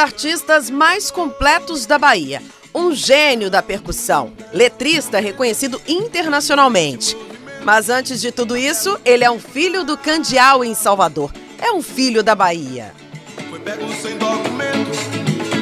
artistas 0.00 0.70
mais 0.70 1.10
completos 1.10 1.86
da 1.86 1.98
Bahia. 1.98 2.42
Um 2.74 2.94
gênio 2.94 3.50
da 3.50 3.62
percussão, 3.62 4.32
letrista 4.52 5.20
reconhecido 5.20 5.80
internacionalmente. 5.86 7.16
Mas 7.64 7.88
antes 7.90 8.20
de 8.20 8.32
tudo 8.32 8.56
isso, 8.56 8.98
ele 9.04 9.22
é 9.22 9.30
um 9.30 9.38
filho 9.38 9.84
do 9.84 9.96
Candial 9.96 10.64
em 10.64 10.74
Salvador. 10.74 11.32
É 11.58 11.70
um 11.72 11.82
filho 11.82 12.22
da 12.22 12.34
Bahia. 12.34 12.92
Foi 13.50 13.58
pego 13.60 13.86
sem 14.00 14.16
documento, 14.16 14.90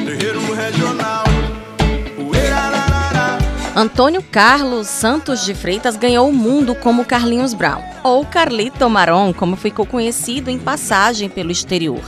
terreiro 0.05 0.53
regional. 0.53 1.29
Antônio 3.75 4.21
Carlos 4.21 4.87
Santos 4.87 5.45
de 5.45 5.53
Freitas 5.53 5.95
ganhou 5.95 6.27
o 6.27 6.33
mundo 6.33 6.75
como 6.75 7.05
Carlinhos 7.05 7.53
Brown, 7.53 7.81
ou 8.03 8.25
Carlito 8.25 8.89
Maron, 8.89 9.33
como 9.33 9.55
ficou 9.55 9.85
conhecido 9.85 10.49
em 10.49 10.59
passagem 10.59 11.29
pelo 11.29 11.49
exterior. 11.49 12.01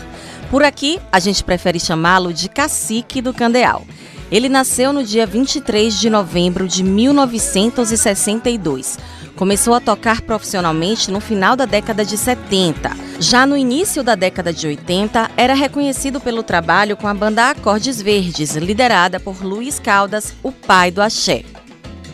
Por 0.51 0.63
aqui, 0.65 0.99
a 1.09 1.17
gente 1.17 1.45
prefere 1.45 1.79
chamá-lo 1.79 2.33
de 2.33 2.49
Cacique 2.49 3.21
do 3.21 3.33
Candeal. 3.33 3.85
Ele 4.29 4.49
nasceu 4.49 4.91
no 4.91 5.01
dia 5.01 5.25
23 5.25 5.97
de 5.97 6.09
novembro 6.09 6.67
de 6.67 6.83
1962. 6.83 8.99
Começou 9.37 9.73
a 9.73 9.79
tocar 9.79 10.19
profissionalmente 10.19 11.09
no 11.09 11.21
final 11.21 11.55
da 11.55 11.65
década 11.65 12.03
de 12.03 12.17
70. 12.17 12.91
Já 13.17 13.45
no 13.45 13.55
início 13.55 14.03
da 14.03 14.13
década 14.13 14.51
de 14.51 14.67
80, 14.67 15.31
era 15.37 15.53
reconhecido 15.53 16.19
pelo 16.19 16.43
trabalho 16.43 16.97
com 16.97 17.07
a 17.07 17.13
banda 17.13 17.51
Acordes 17.51 18.01
Verdes, 18.01 18.57
liderada 18.57 19.21
por 19.21 19.41
Luiz 19.41 19.79
Caldas, 19.79 20.33
o 20.43 20.51
pai 20.51 20.91
do 20.91 21.01
axé. 21.01 21.45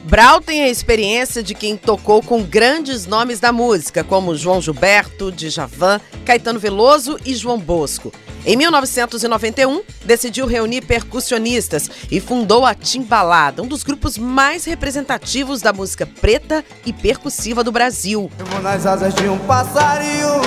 Brau 0.03 0.39
tem 0.39 0.61
a 0.61 0.69
experiência 0.69 1.41
de 1.41 1.55
quem 1.55 1.75
tocou 1.75 2.21
com 2.21 2.43
grandes 2.43 3.07
nomes 3.07 3.39
da 3.39 3.51
música, 3.51 4.03
como 4.03 4.37
João 4.37 4.61
Gilberto, 4.61 5.31
Djavan, 5.31 5.99
Caetano 6.23 6.59
Veloso 6.59 7.17
e 7.25 7.33
João 7.35 7.57
Bosco. 7.59 8.13
Em 8.49 8.55
1991, 8.55 9.81
decidiu 10.05 10.45
reunir 10.47 10.79
percussionistas 10.79 11.91
e 12.09 12.21
fundou 12.21 12.65
a 12.65 12.73
Timbalada, 12.73 13.61
um 13.61 13.67
dos 13.67 13.83
grupos 13.83 14.17
mais 14.17 14.63
representativos 14.63 15.61
da 15.61 15.73
música 15.73 16.05
preta 16.05 16.63
e 16.85 16.93
percussiva 16.93 17.61
do 17.61 17.73
Brasil. 17.73 18.31
Eu 18.39 18.45
vou 18.45 18.61
nas 18.61 18.85
asas 18.85 19.13
de 19.15 19.27
um 19.27 19.37
passarinho, 19.39 20.41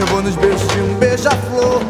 eu 0.00 0.06
vou 0.08 0.20
nos 0.20 0.34
beijos 0.34 0.66
de 0.66 0.80
um 0.80 0.94
beija-flor, 0.94 1.80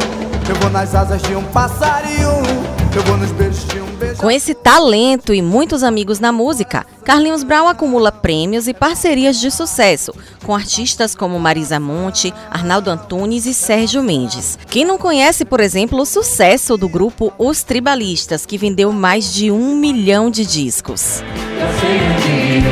eu 0.50 0.54
vou 0.56 0.68
nas 0.68 0.94
asas 0.94 1.22
de 1.22 1.34
um 1.34 1.44
passarinho, 1.44 2.83
eu 2.96 4.14
com 4.18 4.30
esse 4.30 4.54
talento 4.54 5.34
e 5.34 5.42
muitos 5.42 5.82
amigos 5.82 6.20
na 6.20 6.30
música, 6.30 6.86
Carlinhos 7.04 7.42
Brown 7.42 7.68
acumula 7.68 8.12
prêmios 8.12 8.68
e 8.68 8.72
parcerias 8.72 9.38
de 9.38 9.50
sucesso 9.50 10.14
com 10.44 10.54
artistas 10.54 11.14
como 11.14 11.38
Marisa 11.38 11.80
Monte, 11.80 12.32
Arnaldo 12.50 12.90
Antunes 12.90 13.46
e 13.46 13.54
Sérgio 13.54 14.02
Mendes. 14.02 14.58
Quem 14.68 14.84
não 14.84 14.96
conhece, 14.96 15.44
por 15.44 15.60
exemplo, 15.60 16.00
o 16.00 16.06
sucesso 16.06 16.76
do 16.76 16.88
grupo 16.88 17.32
Os 17.38 17.62
Tribalistas, 17.62 18.46
que 18.46 18.58
vendeu 18.58 18.92
mais 18.92 19.32
de 19.32 19.50
um 19.50 19.74
milhão 19.74 20.30
de 20.30 20.46
discos. 20.46 21.22
Já 21.58 21.80
sei 21.80 22.00
onde 22.00 22.28
ir, 22.28 22.62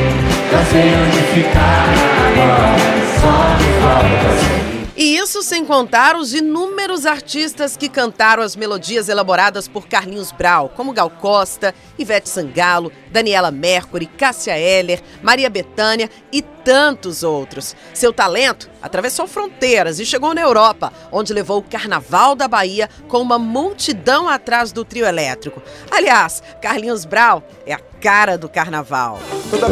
já 0.50 0.64
sei 0.66 0.94
onde 0.94 1.22
ficar, 1.34 1.88
agora 2.28 2.76
só 3.20 3.56
me 3.58 3.80
falta 3.80 4.61
e 4.96 5.16
isso 5.16 5.42
sem 5.42 5.64
contar 5.64 6.16
os 6.16 6.34
inúmeros 6.34 7.06
artistas 7.06 7.76
que 7.76 7.88
cantaram 7.88 8.42
as 8.42 8.54
melodias 8.54 9.08
elaboradas 9.08 9.66
por 9.66 9.86
Carlinhos 9.86 10.30
Brau, 10.32 10.68
como 10.68 10.92
Gal 10.92 11.08
Costa, 11.10 11.74
Ivete 11.98 12.28
Sangalo, 12.28 12.92
Daniela 13.10 13.50
Mercury, 13.50 14.06
Cássia 14.06 14.58
Eller, 14.58 15.02
Maria 15.22 15.48
Bethânia 15.48 16.10
e 16.30 16.42
tantos 16.42 17.22
outros. 17.22 17.74
Seu 17.94 18.12
talento 18.12 18.70
atravessou 18.80 19.26
fronteiras 19.26 19.98
e 19.98 20.06
chegou 20.06 20.34
na 20.34 20.42
Europa, 20.42 20.92
onde 21.10 21.32
levou 21.32 21.58
o 21.58 21.62
Carnaval 21.62 22.34
da 22.34 22.46
Bahia 22.46 22.88
com 23.08 23.18
uma 23.18 23.38
multidão 23.38 24.28
atrás 24.28 24.72
do 24.72 24.84
trio 24.84 25.06
elétrico. 25.06 25.62
Aliás, 25.90 26.42
Carlinhos 26.60 27.04
Brau 27.04 27.42
é 27.66 27.72
a 27.72 27.80
cara 28.00 28.36
do 28.36 28.48
carnaval. 28.48 29.20
Toda 29.50 29.68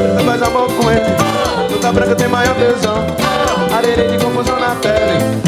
branca 1.93 2.15
tem 2.15 2.29
maior 2.29 2.55
tesão 2.55 3.07
de 3.83 4.25
confusão 4.25 4.61
na 4.61 4.75
pele. 4.77 5.41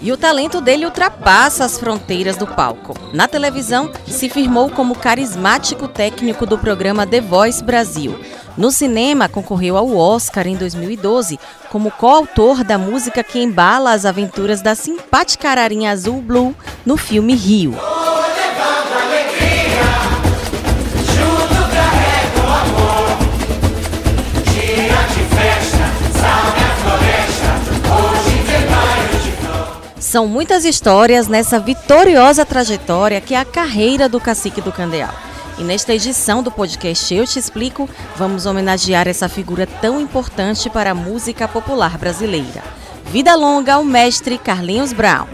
E 0.00 0.12
o 0.12 0.16
talento 0.16 0.60
dele 0.60 0.84
ultrapassa 0.84 1.64
as 1.64 1.78
fronteiras 1.78 2.36
do 2.36 2.46
palco. 2.46 2.94
Na 3.12 3.26
televisão, 3.26 3.90
se 4.06 4.28
firmou 4.28 4.70
como 4.70 4.94
carismático 4.94 5.88
técnico 5.88 6.46
do 6.46 6.58
programa 6.58 7.06
The 7.06 7.20
Voice 7.20 7.62
Brasil. 7.62 8.18
No 8.56 8.70
cinema, 8.70 9.28
concorreu 9.28 9.76
ao 9.76 9.96
Oscar 9.96 10.46
em 10.46 10.56
2012 10.56 11.40
como 11.70 11.90
coautor 11.90 12.62
da 12.62 12.78
música 12.78 13.22
que 13.24 13.40
embala 13.40 13.92
as 13.92 14.04
aventuras 14.04 14.60
da 14.60 14.74
simpática 14.74 15.50
ararinha 15.50 15.90
azul 15.90 16.20
Blue 16.20 16.54
no 16.84 16.96
filme 16.96 17.34
Rio. 17.34 17.74
São 30.12 30.26
muitas 30.26 30.66
histórias 30.66 31.26
nessa 31.26 31.58
vitoriosa 31.58 32.44
trajetória 32.44 33.18
que 33.18 33.34
é 33.34 33.38
a 33.38 33.46
carreira 33.46 34.10
do 34.10 34.20
cacique 34.20 34.60
do 34.60 34.70
Candeal. 34.70 35.14
E 35.58 35.62
nesta 35.62 35.94
edição 35.94 36.42
do 36.42 36.52
podcast 36.52 37.14
Eu 37.14 37.26
Te 37.26 37.38
Explico, 37.38 37.88
vamos 38.14 38.44
homenagear 38.44 39.08
essa 39.08 39.26
figura 39.26 39.66
tão 39.66 39.98
importante 39.98 40.68
para 40.68 40.90
a 40.90 40.94
música 40.94 41.48
popular 41.48 41.96
brasileira. 41.96 42.62
Vida 43.06 43.34
longa 43.34 43.72
ao 43.72 43.84
mestre 43.84 44.36
Carlinhos 44.36 44.92
Brown. 44.92 45.28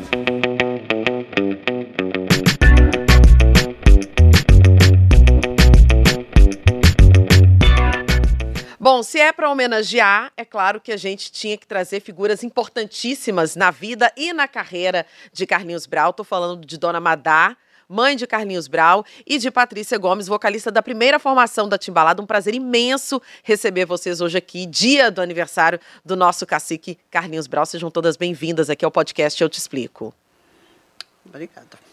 Bom, 8.98 9.02
se 9.04 9.20
é 9.20 9.30
para 9.32 9.48
homenagear, 9.48 10.32
é 10.36 10.44
claro 10.44 10.80
que 10.80 10.90
a 10.90 10.96
gente 10.96 11.30
tinha 11.30 11.56
que 11.56 11.64
trazer 11.64 12.00
figuras 12.00 12.42
importantíssimas 12.42 13.54
na 13.54 13.70
vida 13.70 14.12
e 14.16 14.32
na 14.32 14.48
carreira 14.48 15.06
de 15.32 15.46
Carlinhos 15.46 15.86
Brau. 15.86 16.10
Estou 16.10 16.24
falando 16.24 16.66
de 16.66 16.76
Dona 16.76 16.98
Madá, 16.98 17.56
mãe 17.88 18.16
de 18.16 18.26
Carlinhos 18.26 18.66
Brau, 18.66 19.06
e 19.24 19.38
de 19.38 19.52
Patrícia 19.52 19.96
Gomes, 19.98 20.26
vocalista 20.26 20.72
da 20.72 20.82
primeira 20.82 21.20
formação 21.20 21.68
da 21.68 21.78
Timbalada. 21.78 22.20
Um 22.20 22.26
prazer 22.26 22.56
imenso 22.56 23.22
receber 23.44 23.84
vocês 23.84 24.20
hoje 24.20 24.36
aqui, 24.36 24.66
dia 24.66 25.12
do 25.12 25.22
aniversário 25.22 25.78
do 26.04 26.16
nosso 26.16 26.44
cacique 26.44 26.98
Carlinhos 27.08 27.46
Brau. 27.46 27.64
Sejam 27.64 27.92
todas 27.92 28.16
bem-vindas 28.16 28.68
aqui 28.68 28.84
ao 28.84 28.90
podcast 28.90 29.40
Eu 29.40 29.48
Te 29.48 29.60
Explico. 29.60 30.12
Obrigada. 31.24 31.87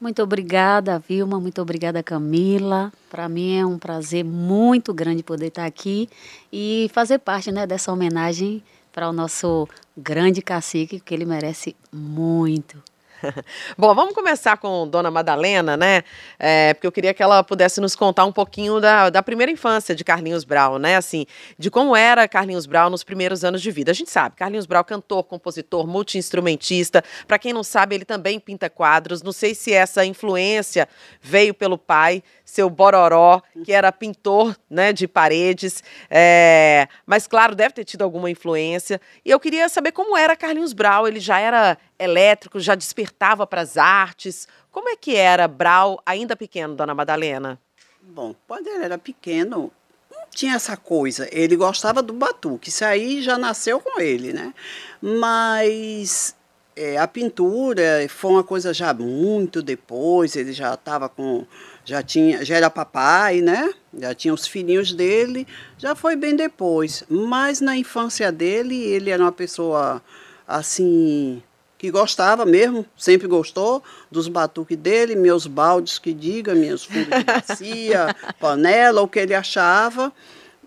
Muito 0.00 0.22
obrigada, 0.22 0.98
Vilma. 0.98 1.38
Muito 1.38 1.60
obrigada, 1.60 2.02
Camila. 2.02 2.90
Para 3.10 3.28
mim 3.28 3.58
é 3.58 3.66
um 3.66 3.78
prazer 3.78 4.24
muito 4.24 4.94
grande 4.94 5.22
poder 5.22 5.48
estar 5.48 5.66
aqui 5.66 6.08
e 6.50 6.90
fazer 6.94 7.18
parte 7.18 7.52
né, 7.52 7.66
dessa 7.66 7.92
homenagem 7.92 8.62
para 8.90 9.10
o 9.10 9.12
nosso 9.12 9.68
grande 9.94 10.40
cacique, 10.40 11.00
que 11.00 11.12
ele 11.12 11.26
merece 11.26 11.76
muito. 11.92 12.82
Bom, 13.76 13.94
vamos 13.94 14.14
começar 14.14 14.56
com 14.56 14.88
Dona 14.88 15.10
Madalena, 15.10 15.76
né? 15.76 16.02
É, 16.38 16.74
porque 16.74 16.86
eu 16.86 16.92
queria 16.92 17.14
que 17.14 17.22
ela 17.22 17.42
pudesse 17.42 17.80
nos 17.80 17.94
contar 17.94 18.24
um 18.24 18.32
pouquinho 18.32 18.80
da, 18.80 19.10
da 19.10 19.22
primeira 19.22 19.50
infância 19.50 19.94
de 19.94 20.04
Carlinhos 20.04 20.44
Brau, 20.44 20.78
né? 20.78 20.96
Assim, 20.96 21.26
de 21.58 21.70
como 21.70 21.94
era 21.94 22.26
Carlinhos 22.28 22.66
Brau 22.66 22.90
nos 22.90 23.04
primeiros 23.04 23.44
anos 23.44 23.62
de 23.62 23.70
vida. 23.70 23.90
A 23.90 23.94
gente 23.94 24.10
sabe, 24.10 24.36
Carlinhos 24.36 24.66
Brau, 24.66 24.84
cantor, 24.84 25.24
compositor, 25.24 25.86
multiinstrumentista. 25.86 27.04
Para 27.26 27.38
quem 27.38 27.52
não 27.52 27.62
sabe, 27.62 27.94
ele 27.94 28.04
também 28.04 28.40
pinta 28.40 28.70
quadros. 28.70 29.22
Não 29.22 29.32
sei 29.32 29.54
se 29.54 29.72
essa 29.72 30.04
influência 30.04 30.88
veio 31.20 31.54
pelo 31.54 31.76
pai, 31.76 32.22
seu 32.44 32.68
Bororó, 32.68 33.42
que 33.64 33.72
era 33.72 33.92
pintor 33.92 34.56
né, 34.68 34.92
de 34.92 35.06
paredes. 35.06 35.82
É, 36.10 36.88
mas, 37.06 37.26
claro, 37.26 37.54
deve 37.54 37.74
ter 37.74 37.84
tido 37.84 38.02
alguma 38.02 38.30
influência. 38.30 39.00
E 39.24 39.30
eu 39.30 39.38
queria 39.38 39.68
saber 39.68 39.92
como 39.92 40.16
era 40.16 40.34
Carlinhos 40.34 40.72
Brau. 40.72 41.06
Ele 41.06 41.20
já 41.20 41.38
era 41.38 41.78
elétrico, 42.00 42.58
já 42.58 42.74
despertava 42.74 43.46
para 43.46 43.60
as 43.60 43.76
artes. 43.76 44.48
Como 44.70 44.88
é 44.88 44.96
que 44.96 45.14
era 45.14 45.46
Brau, 45.46 46.00
ainda 46.04 46.34
pequeno, 46.34 46.74
Dona 46.74 46.94
Madalena? 46.94 47.58
Bom, 48.02 48.34
quando 48.48 48.66
ele 48.68 48.84
era 48.84 48.98
pequeno, 48.98 49.70
não 50.10 50.22
tinha 50.30 50.54
essa 50.54 50.76
coisa. 50.76 51.28
Ele 51.30 51.54
gostava 51.56 52.02
do 52.02 52.12
batuque. 52.12 52.70
Isso 52.70 52.84
aí 52.84 53.22
já 53.22 53.36
nasceu 53.36 53.78
com 53.80 54.00
ele, 54.00 54.32
né? 54.32 54.54
Mas 55.00 56.34
é, 56.74 56.96
a 56.96 57.06
pintura 57.06 58.06
foi 58.08 58.30
uma 58.30 58.44
coisa 58.44 58.72
já 58.72 58.94
muito 58.94 59.62
depois. 59.62 60.34
Ele 60.34 60.52
já 60.52 60.74
estava 60.74 61.08
com 61.08 61.46
já 61.84 62.02
tinha, 62.02 62.44
já 62.44 62.56
era 62.56 62.70
papai, 62.70 63.40
né? 63.40 63.72
Já 63.98 64.14
tinha 64.14 64.32
os 64.32 64.46
filhinhos 64.46 64.92
dele, 64.92 65.46
já 65.76 65.94
foi 65.94 66.14
bem 66.14 66.36
depois. 66.36 67.04
Mas 67.08 67.60
na 67.60 67.76
infância 67.76 68.30
dele, 68.30 68.76
ele 68.76 69.10
era 69.10 69.22
uma 69.22 69.32
pessoa 69.32 70.02
assim 70.46 71.42
que 71.80 71.90
gostava 71.90 72.44
mesmo, 72.44 72.84
sempre 72.94 73.26
gostou 73.26 73.82
dos 74.10 74.28
batuques 74.28 74.76
dele, 74.76 75.16
meus 75.16 75.46
baldes 75.46 75.98
que 75.98 76.12
diga, 76.12 76.54
meus 76.54 76.84
fundos 76.84 77.08
de 77.08 77.24
bacia, 77.24 78.14
panela, 78.38 79.00
o 79.00 79.08
que 79.08 79.18
ele 79.18 79.32
achava. 79.32 80.12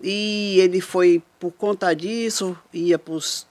E 0.02 0.58
ele 0.58 0.80
foi 0.80 1.22
por 1.38 1.52
conta 1.52 1.94
disso, 1.94 2.58
ia 2.72 2.98
para 2.98 3.14
os 3.14 3.46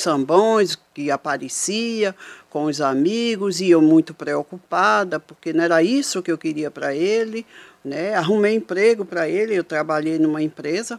sambões 0.00 0.78
que 0.94 1.10
aparecia 1.10 2.16
com 2.48 2.64
os 2.64 2.80
amigos 2.80 3.60
e 3.60 3.68
eu 3.68 3.82
muito 3.82 4.14
preocupada 4.14 5.20
porque 5.20 5.52
não 5.52 5.64
era 5.64 5.82
isso 5.82 6.22
que 6.22 6.32
eu 6.32 6.38
queria 6.38 6.70
para 6.70 6.94
ele, 6.94 7.44
né? 7.84 8.14
Arrumei 8.14 8.54
emprego 8.54 9.04
para 9.04 9.28
ele, 9.28 9.54
eu 9.54 9.62
trabalhei 9.62 10.18
numa 10.18 10.40
empresa 10.40 10.98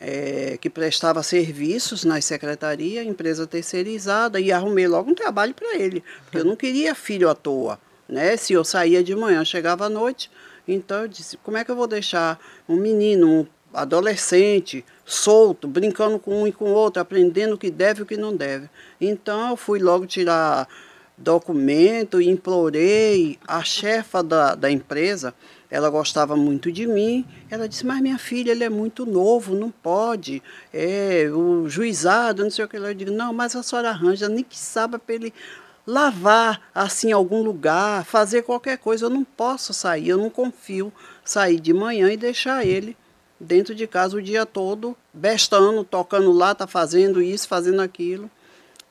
é, 0.00 0.58
que 0.60 0.68
prestava 0.68 1.22
serviços 1.22 2.04
na 2.04 2.20
secretaria, 2.20 3.02
empresa 3.02 3.46
terceirizada 3.46 4.40
e 4.40 4.50
arrumei 4.50 4.86
logo 4.88 5.10
um 5.10 5.14
trabalho 5.14 5.54
para 5.54 5.76
ele, 5.76 6.02
porque 6.24 6.38
eu 6.38 6.44
não 6.44 6.56
queria 6.56 6.94
filho 6.94 7.28
à 7.28 7.34
toa, 7.34 7.78
né? 8.08 8.36
Se 8.36 8.52
eu 8.52 8.64
saía 8.64 9.02
de 9.02 9.14
manhã, 9.14 9.44
chegava 9.44 9.86
à 9.86 9.88
noite, 9.88 10.30
então 10.66 11.02
eu 11.02 11.08
disse, 11.08 11.36
como 11.38 11.56
é 11.56 11.64
que 11.64 11.70
eu 11.70 11.76
vou 11.76 11.86
deixar 11.86 12.38
um 12.68 12.76
menino, 12.76 13.28
um 13.28 13.46
adolescente, 13.72 14.84
solto, 15.04 15.66
brincando 15.66 16.18
com 16.18 16.42
um 16.42 16.46
e 16.46 16.52
com 16.52 16.66
o 16.66 16.74
outro, 16.74 17.02
aprendendo 17.02 17.54
o 17.54 17.58
que 17.58 17.70
deve 17.70 18.00
e 18.00 18.02
o 18.02 18.06
que 18.06 18.16
não 18.16 18.34
deve. 18.34 18.68
Então 19.00 19.50
eu 19.50 19.56
fui 19.56 19.80
logo 19.80 20.06
tirar 20.06 20.68
documento 21.16 22.20
e 22.20 22.28
implorei 22.28 23.38
a 23.46 23.62
chefa 23.62 24.22
da, 24.22 24.54
da 24.54 24.70
empresa, 24.70 25.34
ela 25.70 25.90
gostava 25.90 26.36
muito 26.36 26.70
de 26.70 26.86
mim, 26.86 27.24
ela 27.50 27.68
disse, 27.68 27.84
mas 27.84 28.00
minha 28.00 28.18
filha, 28.18 28.52
ele 28.52 28.64
é 28.64 28.68
muito 28.68 29.04
novo, 29.04 29.54
não 29.54 29.70
pode, 29.70 30.42
é, 30.72 31.28
o 31.32 31.68
juizado, 31.68 32.42
não 32.42 32.50
sei 32.50 32.64
o 32.64 32.68
que, 32.68 32.76
eu 32.76 32.94
digo, 32.94 33.10
não, 33.10 33.32
mas 33.32 33.56
a 33.56 33.62
senhora 33.62 33.90
arranja, 33.90 34.28
nem 34.28 34.44
que 34.44 34.58
saiba 34.58 34.98
para 34.98 35.14
ele 35.14 35.32
lavar 35.86 36.60
assim 36.74 37.12
algum 37.12 37.42
lugar, 37.42 38.04
fazer 38.04 38.42
qualquer 38.42 38.78
coisa, 38.78 39.06
eu 39.06 39.10
não 39.10 39.24
posso 39.24 39.74
sair, 39.74 40.08
eu 40.08 40.18
não 40.18 40.30
confio 40.30 40.92
sair 41.24 41.60
de 41.60 41.72
manhã 41.72 42.10
e 42.12 42.16
deixar 42.16 42.66
ele 42.66 42.96
dentro 43.38 43.74
de 43.74 43.86
casa 43.86 44.16
o 44.16 44.22
dia 44.22 44.46
todo, 44.46 44.96
bestando, 45.12 45.84
tocando 45.84 46.32
lá, 46.32 46.54
tá 46.54 46.66
fazendo 46.66 47.20
isso, 47.20 47.46
fazendo 47.48 47.80
aquilo. 47.80 48.30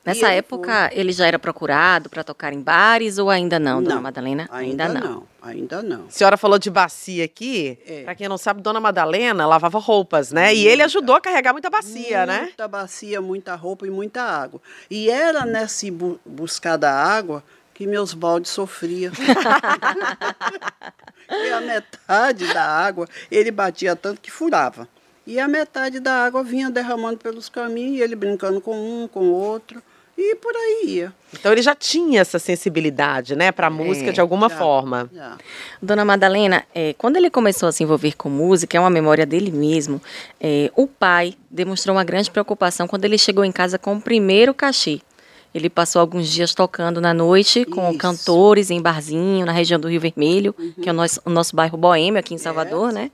Nessa 0.06 0.30
época, 0.32 0.90
foi... 0.90 1.00
ele 1.00 1.14
já 1.14 1.26
era 1.26 1.40
procurado 1.40 2.10
para 2.10 2.24
tocar 2.26 2.52
em 2.52 2.60
bares 2.60 3.18
ou 3.18 3.30
ainda 3.30 3.58
não, 3.58 3.76
não 3.76 3.84
dona 3.84 4.02
Madalena? 4.02 4.50
Ainda, 4.52 4.86
ainda 4.86 5.00
não. 5.00 5.12
não. 5.12 5.28
Ainda 5.42 5.82
não. 5.82 6.06
A 6.08 6.12
senhora 6.12 6.36
falou 6.36 6.60
de 6.60 6.70
bacia 6.70 7.24
aqui. 7.24 7.78
É. 7.88 8.04
Para 8.04 8.16
quem 8.16 8.28
não 8.28 8.38
sabe, 8.38 8.62
dona 8.62 8.82
Madalena 8.82 9.46
lavava 9.46 9.80
roupas, 9.80 10.32
né? 10.32 10.48
Muita. 10.48 10.60
E 10.60 10.68
ele 10.68 10.84
ajudou 10.84 11.16
a 11.16 11.22
carregar 11.22 11.54
muita 11.54 11.70
bacia, 11.70 11.94
muita 11.94 12.26
né? 12.26 12.42
Muita 12.42 12.68
bacia, 12.68 13.22
muita 13.22 13.56
roupa 13.56 13.88
e 13.88 13.90
muita 13.90 14.22
água. 14.22 14.62
E 14.90 15.10
era 15.10 15.46
nessa 15.46 15.90
bu 15.92 16.20
buscar 16.26 16.76
da 16.78 16.94
água 16.94 17.44
que 17.74 17.88
meus 17.88 18.14
baldes 18.14 18.52
sofriam. 18.52 19.14
e 21.30 21.50
a 21.50 21.62
metade 21.62 22.54
da 22.54 22.64
água 22.64 23.08
ele 23.32 23.52
batia 23.52 23.96
tanto 23.96 24.20
que 24.22 24.30
furava. 24.30 24.88
E 25.26 25.40
a 25.40 25.48
metade 25.48 26.02
da 26.02 26.26
água 26.26 26.44
vinha 26.44 26.70
derramando 26.70 27.18
pelos 27.18 27.48
caminhos, 27.48 27.98
e 27.98 28.02
ele 28.02 28.16
brincando 28.16 28.60
com 28.60 28.76
um, 28.76 29.08
com 29.08 29.22
o 29.22 29.32
outro. 29.32 29.82
E 30.18 30.36
por 30.36 30.56
aí 30.56 30.84
ia. 30.86 31.14
Então 31.34 31.52
ele 31.52 31.62
já 31.62 31.74
tinha 31.74 32.22
essa 32.22 32.38
sensibilidade, 32.38 33.36
né, 33.36 33.52
para 33.52 33.68
a 33.68 33.70
música 33.70 34.10
é, 34.10 34.14
de 34.14 34.22
alguma 34.22 34.48
já, 34.48 34.58
forma. 34.58 35.10
Já. 35.12 35.38
Dona 35.82 36.06
Madalena, 36.06 36.64
é, 36.74 36.94
quando 36.98 37.18
ele 37.18 37.30
começou 37.30 37.68
a 37.68 37.72
se 37.72 37.84
envolver 37.84 38.16
com 38.16 38.30
música, 38.30 38.78
é 38.78 38.80
uma 38.80 38.90
memória 38.90 39.26
dele 39.26 39.52
mesmo. 39.52 40.02
É, 40.40 40.72
o 40.76 40.88
pai 40.88 41.34
demonstrou 41.50 41.96
uma 41.96 42.04
grande 42.04 42.30
preocupação 42.30 42.88
quando 42.88 43.06
ele 43.06 43.18
chegou 43.18 43.44
em 43.44 43.52
casa 43.52 43.80
com 43.80 43.96
o 43.96 44.02
primeiro 44.02 44.54
cachê. 44.54 45.02
Ele 45.54 45.70
passou 45.70 46.00
alguns 46.00 46.28
dias 46.30 46.56
tocando 46.56 47.00
na 47.00 47.14
noite 47.14 47.64
com 47.64 47.90
Isso. 47.90 48.00
cantores 48.00 48.72
em 48.72 48.82
barzinho, 48.82 49.46
na 49.46 49.52
região 49.52 49.80
do 49.80 49.88
Rio 49.88 50.02
Vermelho, 50.02 50.56
uhum. 50.58 50.74
que 50.82 50.90
é 50.90 50.92
o 50.92 50.96
nosso, 50.96 51.22
o 51.24 51.30
nosso 51.30 51.56
bairro 51.56 51.78
boêmio 51.78 52.20
aqui 52.20 52.34
em 52.34 52.40
Salvador, 52.40 52.92
né? 52.92 53.12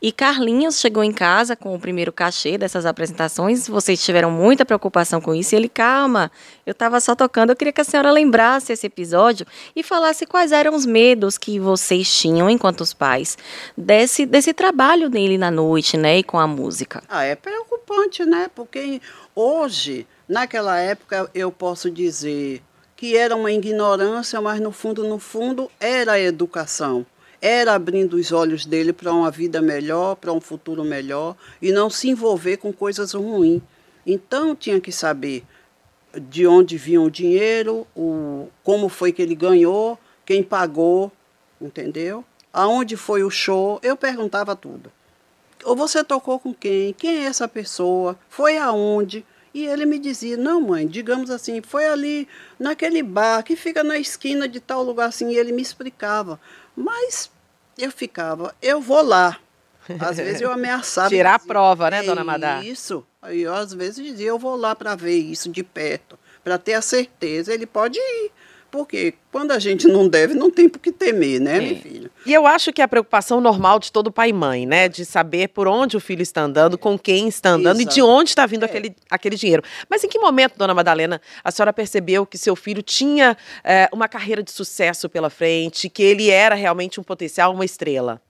E 0.00 0.10
Carlinhos 0.10 0.80
chegou 0.80 1.02
em 1.02 1.12
casa 1.12 1.54
com 1.54 1.74
o 1.74 1.78
primeiro 1.78 2.12
cachê 2.12 2.58
dessas 2.58 2.86
apresentações. 2.86 3.68
Vocês 3.68 4.04
tiveram 4.04 4.30
muita 4.30 4.64
preocupação 4.64 5.20
com 5.20 5.34
isso. 5.34 5.54
E 5.54 5.56
ele, 5.56 5.68
calma, 5.68 6.30
eu 6.66 6.72
estava 6.72 7.00
só 7.00 7.14
tocando. 7.14 7.50
Eu 7.50 7.56
queria 7.56 7.72
que 7.72 7.80
a 7.80 7.84
senhora 7.84 8.10
lembrasse 8.10 8.72
esse 8.72 8.86
episódio 8.86 9.46
e 9.74 9.82
falasse 9.82 10.26
quais 10.26 10.50
eram 10.50 10.74
os 10.74 10.84
medos 10.84 11.38
que 11.38 11.60
vocês 11.60 12.12
tinham, 12.12 12.50
enquanto 12.50 12.80
os 12.80 12.92
pais, 12.92 13.38
desse, 13.76 14.26
desse 14.26 14.52
trabalho 14.52 15.08
dele 15.08 15.38
na 15.38 15.50
noite, 15.50 15.96
né? 15.96 16.18
E 16.18 16.22
com 16.24 16.38
a 16.38 16.46
música. 16.46 17.02
Ah, 17.08 17.24
é 17.24 17.36
preocupante, 17.36 18.24
né? 18.24 18.48
Porque 18.52 19.00
hoje 19.34 20.06
Naquela 20.32 20.78
época, 20.80 21.30
eu 21.34 21.52
posso 21.52 21.90
dizer 21.90 22.62
que 22.96 23.14
era 23.14 23.36
uma 23.36 23.52
ignorância, 23.52 24.40
mas 24.40 24.58
no 24.62 24.72
fundo, 24.72 25.06
no 25.06 25.18
fundo, 25.18 25.70
era 25.78 26.12
a 26.12 26.20
educação. 26.20 27.04
Era 27.38 27.74
abrindo 27.74 28.14
os 28.14 28.32
olhos 28.32 28.64
dele 28.64 28.94
para 28.94 29.12
uma 29.12 29.30
vida 29.30 29.60
melhor, 29.60 30.16
para 30.16 30.32
um 30.32 30.40
futuro 30.40 30.84
melhor, 30.84 31.36
e 31.60 31.70
não 31.70 31.90
se 31.90 32.08
envolver 32.08 32.56
com 32.56 32.72
coisas 32.72 33.12
ruins. 33.12 33.60
Então, 34.06 34.56
tinha 34.56 34.80
que 34.80 34.90
saber 34.90 35.44
de 36.18 36.46
onde 36.46 36.78
vinha 36.78 37.02
o 37.02 37.10
dinheiro, 37.10 37.86
o, 37.94 38.48
como 38.64 38.88
foi 38.88 39.12
que 39.12 39.20
ele 39.20 39.34
ganhou, 39.34 39.98
quem 40.24 40.42
pagou, 40.42 41.12
entendeu? 41.60 42.24
Aonde 42.50 42.96
foi 42.96 43.22
o 43.22 43.28
show, 43.28 43.78
eu 43.82 43.98
perguntava 43.98 44.56
tudo. 44.56 44.90
Ou 45.62 45.76
você 45.76 46.02
tocou 46.02 46.40
com 46.40 46.54
quem? 46.54 46.94
Quem 46.94 47.18
é 47.18 47.24
essa 47.24 47.46
pessoa? 47.46 48.18
Foi 48.30 48.56
aonde? 48.56 49.26
E 49.54 49.66
ele 49.66 49.84
me 49.84 49.98
dizia: 49.98 50.36
Não, 50.36 50.60
mãe, 50.60 50.86
digamos 50.86 51.30
assim, 51.30 51.60
foi 51.60 51.86
ali 51.86 52.28
naquele 52.58 53.02
bar 53.02 53.42
que 53.42 53.54
fica 53.54 53.84
na 53.84 53.98
esquina 53.98 54.48
de 54.48 54.60
tal 54.60 54.82
lugar 54.82 55.08
assim. 55.08 55.30
E 55.30 55.36
ele 55.36 55.52
me 55.52 55.62
explicava. 55.62 56.40
Mas 56.74 57.30
eu 57.78 57.90
ficava: 57.90 58.54
Eu 58.62 58.80
vou 58.80 59.02
lá. 59.02 59.38
Às 60.00 60.16
vezes 60.16 60.40
eu 60.40 60.50
ameaçava. 60.52 61.08
Tirar 61.08 61.38
dizia, 61.38 61.44
a 61.44 61.54
prova, 61.54 61.90
né, 61.90 62.02
dona 62.02 62.24
Madá? 62.24 62.62
Isso. 62.62 63.04
Aí 63.20 63.42
eu 63.42 63.54
às 63.54 63.74
vezes 63.74 64.04
dizia: 64.04 64.28
Eu 64.28 64.38
vou 64.38 64.56
lá 64.56 64.74
para 64.74 64.94
ver 64.94 65.18
isso 65.18 65.50
de 65.50 65.62
perto, 65.62 66.18
para 66.42 66.56
ter 66.56 66.74
a 66.74 66.82
certeza. 66.82 67.52
Ele 67.52 67.66
pode 67.66 67.98
ir. 67.98 68.30
Porque 68.72 69.12
quando 69.30 69.50
a 69.50 69.58
gente 69.58 69.86
não 69.86 70.08
deve, 70.08 70.32
não 70.32 70.50
tem 70.50 70.66
por 70.66 70.78
que 70.78 70.90
temer, 70.90 71.38
né, 71.38 71.58
é. 71.58 71.60
meu 71.60 71.76
filho? 71.76 72.10
E 72.24 72.32
eu 72.32 72.46
acho 72.46 72.72
que 72.72 72.80
é 72.80 72.84
a 72.84 72.88
preocupação 72.88 73.38
normal 73.38 73.78
de 73.78 73.92
todo 73.92 74.10
pai 74.10 74.30
e 74.30 74.32
mãe, 74.32 74.64
né? 74.64 74.88
De 74.88 75.04
saber 75.04 75.48
por 75.48 75.68
onde 75.68 75.94
o 75.94 76.00
filho 76.00 76.22
está 76.22 76.40
andando, 76.40 76.78
com 76.78 76.98
quem 76.98 77.28
está 77.28 77.50
andando 77.50 77.80
Exato. 77.80 77.92
e 77.92 77.94
de 77.94 78.00
onde 78.00 78.30
está 78.30 78.46
vindo 78.46 78.62
é. 78.62 78.64
aquele, 78.64 78.96
aquele 79.10 79.36
dinheiro. 79.36 79.62
Mas 79.90 80.02
em 80.02 80.08
que 80.08 80.18
momento, 80.18 80.56
dona 80.56 80.72
Madalena, 80.72 81.20
a 81.44 81.50
senhora 81.50 81.70
percebeu 81.70 82.24
que 82.24 82.38
seu 82.38 82.56
filho 82.56 82.82
tinha 82.82 83.36
é, 83.62 83.90
uma 83.92 84.08
carreira 84.08 84.42
de 84.42 84.50
sucesso 84.50 85.06
pela 85.06 85.28
frente, 85.28 85.90
que 85.90 86.02
ele 86.02 86.30
era 86.30 86.54
realmente 86.54 86.98
um 86.98 87.02
potencial, 87.02 87.52
uma 87.52 87.66
estrela? 87.66 88.22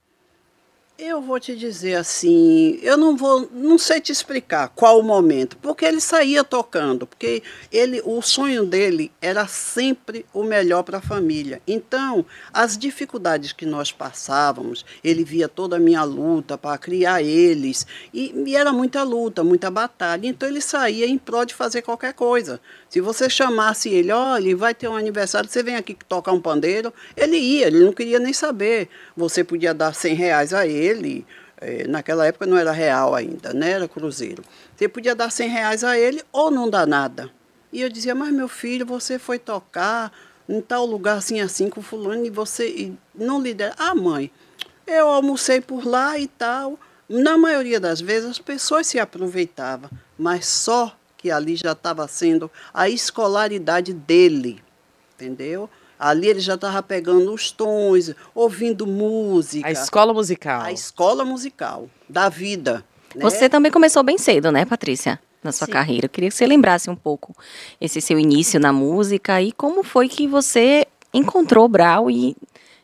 Eu 1.05 1.21
vou 1.21 1.37
te 1.37 1.53
dizer 1.53 1.95
assim, 1.95 2.79
eu 2.81 2.95
não 2.95 3.17
vou, 3.17 3.49
não 3.51 3.77
sei 3.77 3.99
te 3.99 4.09
explicar 4.09 4.69
qual 4.69 5.01
o 5.01 5.03
momento, 5.03 5.57
porque 5.57 5.83
ele 5.83 5.99
saía 5.99 6.45
tocando, 6.45 7.05
porque 7.05 7.43
ele, 7.69 8.01
o 8.05 8.21
sonho 8.21 8.65
dele 8.65 9.11
era 9.21 9.45
sempre 9.45 10.25
o 10.33 10.43
melhor 10.45 10.81
para 10.81 10.99
a 10.99 11.01
família. 11.01 11.61
Então, 11.67 12.25
as 12.53 12.77
dificuldades 12.77 13.51
que 13.51 13.65
nós 13.65 13.91
passávamos, 13.91 14.85
ele 15.03 15.25
via 15.25 15.49
toda 15.49 15.75
a 15.75 15.79
minha 15.79 16.05
luta 16.05 16.57
para 16.57 16.77
criar 16.77 17.21
eles, 17.21 17.85
e, 18.13 18.33
e 18.47 18.55
era 18.55 18.71
muita 18.71 19.03
luta, 19.03 19.43
muita 19.43 19.69
batalha. 19.69 20.25
Então, 20.25 20.47
ele 20.47 20.61
saía 20.61 21.05
em 21.05 21.17
prol 21.17 21.43
de 21.43 21.53
fazer 21.53 21.81
qualquer 21.81 22.13
coisa. 22.13 22.61
Se 22.87 23.01
você 23.01 23.29
chamasse 23.29 23.89
ele, 23.89 24.11
olha, 24.11 24.55
vai 24.55 24.73
ter 24.73 24.87
um 24.87 24.95
aniversário, 24.95 25.49
você 25.49 25.61
vem 25.61 25.75
aqui 25.75 25.97
tocar 26.07 26.31
um 26.31 26.39
pandeiro, 26.39 26.93
ele 27.17 27.37
ia, 27.37 27.67
ele 27.67 27.83
não 27.83 27.91
queria 27.91 28.19
nem 28.19 28.31
saber. 28.31 28.87
Você 29.17 29.43
podia 29.43 29.73
dar 29.73 29.93
100 29.93 30.13
reais 30.13 30.53
a 30.53 30.65
ele, 30.65 30.92
é, 31.59 31.87
naquela 31.87 32.25
época 32.25 32.45
não 32.45 32.57
era 32.57 32.71
real 32.71 33.15
ainda, 33.15 33.53
né? 33.53 33.71
era 33.71 33.87
cruzeiro. 33.87 34.43
Você 34.75 34.87
podia 34.87 35.15
dar 35.15 35.31
100 35.31 35.49
reais 35.49 35.83
a 35.83 35.97
ele 35.97 36.21
ou 36.31 36.51
não 36.51 36.69
dar 36.69 36.85
nada. 36.85 37.29
E 37.71 37.81
eu 37.81 37.89
dizia, 37.89 38.13
mas 38.13 38.33
meu 38.33 38.47
filho, 38.47 38.85
você 38.85 39.17
foi 39.17 39.39
tocar 39.39 40.11
em 40.47 40.61
tal 40.61 40.85
lugar 40.85 41.17
assim, 41.17 41.39
assim, 41.39 41.69
com 41.69 41.81
fulano, 41.81 42.25
e 42.25 42.29
você 42.29 42.67
e 42.67 42.97
não 43.15 43.41
lidera. 43.41 43.73
Ah, 43.77 43.95
mãe, 43.95 44.29
eu 44.85 45.07
almocei 45.07 45.61
por 45.61 45.85
lá 45.85 46.19
e 46.19 46.27
tal. 46.27 46.77
Na 47.07 47.37
maioria 47.37 47.79
das 47.79 48.01
vezes 48.01 48.29
as 48.29 48.39
pessoas 48.39 48.87
se 48.87 48.99
aproveitavam, 48.99 49.89
mas 50.17 50.45
só 50.45 50.95
que 51.17 51.31
ali 51.31 51.55
já 51.55 51.71
estava 51.71 52.07
sendo 52.07 52.51
a 52.73 52.89
escolaridade 52.89 53.93
dele, 53.93 54.61
entendeu? 55.15 55.69
Ali 56.03 56.27
ele 56.27 56.41
já 56.41 56.55
estava 56.55 56.83
pegando 56.83 57.33
os 57.33 57.49
tons, 57.49 58.13
ouvindo 58.35 58.85
música. 58.85 59.65
A 59.65 59.71
escola 59.71 60.13
musical. 60.13 60.61
A 60.61 60.69
escola 60.69 61.23
musical 61.23 61.89
da 62.09 62.27
vida. 62.27 62.83
Né? 63.15 63.21
Você 63.21 63.47
também 63.47 63.71
começou 63.71 64.03
bem 64.03 64.17
cedo, 64.17 64.51
né, 64.51 64.65
Patrícia? 64.65 65.17
Na 65.41 65.53
sua 65.53 65.65
Sim. 65.65 65.71
carreira. 65.71 66.07
Eu 66.07 66.09
queria 66.09 66.29
que 66.29 66.35
você 66.35 66.45
lembrasse 66.45 66.89
um 66.89 66.95
pouco 66.95 67.33
esse 67.79 68.01
seu 68.01 68.19
início 68.19 68.59
na 68.59 68.73
música 68.73 69.41
e 69.41 69.53
como 69.53 69.81
foi 69.81 70.09
que 70.09 70.27
você 70.27 70.85
encontrou 71.13 71.63
o 71.63 71.69
Brau 71.69 72.11
e 72.11 72.35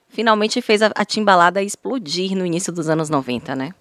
finalmente 0.08 0.62
fez 0.62 0.82
a, 0.82 0.90
a 0.96 1.04
timbalada 1.04 1.62
explodir 1.62 2.38
no 2.38 2.46
início 2.46 2.72
dos 2.72 2.88
anos 2.88 3.10
90, 3.10 3.54
né? 3.54 3.72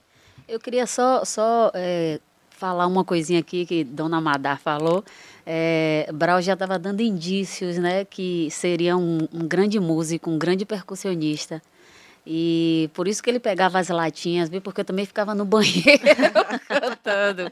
Eu 0.49 0.59
queria 0.59 0.87
só, 0.87 1.25
só 1.25 1.71
é, 1.75 2.19
falar 2.51 2.89
uma 2.89 3.05
coisinha 3.05 3.39
aqui 3.39 3.65
que 3.65 3.85
Dona 3.85 4.21
Madar 4.21 4.59
falou. 4.61 5.05
É, 5.51 6.07
Brau 6.13 6.43
já 6.43 6.53
estava 6.53 6.79
dando 6.79 7.01
indícios, 7.01 7.79
né, 7.79 8.05
que 8.05 8.51
seria 8.51 8.99
um, 8.99 9.27
um, 9.33 9.49
grande 9.49 9.81
músico, 9.81 10.29
um 10.29 10.37
grande 10.37 10.67
percussionista. 10.67 11.63
E 12.27 12.91
por 12.93 13.09
isso 13.09 13.23
que 13.23 13.31
ele 13.31 13.41
pegava 13.41 13.79
as 13.79 13.89
latinhas, 13.89 14.51
viu? 14.51 14.61
Porque 14.61 14.83
eu 14.83 14.85
também 14.85 15.07
ficava 15.07 15.35
no 15.35 15.47
banheiro 15.49 16.03
cantando. 16.69 17.51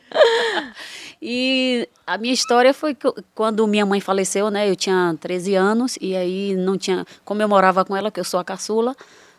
E 1.22 1.88
a 2.06 2.18
minha 2.18 2.34
história 2.34 2.74
foi 2.74 2.94
que, 2.94 3.10
quando 3.34 3.66
minha 3.66 3.86
mãe 3.86 3.98
faleceu, 3.98 4.50
né? 4.50 4.68
Eu 4.68 4.76
tinha 4.76 5.16
13 5.18 5.54
anos 5.54 5.96
e 5.98 6.14
aí 6.14 6.54
não 6.54 6.76
tinha. 6.76 7.06
Como 7.24 7.40
eu 7.40 7.48
morava 7.48 7.82
com 7.82 7.96
ela, 7.96 8.10
que 8.10 8.20
eu 8.20 8.24
sou 8.24 8.38
a 8.38 8.44
caçula, 8.44 8.94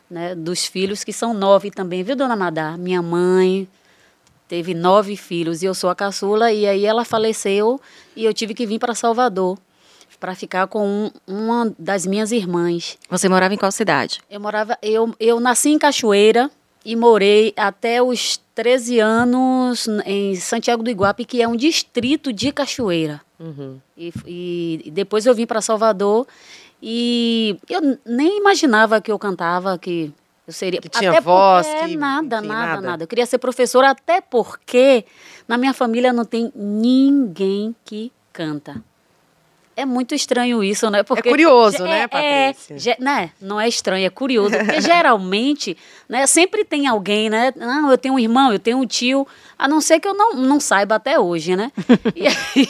né? 0.09 0.33
Dos 0.33 0.65
filhos, 0.65 1.03
que 1.03 1.13
são 1.13 1.31
nove 1.31 1.69
também, 1.69 2.01
viu, 2.01 2.15
dona 2.15 2.35
Madá? 2.35 2.75
Minha 2.75 3.03
mãe 3.03 3.67
teve 4.47 4.73
nove 4.73 5.15
filhos 5.15 5.61
e 5.61 5.65
eu 5.65 5.73
sou 5.73 5.89
a 5.89 5.95
caçula, 5.95 6.51
e 6.51 6.65
aí 6.65 6.85
ela 6.85 7.03
faleceu 7.03 7.79
e 8.15 8.25
eu 8.25 8.33
tive 8.33 8.53
que 8.53 8.65
vir 8.65 8.79
para 8.79 8.95
Salvador 8.95 9.57
para 10.19 10.33
ficar 10.33 10.67
com 10.67 10.87
um, 10.87 11.11
uma 11.27 11.73
das 11.77 12.05
minhas 12.05 12.31
irmãs. 12.31 12.97
Você 13.09 13.29
morava 13.29 13.53
em 13.53 13.57
qual 13.57 13.71
cidade? 13.71 14.19
Eu 14.29 14.39
morava, 14.39 14.77
eu, 14.81 15.13
eu 15.19 15.39
nasci 15.39 15.69
em 15.69 15.77
Cachoeira 15.77 16.49
e 16.83 16.95
morei 16.95 17.53
até 17.55 18.01
os 18.01 18.39
13 18.55 18.99
anos 18.99 19.87
em 20.05 20.35
Santiago 20.35 20.81
do 20.81 20.89
Iguape, 20.89 21.25
que 21.25 21.41
é 21.41 21.47
um 21.47 21.55
distrito 21.55 22.33
de 22.33 22.51
Cachoeira. 22.51 23.21
Uhum. 23.39 23.79
E, 23.95 24.81
e, 24.85 24.91
depois 24.91 25.25
eu 25.25 25.35
vim 25.35 25.45
para 25.45 25.61
Salvador 25.61 26.25
e 26.81 27.57
eu 27.69 27.99
nem 28.05 28.39
imaginava 28.39 28.99
que 28.99 29.11
eu 29.11 29.19
cantava, 29.19 29.77
que 29.77 30.11
eu 30.47 30.53
seria. 30.53 30.79
Que 30.81 30.87
tinha 30.89 31.19
voz, 31.19 31.67
porque, 31.67 31.87
que, 31.89 31.97
nada, 31.97 32.37
enfim, 32.37 32.47
nada, 32.47 32.67
nada. 32.67 32.81
nada. 32.81 33.03
Eu 33.03 33.07
queria 33.07 33.25
ser 33.25 33.37
professora, 33.37 33.89
até 33.91 34.21
porque 34.21 35.05
na 35.47 35.57
minha 35.57 35.73
família 35.73 36.13
não 36.13 36.23
tem 36.25 36.51
ninguém 36.55 37.75
que 37.85 38.11
canta. 38.31 38.81
É 39.75 39.85
muito 39.85 40.15
estranho 40.15 40.63
isso, 40.63 40.89
né? 40.89 41.03
Porque 41.03 41.27
É 41.29 41.31
curioso, 41.31 41.77
ge- 41.77 41.83
né, 41.83 41.99
é, 42.01 42.07
Patrícia? 42.07 42.79
ge- 42.79 42.95
né? 42.99 43.29
Não 43.39 43.61
é 43.61 43.67
estranho, 43.67 44.07
é 44.07 44.09
curioso. 44.09 44.49
Porque 44.57 44.81
geralmente, 44.81 45.77
né, 46.09 46.25
sempre 46.25 46.63
tem 46.65 46.87
alguém, 46.87 47.29
né? 47.29 47.53
Não, 47.55 47.91
eu 47.91 47.97
tenho 47.97 48.15
um 48.15 48.19
irmão, 48.19 48.51
eu 48.51 48.57
tenho 48.57 48.79
um 48.79 48.87
tio, 48.87 49.27
a 49.55 49.67
não 49.67 49.79
ser 49.79 49.99
que 49.99 50.07
eu 50.07 50.15
não, 50.15 50.33
não 50.33 50.59
saiba 50.59 50.95
até 50.95 51.19
hoje, 51.19 51.55
né? 51.55 51.71
e 52.15 52.25
aí, 52.25 52.67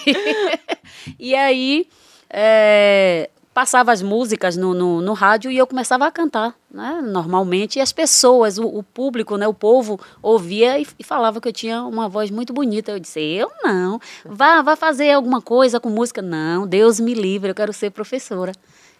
e 1.18 1.36
aí, 1.36 1.88
é, 2.30 3.30
passava 3.58 3.92
as 3.92 4.04
músicas 4.04 4.56
no, 4.56 4.76
no, 4.76 5.02
no 5.02 5.14
rádio 5.14 5.50
e 5.50 5.58
eu 5.58 5.66
começava 5.66 6.06
a 6.06 6.12
cantar, 6.12 6.54
né? 6.70 7.02
Normalmente. 7.04 7.80
E 7.80 7.82
as 7.82 7.92
pessoas, 7.92 8.60
o, 8.60 8.68
o 8.68 8.84
público, 8.84 9.36
né? 9.36 9.48
O 9.48 9.54
povo 9.54 10.00
ouvia 10.22 10.78
e, 10.78 10.86
e 11.00 11.04
falava 11.04 11.42
que 11.42 11.48
eu 11.48 11.52
tinha 11.52 11.82
uma 11.82 12.08
voz 12.08 12.30
muito 12.30 12.54
bonita. 12.54 12.92
Eu 12.92 13.00
disse, 13.00 13.20
eu 13.20 13.50
não. 13.64 14.00
Vá, 14.24 14.62
vá 14.62 14.76
fazer 14.76 15.10
alguma 15.10 15.42
coisa 15.42 15.80
com 15.80 15.90
música. 15.90 16.22
Não, 16.22 16.68
Deus 16.68 17.00
me 17.00 17.16
livre, 17.16 17.50
eu 17.50 17.56
quero 17.56 17.74
ser 17.74 17.90
professora. 17.90 18.52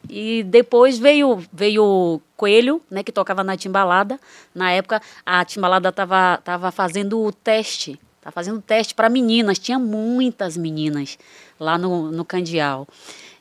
E 0.10 0.42
depois 0.42 0.98
veio 0.98 1.38
veio 1.54 2.20
Coelho, 2.36 2.82
né, 2.90 3.04
que 3.04 3.12
tocava 3.12 3.44
na 3.44 3.56
Timbalada. 3.56 4.20
Na 4.56 4.72
época, 4.72 5.00
a 5.24 5.46
Timbalada 5.46 5.90
estava 5.90 6.42
tava 6.44 6.72
fazendo 6.72 7.24
o 7.24 7.32
teste. 7.32 8.00
Tá 8.22 8.32
fazendo 8.32 8.60
teste 8.60 8.96
para 8.96 9.08
meninas. 9.08 9.60
Tinha 9.60 9.78
muitas 9.78 10.58
meninas 10.58 11.16
lá 11.60 11.78
no, 11.78 12.12
no 12.12 12.26
Candial. 12.26 12.88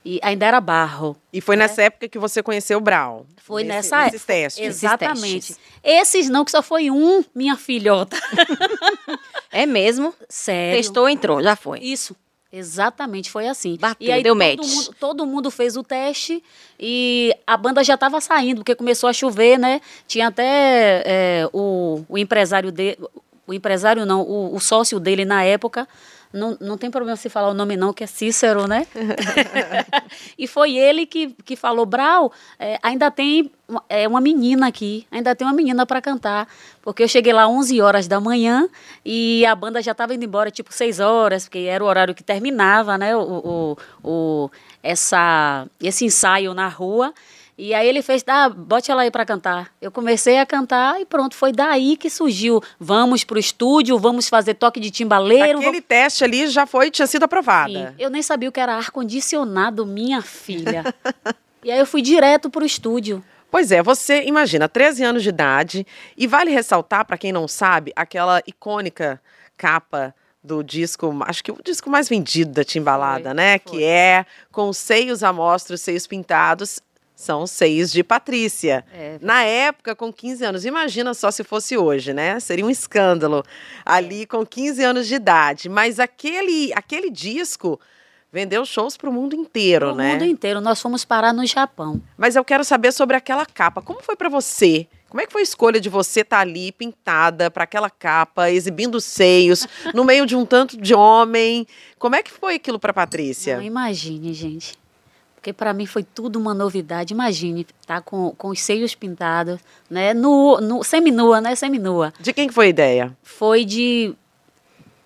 E 0.08 0.20
ainda 0.22 0.46
era 0.46 0.60
barro. 0.60 1.16
E 1.32 1.40
foi 1.40 1.56
nessa 1.56 1.82
época 1.82 2.08
que 2.08 2.16
você 2.16 2.40
conheceu 2.40 2.78
o 2.78 2.80
Brau. 2.80 3.26
Foi 3.38 3.64
nesse, 3.64 3.90
nessa 3.90 4.04
nesses 4.04 4.14
época. 4.14 4.32
testes. 4.32 4.64
Exatamente. 4.64 5.48
testes. 5.48 5.58
Esses 5.82 6.28
não, 6.28 6.44
que 6.44 6.52
só 6.52 6.62
foi 6.62 6.92
um, 6.92 7.24
minha 7.34 7.56
filhota. 7.56 8.16
É 9.50 9.66
mesmo? 9.66 10.14
Sério. 10.28 10.76
Testou, 10.76 11.08
entrou, 11.08 11.42
já 11.42 11.56
foi. 11.56 11.80
Isso. 11.80 12.14
Exatamente, 12.52 13.30
foi 13.30 13.48
assim. 13.48 13.76
Bateu, 13.80 14.06
e 14.06 14.12
aí 14.12 14.22
deu 14.22 14.34
todo 14.34 14.44
match. 14.44 14.68
Mundo, 14.68 14.94
todo 15.00 15.26
mundo 15.26 15.50
fez 15.50 15.76
o 15.76 15.82
teste 15.82 16.42
e 16.78 17.34
a 17.44 17.56
banda 17.56 17.82
já 17.82 17.94
estava 17.94 18.20
saindo, 18.20 18.58
porque 18.58 18.74
começou 18.76 19.08
a 19.08 19.12
chover, 19.12 19.58
né? 19.58 19.80
Tinha 20.06 20.28
até 20.28 21.02
é, 21.04 21.48
o, 21.52 22.04
o 22.08 22.16
empresário 22.16 22.70
dele, 22.70 22.98
o 23.46 23.52
empresário 23.52 24.06
não, 24.06 24.22
o, 24.22 24.54
o 24.54 24.60
sócio 24.60 25.00
dele 25.00 25.24
na 25.24 25.42
época, 25.42 25.88
não, 26.32 26.56
não 26.60 26.76
tem 26.78 26.90
problema 26.90 27.16
se 27.16 27.28
falar 27.28 27.48
o 27.50 27.54
nome 27.54 27.76
não, 27.76 27.92
que 27.92 28.04
é 28.04 28.06
Cícero, 28.06 28.66
né? 28.66 28.86
e 30.38 30.46
foi 30.46 30.76
ele 30.76 31.06
que, 31.06 31.34
que 31.44 31.56
falou, 31.56 31.86
Brau, 31.86 32.32
é, 32.58 32.78
ainda 32.82 33.10
tem 33.10 33.50
uma- 33.68 33.82
é, 33.88 34.06
uma 34.06 34.20
menina 34.20 34.66
aqui, 34.68 35.06
ainda 35.10 35.34
tem 35.34 35.46
uma 35.46 35.52
menina 35.54 35.84
para 35.86 36.00
cantar. 36.00 36.48
Porque 36.82 37.02
eu 37.02 37.08
cheguei 37.08 37.32
lá 37.32 37.48
11 37.48 37.80
horas 37.80 38.06
da 38.06 38.20
manhã 38.20 38.68
e 39.04 39.44
a 39.46 39.54
banda 39.54 39.82
já 39.82 39.92
estava 39.92 40.14
indo 40.14 40.24
embora, 40.24 40.50
tipo 40.50 40.72
6 40.72 41.00
horas, 41.00 41.44
porque 41.44 41.58
era 41.60 41.82
o 41.82 41.86
horário 41.86 42.14
que 42.14 42.22
terminava, 42.22 42.96
né? 42.96 43.16
O, 43.16 43.20
o, 43.22 43.76
o- 44.04 44.50
essa, 44.82 45.66
esse 45.80 46.04
ensaio 46.04 46.54
na 46.54 46.68
rua. 46.68 47.12
E 47.58 47.72
aí 47.72 47.88
ele 47.88 48.02
fez, 48.02 48.22
ah, 48.26 48.50
bote 48.50 48.90
ela 48.90 49.02
aí 49.02 49.10
para 49.10 49.24
cantar. 49.24 49.72
Eu 49.80 49.90
comecei 49.90 50.38
a 50.38 50.44
cantar 50.44 51.00
e 51.00 51.06
pronto, 51.06 51.34
foi 51.34 51.52
daí 51.52 51.96
que 51.96 52.10
surgiu. 52.10 52.62
Vamos 52.78 53.24
pro 53.24 53.38
estúdio, 53.38 53.98
vamos 53.98 54.28
fazer 54.28 54.54
toque 54.54 54.78
de 54.78 54.90
timbaleiro. 54.90 55.58
Aquele 55.58 55.80
teste 55.80 56.22
ali 56.22 56.48
já 56.48 56.66
foi, 56.66 56.90
tinha 56.90 57.06
sido 57.06 57.22
aprovada. 57.22 57.90
Sim, 57.90 57.94
eu 57.98 58.10
nem 58.10 58.22
sabia 58.22 58.50
o 58.50 58.52
que 58.52 58.60
era 58.60 58.74
ar-condicionado, 58.74 59.86
minha 59.86 60.20
filha. 60.20 60.94
e 61.64 61.70
aí 61.72 61.78
eu 61.78 61.86
fui 61.86 62.02
direto 62.02 62.50
pro 62.50 62.64
estúdio. 62.64 63.24
Pois 63.50 63.72
é, 63.72 63.82
você 63.82 64.22
imagina, 64.24 64.68
13 64.68 65.04
anos 65.04 65.22
de 65.22 65.30
idade, 65.30 65.86
e 66.14 66.26
vale 66.26 66.50
ressaltar, 66.50 67.06
para 67.06 67.16
quem 67.16 67.32
não 67.32 67.48
sabe, 67.48 67.90
aquela 67.96 68.42
icônica 68.46 69.18
capa 69.56 70.14
do 70.44 70.62
disco, 70.62 71.16
acho 71.22 71.42
que 71.42 71.50
o 71.50 71.58
disco 71.64 71.90
mais 71.90 72.08
vendido 72.08 72.52
da 72.52 72.62
Timbalada, 72.62 73.30
Foi, 73.30 73.34
né? 73.34 73.58
foi. 73.58 73.78
Que 73.78 73.84
é 73.84 74.26
com 74.52 74.68
os 74.68 74.76
seios 74.76 75.22
à 75.24 75.32
mostra, 75.32 75.74
os 75.74 75.80
seios 75.80 76.06
pintados, 76.06 76.80
são 77.16 77.42
os 77.42 77.50
seios 77.50 77.90
de 77.90 78.04
Patrícia. 78.04 78.84
É. 78.92 79.16
Na 79.22 79.42
época, 79.42 79.96
com 79.96 80.12
15 80.12 80.44
anos, 80.44 80.64
imagina 80.66 81.14
só 81.14 81.30
se 81.30 81.42
fosse 81.42 81.76
hoje, 81.76 82.12
né? 82.12 82.38
Seria 82.38 82.64
um 82.64 82.70
escândalo 82.70 83.42
ali 83.84 84.26
com 84.26 84.44
15 84.44 84.84
anos 84.84 85.08
de 85.08 85.14
idade. 85.14 85.68
Mas 85.70 85.98
aquele, 85.98 86.70
aquele 86.74 87.10
disco 87.10 87.80
vendeu 88.30 88.66
shows 88.66 88.98
para 88.98 89.08
o 89.08 89.12
mundo 89.12 89.34
inteiro, 89.34 89.92
O 89.92 89.94
né? 89.94 90.12
mundo 90.12 90.26
inteiro. 90.26 90.60
Nós 90.60 90.80
fomos 90.80 91.06
parar 91.06 91.32
no 91.32 91.46
Japão. 91.46 92.02
Mas 92.18 92.36
eu 92.36 92.44
quero 92.44 92.62
saber 92.62 92.92
sobre 92.92 93.16
aquela 93.16 93.46
capa. 93.46 93.80
Como 93.80 94.02
foi 94.02 94.14
pra 94.14 94.28
você? 94.28 94.86
Como 95.08 95.22
é 95.22 95.26
que 95.26 95.32
foi 95.32 95.40
a 95.40 95.44
escolha 95.44 95.80
de 95.80 95.88
você 95.88 96.20
estar 96.20 96.40
ali 96.40 96.70
pintada 96.70 97.50
para 97.50 97.64
aquela 97.64 97.88
capa, 97.88 98.50
exibindo 98.50 98.96
os 98.96 99.04
seios, 99.04 99.66
no 99.94 100.04
meio 100.04 100.26
de 100.26 100.36
um 100.36 100.44
tanto 100.44 100.76
de 100.76 100.94
homem? 100.94 101.66
Como 101.98 102.14
é 102.14 102.22
que 102.22 102.30
foi 102.30 102.56
aquilo 102.56 102.78
para 102.78 102.92
Patrícia? 102.92 103.56
Não, 103.56 103.62
imagine, 103.62 104.34
gente. 104.34 104.74
Porque 105.46 105.52
para 105.52 105.72
mim 105.72 105.86
foi 105.86 106.02
tudo 106.02 106.40
uma 106.40 106.52
novidade. 106.52 107.14
Imagine, 107.14 107.64
tá 107.86 108.00
com, 108.00 108.32
com 108.36 108.48
os 108.48 108.60
seios 108.60 108.96
pintados, 108.96 109.60
né? 109.88 110.12
No, 110.12 110.60
no, 110.60 110.82
seminua, 110.82 111.40
né? 111.40 111.54
Seminua. 111.54 112.12
De 112.18 112.32
quem 112.32 112.48
que 112.48 112.54
foi 112.54 112.66
a 112.66 112.70
ideia? 112.70 113.16
Foi 113.22 113.64
de. 113.64 114.12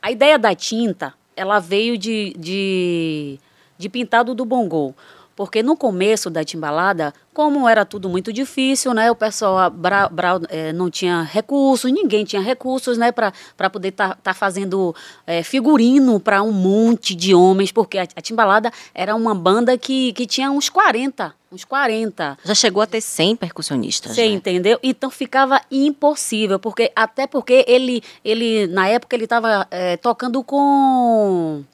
A 0.00 0.10
ideia 0.10 0.38
da 0.38 0.54
tinta, 0.54 1.12
ela 1.36 1.58
veio 1.58 1.98
de, 1.98 2.34
de, 2.38 3.38
de 3.76 3.88
pintado 3.90 4.34
do 4.34 4.46
bongô. 4.46 4.94
Porque 5.34 5.62
no 5.62 5.76
começo 5.76 6.28
da 6.28 6.44
timbalada, 6.44 7.14
como 7.32 7.68
era 7.68 7.84
tudo 7.84 8.08
muito 8.08 8.32
difícil, 8.32 8.92
né? 8.92 9.10
O 9.10 9.14
pessoal 9.14 9.58
a 9.58 9.70
Bra, 9.70 10.08
Brau, 10.08 10.40
eh, 10.48 10.72
não 10.72 10.90
tinha 10.90 11.22
recursos, 11.22 11.90
ninguém 11.90 12.24
tinha 12.24 12.42
recursos, 12.42 12.98
né? 12.98 13.10
Para 13.12 13.70
poder 13.70 13.88
estar 13.88 14.34
fazendo 14.34 14.94
eh, 15.26 15.42
figurino 15.42 16.20
para 16.20 16.42
um 16.42 16.52
monte 16.52 17.14
de 17.14 17.34
homens, 17.34 17.72
porque 17.72 17.98
a, 17.98 18.02
a 18.02 18.20
timbalada 18.20 18.70
era 18.94 19.14
uma 19.14 19.34
banda 19.34 19.78
que, 19.78 20.12
que 20.12 20.26
tinha 20.26 20.50
uns 20.50 20.68
40, 20.68 21.34
uns 21.50 21.64
40. 21.64 22.38
Já 22.44 22.54
chegou 22.54 22.82
a 22.82 22.86
ter 22.86 23.00
100 23.00 23.36
percussionistas. 23.36 24.14
Você 24.14 24.22
né? 24.22 24.34
entendeu? 24.34 24.78
Então 24.82 25.10
ficava 25.10 25.60
impossível, 25.70 26.58
porque 26.58 26.92
até 26.94 27.26
porque 27.26 27.64
ele, 27.66 28.02
ele 28.24 28.66
na 28.66 28.88
época 28.88 29.16
ele 29.16 29.24
estava 29.24 29.66
tocando 30.02 30.42
com 30.42 31.64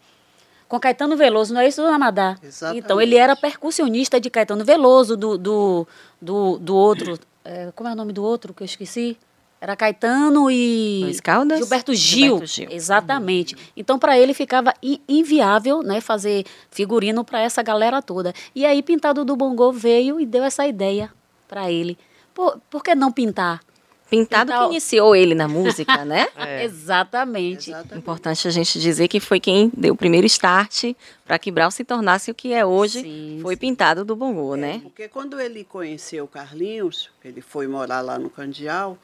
com 0.69 0.81
Caetano 0.81 1.17
Veloso, 1.17 1.55
não 1.55 1.61
é 1.61 1.69
isso, 1.69 1.83
Dona 1.83 1.99
Madá? 1.99 2.37
Exatamente. 2.43 2.85
Então 2.85 3.01
ele 3.01 3.17
era 3.17 3.37
percussionista 3.37 4.21
de 4.21 4.29
Caetano 4.31 4.65
Veloso, 4.65 5.17
do 5.17 5.39
do, 5.39 5.87
do, 6.21 6.59
do 6.59 6.77
outro, 6.77 7.19
é, 7.45 7.71
como 7.75 7.89
é 7.89 7.93
o 7.93 7.97
nome 7.97 8.13
do 8.13 8.23
outro 8.25 8.53
que 8.53 8.63
eu 8.63 8.67
esqueci? 8.67 9.17
Era 9.61 9.75
Caetano 9.75 10.51
e 10.51 11.01
Luiz 11.05 11.21
Caldas? 11.21 11.59
Gilberto 11.59 11.95
Gil. 11.95 12.25
Gilberto 12.25 12.47
Gil. 12.47 12.69
Exatamente. 12.71 13.57
Então, 13.77 13.99
para 13.99 14.19
ele 14.19 14.35
ficava 14.35 14.75
inviável 15.09 15.83
né, 15.83 16.01
fazer 16.01 16.45
figurino 16.71 17.25
para 17.25 17.41
essa 17.41 17.63
galera 17.63 18.03
toda. 18.03 18.35
E 18.55 18.67
aí, 18.67 18.83
Pintado 18.83 19.25
do 19.25 19.35
Bongô 19.35 19.73
veio 19.73 20.21
e 20.21 20.27
deu 20.27 20.45
essa 20.45 20.67
ideia 20.67 21.11
para 21.49 21.71
ele. 21.71 21.97
Por, 22.35 22.61
por 22.69 22.83
que 22.83 22.95
não 22.95 23.11
pintar? 23.11 23.61
Pintado 24.09 24.51
Pintar- 24.53 24.65
que 24.67 24.71
iniciou 24.73 25.17
ele 25.17 25.35
na 25.35 25.49
música, 25.49 26.05
né? 26.05 26.29
É. 26.37 26.65
Exatamente. 26.65 27.71
Exatamente. 27.71 27.99
Importante 27.99 28.47
a 28.47 28.51
gente 28.51 28.79
dizer 28.81 29.09
que 29.09 29.19
foi 29.19 29.41
quem 29.41 29.71
deu 29.77 29.95
o 29.95 29.97
primeiro 29.97 30.27
start 30.27 30.93
para 31.25 31.39
que 31.39 31.51
Brau 31.51 31.71
se 31.71 31.83
tornasse 31.85 32.31
o 32.31 32.35
que 32.35 32.53
é 32.53 32.65
hoje. 32.65 33.03
Sim, 33.03 33.39
foi 33.43 33.57
pintado 33.57 34.05
do 34.05 34.15
bongô, 34.15 34.55
né? 34.55 34.81
Porque 34.83 35.09
quando 35.09 35.41
ele 35.41 35.65
conheceu 35.65 36.25
o 36.25 36.29
Carlinhos, 36.29 37.11
ele 37.25 37.41
foi 37.41 37.67
morar 37.67 38.01
lá 38.01 38.19
no 38.19 38.31
Candial, 38.31 38.97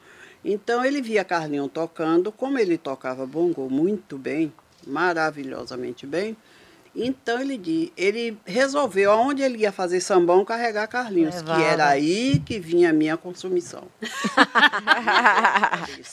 então 0.43 0.83
ele 0.85 1.01
via 1.01 1.23
Carlinhos 1.23 1.69
tocando, 1.73 2.31
como 2.31 2.57
ele 2.57 2.77
tocava 2.77 3.25
bongô 3.25 3.69
muito 3.69 4.17
bem, 4.17 4.53
maravilhosamente 4.87 6.05
bem, 6.05 6.35
Então 6.95 7.41
ele, 7.41 7.91
ele 7.97 8.37
resolveu, 8.45 9.11
aonde 9.11 9.41
ele 9.41 9.57
ia 9.59 9.71
fazer 9.71 9.99
sambão, 9.99 10.45
carregar 10.45 10.85
Carlinhos, 10.87 11.35
Levava. 11.37 11.59
que 11.59 11.65
era 11.65 11.87
aí 11.87 12.39
que 12.45 12.59
vinha 12.59 12.91
a 12.91 12.93
minha 12.93 13.17
consumição. 13.17 13.83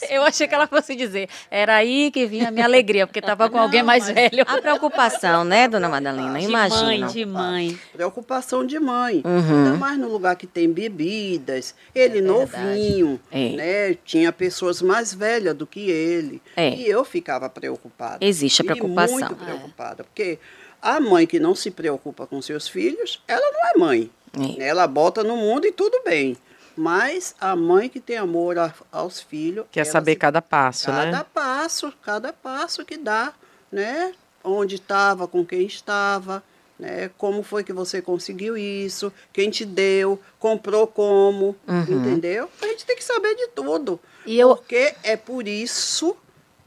Eu 0.08 0.22
achei 0.22 0.46
que 0.49 0.54
ela 0.54 0.66
fosse 0.66 0.94
dizer, 0.94 1.28
era 1.50 1.76
aí 1.76 2.10
que 2.10 2.26
vinha 2.26 2.49
a 2.49 2.50
minha 2.50 2.64
alegria, 2.64 3.06
porque 3.06 3.18
estava 3.18 3.49
com 3.50 3.58
alguém 3.58 3.82
mais 3.82 4.06
velho. 4.08 4.44
A 4.46 4.60
preocupação, 4.60 5.44
né, 5.44 5.68
dona 5.68 5.88
Madalena? 5.88 6.38
De 6.38 6.46
Imagina. 6.46 6.82
mãe, 6.82 7.06
de 7.06 7.26
mãe. 7.26 7.78
Preocupação 7.92 8.64
de 8.64 8.78
mãe. 8.78 9.22
Uhum. 9.25 9.64
Ainda 9.66 9.76
mais 9.76 9.99
no 9.99 10.08
lugar 10.08 10.37
que 10.37 10.46
tem 10.46 10.70
bebidas. 10.72 11.75
Ele 11.94 12.18
É 12.18 12.22
novinho, 12.22 13.20
É. 13.30 13.49
né? 13.50 13.96
Tinha 14.04 14.32
pessoas 14.32 14.80
mais 14.82 15.12
velhas 15.12 15.54
do 15.54 15.66
que 15.66 15.90
ele. 15.90 16.40
É. 16.56 16.75
E 16.75 16.88
eu 16.88 17.04
ficava 17.04 17.49
preocupada. 17.49 18.25
Existe 18.25 18.62
a 18.62 18.64
E 18.64 18.66
preocupação. 18.66 19.18
muito 19.18 19.34
preocupada. 19.37 20.04
Porque 20.04 20.38
a 20.82 21.00
mãe 21.00 21.26
que 21.26 21.38
não 21.40 21.54
se 21.54 21.70
preocupa 21.70 22.26
com 22.26 22.40
seus 22.42 22.68
filhos, 22.68 23.22
ela 23.28 23.50
não 23.52 23.68
é 23.68 23.78
mãe. 23.78 24.10
É. 24.58 24.68
Ela 24.68 24.87
bota 24.87 25.22
no 25.25 25.37
mundo 25.37 25.66
e 25.66 25.72
tudo 25.72 26.00
bem. 26.04 26.37
Mas 26.76 27.34
a 27.40 27.54
mãe 27.56 27.88
que 27.88 28.00
tem 28.00 28.16
amor 28.16 28.58
a- 28.58 28.72
aos 28.92 29.20
filhos. 29.20 29.66
Quer 29.72 29.84
saber 29.84 30.12
se 30.12 30.18
cada 30.18 30.40
passo, 30.40 30.87
cada 30.87 31.18
né? 31.18 31.26
passo, 31.34 31.92
cada 32.02 32.32
passo 32.32 32.84
que 32.84 32.96
dá, 32.96 33.32
né? 33.70 34.14
Onde 34.42 34.76
estava, 34.76 35.26
com 35.26 35.44
quem 35.44 35.66
estava, 35.66 36.42
né? 36.78 37.10
Como 37.18 37.42
foi 37.42 37.62
que 37.64 37.72
você 37.72 38.00
conseguiu 38.00 38.56
isso? 38.56 39.12
Quem 39.32 39.50
te 39.50 39.64
deu? 39.66 40.18
Comprou 40.38 40.87
como? 40.87 41.54
Uhum. 41.68 41.82
Entendeu? 41.88 42.49
A 42.62 42.66
gente 42.68 42.87
tem 42.87 42.96
que 42.96 43.04
saber 43.04 43.34
de 43.34 43.49
tudo. 43.49 44.00
E 44.25 44.38
eu- 44.38 44.56
Porque 44.56 44.94
é 45.02 45.16
por 45.16 45.46
isso 45.49 46.16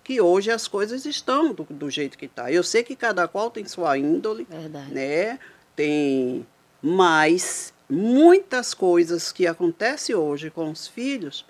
que 0.03 0.19
hoje 0.19 0.51
as 0.51 0.67
coisas 0.67 1.05
estão 1.05 1.53
do, 1.53 1.63
do 1.69 1.89
jeito 1.89 2.17
que 2.17 2.25
está. 2.25 2.51
Eu 2.51 2.63
sei 2.63 2.83
que 2.83 2.95
cada 2.95 3.27
qual 3.27 3.49
tem 3.49 3.65
sua 3.65 3.97
índole, 3.97 4.45
Verdade. 4.49 4.93
né? 4.93 5.39
Tem 5.75 6.45
mais 6.81 7.73
muitas 7.89 8.73
coisas 8.73 9.31
que 9.31 9.47
acontecem 9.47 10.13
hoje 10.15 10.49
com 10.49 10.69
os 10.69 10.87
filhos. 10.87 11.45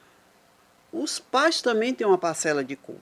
Os 0.91 1.19
pais 1.19 1.61
também 1.61 1.93
têm 1.93 2.05
uma 2.05 2.17
parcela 2.17 2.63
de 2.63 2.75
culpa. 2.75 3.01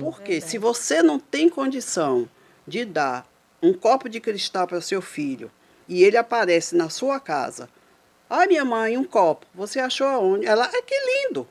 Porque 0.00 0.40
se 0.40 0.58
você 0.58 1.02
não 1.02 1.20
tem 1.20 1.48
condição 1.48 2.28
de 2.66 2.84
dar 2.84 3.26
um 3.62 3.72
copo 3.72 4.08
de 4.08 4.18
cristal 4.20 4.66
para 4.66 4.80
seu 4.80 5.00
filho 5.00 5.50
e 5.88 6.02
ele 6.02 6.16
aparece 6.16 6.74
na 6.74 6.90
sua 6.90 7.20
casa, 7.20 7.68
ah, 8.28 8.46
minha 8.46 8.64
mãe, 8.64 8.98
um 8.98 9.04
copo, 9.04 9.46
você 9.54 9.78
achou 9.78 10.06
aonde? 10.08 10.46
Ela, 10.46 10.68
é 10.72 10.82
que 10.82 10.94
lindo. 10.94 11.46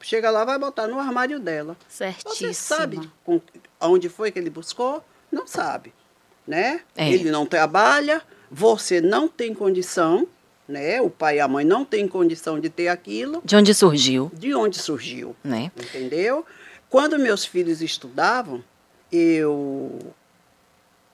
Chega 0.00 0.30
lá, 0.30 0.44
vai 0.44 0.58
botar 0.58 0.86
no 0.86 0.98
armário 0.98 1.40
dela. 1.40 1.76
Certíssima. 1.88 2.34
Você 2.34 2.54
sabe 2.54 3.10
com, 3.24 3.40
aonde 3.80 4.08
foi 4.08 4.30
que 4.30 4.38
ele 4.38 4.50
buscou? 4.50 5.02
Não 5.30 5.46
sabe, 5.46 5.92
né? 6.46 6.80
É. 6.96 7.10
Ele 7.10 7.30
não 7.30 7.44
trabalha, 7.44 8.22
você 8.50 9.00
não 9.00 9.28
tem 9.28 9.52
condição, 9.52 10.26
né? 10.66 11.00
O 11.02 11.10
pai 11.10 11.36
e 11.36 11.40
a 11.40 11.48
mãe 11.48 11.64
não 11.64 11.84
têm 11.84 12.06
condição 12.06 12.58
de 12.60 12.70
ter 12.70 12.88
aquilo. 12.88 13.42
De 13.44 13.56
onde 13.56 13.74
surgiu, 13.74 14.30
De 14.34 14.54
onde 14.54 14.78
surgiu? 14.78 15.34
né? 15.42 15.70
Entendeu? 15.76 16.44
Quando 16.88 17.18
meus 17.18 17.44
filhos 17.44 17.82
estudavam, 17.82 18.62
eu 19.12 19.98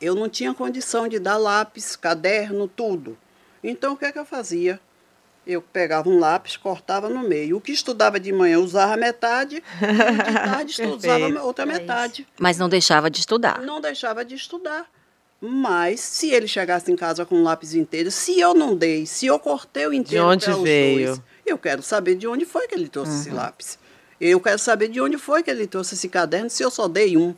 eu 0.01 0.15
não 0.15 0.29
tinha 0.29 0.53
condição 0.53 1.09
de 1.09 1.19
dar 1.19 1.37
lápis, 1.39 1.97
caderno, 1.97 2.69
tudo. 2.69 3.17
Então 3.63 3.95
o 3.95 3.97
que 3.97 4.05
é 4.05 4.13
que 4.13 4.19
eu 4.19 4.25
fazia? 4.27 4.79
Eu 5.47 5.61
pegava 5.61 6.09
um 6.09 6.19
lápis, 6.19 6.57
cortava 6.57 7.09
no 7.09 7.21
meio. 7.29 7.57
O 7.59 7.61
que 7.61 7.71
estudava 7.73 8.19
de 8.19 8.33
manhã 8.33 8.59
usava 8.59 8.97
metade, 8.97 9.57
e 9.57 9.87
de 10.27 10.35
tarde 10.35 10.83
usava 10.83 11.43
outra 11.43 11.65
É 11.65 11.69
isso. 11.69 11.81
metade. 11.81 12.27
Mas 12.39 12.57
não 12.59 12.69
deixava 12.69 13.11
de 13.11 13.21
estudar. 13.21 13.61
Não 13.61 13.81
deixava 13.81 14.25
de 14.25 14.35
estudar. 14.35 14.87
Mas 15.41 16.01
se 16.01 16.31
ele 16.31 16.49
chegasse 16.49 16.91
em 16.91 16.97
casa 16.97 17.27
com 17.27 17.35
um 17.37 17.43
lápis 17.43 17.75
inteiro, 17.75 18.11
se 18.11 18.41
eu 18.41 18.55
não 18.55 18.75
dei, 18.75 19.05
se 19.05 19.27
eu 19.27 19.39
cortei 19.39 19.87
o 19.87 19.93
inteiro 19.93 20.25
onde 20.25 20.47
para 20.47 20.57
os 20.57 20.63
veio? 20.63 21.07
dois, 21.09 21.21
eu 21.45 21.59
quero 21.59 21.83
saber 21.83 22.15
de 22.15 22.27
onde 22.27 22.47
foi 22.47 22.67
que 22.67 22.75
ele 22.75 22.89
trouxe 22.89 23.13
esse 23.21 23.31
lápis. 23.31 23.79
Eu 24.19 24.41
quero 24.41 24.59
saber 24.59 24.89
de 24.89 25.01
onde 25.03 25.19
foi 25.19 25.43
que 25.43 25.51
ele 25.51 25.67
trouxe 25.67 25.95
esse 25.95 26.09
caderno, 26.09 26.49
se 26.49 26.63
eu 26.63 26.71
só 26.71 26.89
dei 26.89 27.19
um. 27.19 27.35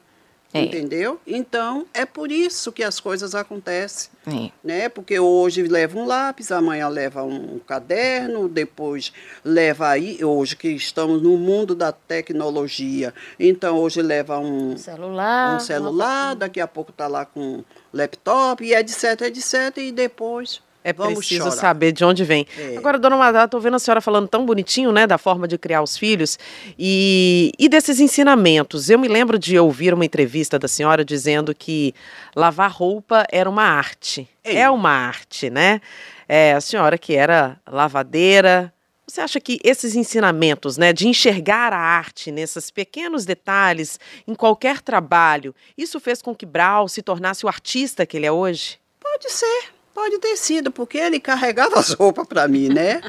É. 0.56 0.62
Entendeu? 0.64 1.20
Então, 1.26 1.86
é 1.92 2.06
por 2.06 2.32
isso 2.32 2.72
que 2.72 2.82
as 2.82 2.98
coisas 2.98 3.34
acontecem. 3.34 4.10
É. 4.26 4.50
Né? 4.64 4.88
Porque 4.88 5.18
hoje 5.18 5.62
leva 5.62 5.98
um 5.98 6.04
lápis, 6.04 6.50
amanhã 6.50 6.88
leva 6.88 7.22
um 7.22 7.58
caderno, 7.58 8.48
depois 8.48 9.12
leva 9.44 9.88
aí, 9.88 10.24
hoje 10.24 10.56
que 10.56 10.68
estamos 10.68 11.22
no 11.22 11.36
mundo 11.36 11.74
da 11.74 11.92
tecnologia, 11.92 13.14
então 13.38 13.78
hoje 13.78 14.02
leva 14.02 14.38
um, 14.38 14.76
Celular. 14.76 15.56
um 15.56 15.60
celular, 15.60 16.34
daqui 16.34 16.60
a 16.60 16.66
pouco 16.66 16.90
está 16.90 17.06
lá 17.06 17.24
com 17.24 17.62
laptop, 17.92 18.64
e 18.64 18.74
etc, 18.74 19.22
etc, 19.22 19.76
e 19.78 19.92
depois 19.92 20.60
É 20.86 20.92
vamos 20.92 21.18
preciso 21.18 21.44
chorar. 21.46 21.56
saber 21.56 21.90
de 21.90 22.04
onde 22.04 22.22
vem. 22.22 22.46
É. 22.56 22.76
Agora, 22.76 22.96
dona 22.96 23.16
Madá, 23.16 23.48
tô 23.48 23.58
vendo 23.58 23.74
a 23.74 23.78
senhora 23.80 24.00
falando 24.00 24.28
tão 24.28 24.46
bonitinho, 24.46 24.92
né, 24.92 25.04
da 25.04 25.18
forma 25.18 25.48
de 25.48 25.58
criar 25.58 25.82
os 25.82 25.98
filhos 25.98 26.38
e, 26.78 27.50
e 27.58 27.68
desses 27.68 27.98
ensinamentos. 27.98 28.88
Eu 28.88 28.96
me 28.96 29.08
lembro 29.08 29.36
de 29.36 29.58
ouvir 29.58 29.92
uma 29.92 30.04
entrevista 30.04 30.60
da 30.60 30.68
senhora 30.68 31.04
dizendo 31.04 31.52
que 31.52 31.92
lavar 32.36 32.70
roupa 32.70 33.26
era 33.32 33.50
uma 33.50 33.64
arte. 33.64 34.28
É. 34.44 34.58
É 34.58 34.70
uma 34.70 34.90
arte, 34.90 35.50
né? 35.50 35.80
É, 36.28 36.52
a 36.52 36.60
senhora 36.60 36.96
que 36.96 37.14
era 37.14 37.58
lavadeira. 37.66 38.72
Você 39.08 39.20
acha 39.20 39.40
que 39.40 39.58
esses 39.64 39.96
ensinamentos, 39.96 40.76
né, 40.76 40.92
de 40.92 41.08
enxergar 41.08 41.72
a 41.72 41.78
arte 41.78 42.30
nesses 42.30 42.70
pequenos 42.70 43.24
detalhes, 43.24 43.98
em 44.26 44.36
qualquer 44.36 44.80
trabalho, 44.80 45.52
isso 45.76 45.98
fez 45.98 46.22
com 46.22 46.34
que 46.34 46.46
Brau 46.46 46.88
se 46.88 47.02
tornasse 47.02 47.44
o 47.44 47.48
artista 47.48 48.06
que 48.06 48.16
ele 48.16 48.26
é 48.26 48.32
hoje? 48.32 48.78
Pode 49.00 49.32
ser, 49.32 49.75
pode 49.96 50.18
ter 50.18 50.36
sido, 50.36 50.70
porque 50.70 50.98
ele 50.98 51.18
carregava 51.18 51.78
as 51.80 51.90
roupas 51.92 52.26
para 52.26 52.46
mim, 52.46 52.68
né? 52.68 53.00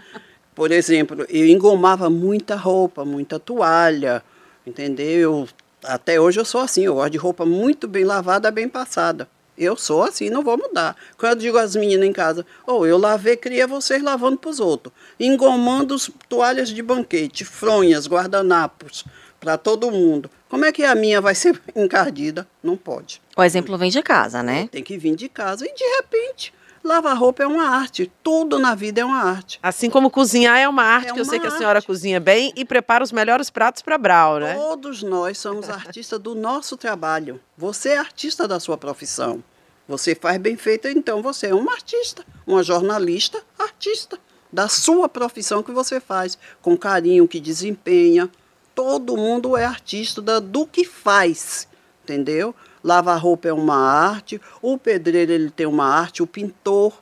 Por 0.55 0.71
exemplo, 0.71 1.25
eu 1.29 1.45
engomava 1.45 2.09
muita 2.09 2.55
roupa, 2.55 3.03
muita 3.03 3.37
toalha, 3.37 4.23
entendeu? 4.65 5.07
Eu- 5.19 5.49
até 5.83 6.19
hoje 6.19 6.39
eu 6.39 6.45
sou 6.45 6.61
assim, 6.61 6.85
eu 6.85 6.95
gosto 6.95 7.11
de 7.11 7.17
roupa 7.17 7.45
muito 7.45 7.87
bem 7.87 8.03
lavada, 8.05 8.49
bem 8.49 8.67
passada. 8.69 9.27
Eu 9.57 9.75
sou 9.75 10.03
assim, 10.03 10.29
não 10.29 10.43
vou 10.43 10.57
mudar. 10.57 10.95
Quando 11.17 11.31
eu 11.33 11.37
digo 11.39 11.57
às 11.57 11.75
meninas 11.75 12.07
em 12.07 12.13
casa, 12.13 12.45
ou 12.65 12.85
eu 12.87 12.97
lavei, 12.97 13.35
cria 13.35 13.67
vocês 13.67 14.01
lavando 14.01 14.37
para 14.37 14.49
os 14.49 14.59
outros. 14.59 14.93
Engomando 15.19 15.95
toalhas 16.29 16.69
de 16.69 16.81
banquete, 16.81 17.43
fronhas, 17.43 18.07
guardanapos, 18.07 19.03
para 19.39 19.57
todo 19.57 19.91
mundo. 19.91 20.29
Como 20.49 20.63
é 20.63 20.71
que 20.71 20.83
a 20.83 20.95
minha 20.95 21.19
vai 21.19 21.35
ser 21.35 21.59
encardida? 21.75 22.47
Não 22.63 22.77
pode. 22.77 23.21
O 23.35 23.43
exemplo 23.43 23.77
vem 23.77 23.89
de 23.91 24.01
casa, 24.01 24.41
né? 24.41 24.67
Tem 24.71 24.83
que 24.83 24.97
vir 24.97 25.15
de 25.15 25.27
casa 25.27 25.65
e 25.65 25.73
de 25.73 25.83
repente 25.97 26.53
lavar 26.83 27.17
roupa 27.17 27.43
é 27.43 27.47
uma 27.47 27.69
arte. 27.69 28.11
Tudo 28.23 28.59
na 28.59 28.75
vida 28.75 29.01
é 29.01 29.05
uma 29.05 29.21
arte. 29.23 29.59
Assim 29.61 29.89
como 29.89 30.09
cozinhar 30.09 30.57
é 30.57 30.67
uma 30.67 30.83
arte, 30.83 31.09
É 31.09 31.13
que 31.13 31.19
eu 31.19 31.25
sei 31.25 31.39
que 31.39 31.47
a 31.47 31.51
senhora 31.51 31.81
cozinha 31.81 32.19
bem 32.19 32.53
e 32.55 32.63
prepara 32.63 33.03
os 33.03 33.11
melhores 33.11 33.49
pratos 33.49 33.81
para 33.81 33.97
Brau, 33.97 34.39
né? 34.39 34.55
Todos 34.55 35.03
nós 35.03 35.37
somos 35.37 35.69
artistas 35.69 36.19
do 36.19 36.35
nosso 36.35 36.77
trabalho. 36.77 37.39
Você 37.57 37.89
é 37.89 37.97
artista 37.97 38.47
da 38.47 38.59
sua 38.59 38.77
profissão. 38.77 39.43
Você 39.87 40.13
faz 40.13 40.37
bem 40.37 40.57
feito, 40.57 40.87
então 40.87 41.21
você 41.21 41.47
é 41.47 41.55
uma 41.55 41.71
artista, 41.71 42.25
uma 42.45 42.61
jornalista 42.61 43.41
artista 43.57 44.19
da 44.51 44.67
sua 44.67 45.07
profissão 45.07 45.63
que 45.63 45.71
você 45.71 45.99
faz, 45.99 46.37
com 46.61 46.77
carinho, 46.77 47.27
que 47.27 47.39
desempenha. 47.39 48.29
Todo 48.75 49.17
mundo 49.17 49.55
é 49.55 49.65
artista 49.65 50.21
do 50.41 50.67
que 50.67 50.85
faz, 50.85 51.67
entendeu? 52.03 52.53
Lavar 52.87 53.19
roupa 53.21 53.49
é 53.49 53.53
uma 53.53 53.75
arte, 53.75 54.39
o 54.61 54.77
pedreiro 54.77 55.31
ele 55.33 55.49
tem 55.51 55.65
uma 55.67 55.85
arte, 55.85 56.23
o 56.23 56.27
pintor, 56.27 56.93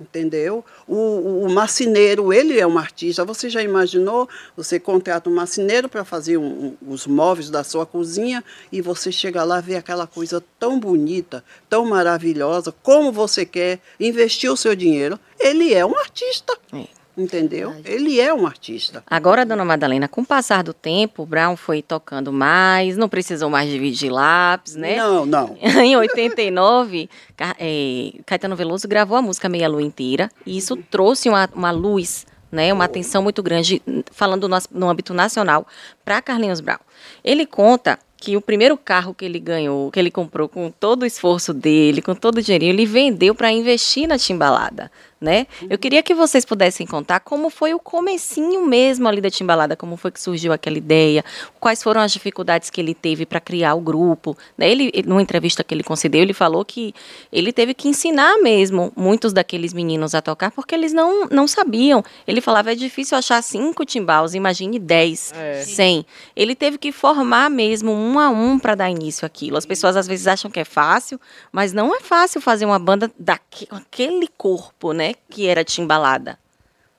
entendeu? 0.00 0.64
O, 0.88 0.96
o, 0.96 1.44
o 1.46 1.50
marceneiro, 1.52 2.32
ele 2.32 2.58
é 2.58 2.66
um 2.66 2.78
artista. 2.78 3.24
Você 3.24 3.48
já 3.50 3.62
imaginou? 3.62 4.28
Você 4.56 4.80
contrata 4.80 5.28
um 5.30 5.34
marceneiro 5.34 5.88
para 5.88 6.04
fazer 6.04 6.36
um- 6.38 6.76
um- 6.82 6.92
os 6.92 7.06
móveis 7.06 7.48
da 7.50 7.62
sua 7.62 7.84
cozinha 7.86 8.42
e 8.72 8.80
você 8.80 9.12
chega 9.12 9.44
lá 9.44 9.60
vê 9.60 9.76
aquela 9.76 10.06
coisa 10.06 10.42
tão 10.58 10.80
bonita, 10.80 11.44
tão 11.68 11.86
maravilhosa, 11.86 12.74
como 12.82 13.12
você 13.12 13.44
quer 13.46 13.78
investir 14.00 14.50
o 14.50 14.56
seu 14.56 14.74
dinheiro. 14.74 15.18
Ele 15.38 15.72
é 15.74 15.84
um 15.86 15.96
artista, 15.98 16.56
É. 16.72 16.86
entendeu? 17.16 17.74
Ele 17.84 18.20
é 18.20 18.32
um 18.32 18.46
artista. 18.46 19.02
Agora, 19.06 19.44
dona 19.46 19.64
Madalena, 19.64 20.08
com 20.08 20.22
o 20.22 20.26
passar 20.26 20.62
do 20.62 20.72
tempo, 20.74 21.22
o 21.22 21.26
Brown 21.26 21.56
foi 21.56 21.80
tocando 21.82 22.32
mais, 22.32 22.96
não 22.96 23.08
precisou 23.08 23.48
mais 23.50 23.68
dividir 23.70 24.10
lápis, 24.10 24.74
né? 24.74 24.96
Não, 24.96 25.24
não. 25.26 25.56
em 25.62 25.96
89, 25.96 27.08
Ca- 27.36 27.56
eh, 27.58 28.12
Caetano 28.26 28.56
Veloso 28.56 28.86
gravou 28.88 29.16
a 29.16 29.22
música 29.22 29.48
Meia 29.48 29.68
Lua 29.68 29.82
inteira 29.82 30.30
e 30.46 30.56
isso 30.56 30.76
trouxe 30.90 31.28
uma, 31.28 31.48
uma 31.54 31.70
luz, 31.70 32.26
né, 32.50 32.72
uma 32.72 32.84
atenção 32.84 33.22
muito 33.22 33.42
grande, 33.42 33.82
falando 34.12 34.48
no, 34.48 34.56
no 34.70 34.88
âmbito 34.88 35.12
nacional, 35.14 35.66
para 36.04 36.20
Carlinhos 36.22 36.60
Brown. 36.60 36.78
Ele 37.24 37.44
conta 37.46 37.98
que 38.16 38.36
o 38.38 38.40
primeiro 38.40 38.78
carro 38.78 39.12
que 39.12 39.24
ele 39.24 39.38
ganhou, 39.38 39.90
que 39.90 39.98
ele 39.98 40.10
comprou 40.10 40.48
com 40.48 40.70
todo 40.70 41.02
o 41.02 41.06
esforço 41.06 41.52
dele, 41.52 42.00
com 42.00 42.14
todo 42.14 42.38
o 42.38 42.42
dinheiro, 42.42 42.64
ele 42.64 42.86
vendeu 42.86 43.34
para 43.34 43.50
investir 43.52 44.06
na 44.08 44.16
timbalada. 44.16 44.90
Né? 45.24 45.46
Eu 45.68 45.78
queria 45.78 46.02
que 46.02 46.14
vocês 46.14 46.44
pudessem 46.44 46.86
contar 46.86 47.20
como 47.20 47.48
foi 47.50 47.72
o 47.74 47.80
comecinho 47.80 48.64
mesmo 48.66 49.08
ali 49.08 49.20
da 49.20 49.30
Timbalada, 49.30 49.74
como 49.74 49.96
foi 49.96 50.10
que 50.10 50.20
surgiu 50.20 50.52
aquela 50.52 50.76
ideia, 50.78 51.24
quais 51.58 51.82
foram 51.82 52.02
as 52.02 52.12
dificuldades 52.12 52.68
que 52.70 52.80
ele 52.80 52.94
teve 52.94 53.24
para 53.24 53.40
criar 53.40 53.74
o 53.74 53.80
grupo. 53.80 54.36
Né? 54.56 54.70
Ele, 54.70 54.92
numa 55.06 55.22
entrevista 55.22 55.64
que 55.64 55.74
ele 55.74 55.82
concedeu, 55.82 56.20
ele 56.20 56.34
falou 56.34 56.64
que 56.64 56.94
ele 57.32 57.52
teve 57.52 57.72
que 57.72 57.88
ensinar 57.88 58.36
mesmo 58.42 58.92
muitos 58.94 59.32
daqueles 59.32 59.72
meninos 59.72 60.14
a 60.14 60.20
tocar 60.20 60.50
porque 60.50 60.74
eles 60.74 60.92
não, 60.92 61.26
não 61.30 61.48
sabiam. 61.48 62.04
Ele 62.26 62.40
falava, 62.42 62.72
é 62.72 62.74
difícil 62.74 63.16
achar 63.16 63.42
cinco 63.42 63.84
timbals, 63.84 64.34
imagine 64.34 64.78
dez, 64.78 65.32
É. 65.34 65.62
cem. 65.62 66.04
Ele 66.36 66.54
teve 66.54 66.76
que 66.76 66.92
formar 66.92 67.48
mesmo 67.48 67.90
um 67.90 68.18
a 68.18 68.28
um 68.28 68.58
para 68.58 68.74
dar 68.74 68.90
início 68.90 69.24
àquilo. 69.24 69.56
As 69.56 69.64
pessoas 69.64 69.96
às 69.96 70.06
vezes 70.06 70.26
acham 70.26 70.50
que 70.50 70.60
é 70.60 70.64
fácil, 70.64 71.18
mas 71.50 71.72
não 71.72 71.96
é 71.96 72.00
fácil 72.00 72.40
fazer 72.42 72.66
uma 72.66 72.78
banda 72.78 73.10
daquele 73.18 74.28
corpo, 74.36 74.92
né, 74.92 75.13
que 75.30 75.46
era 75.48 75.64
timbalada, 75.64 76.38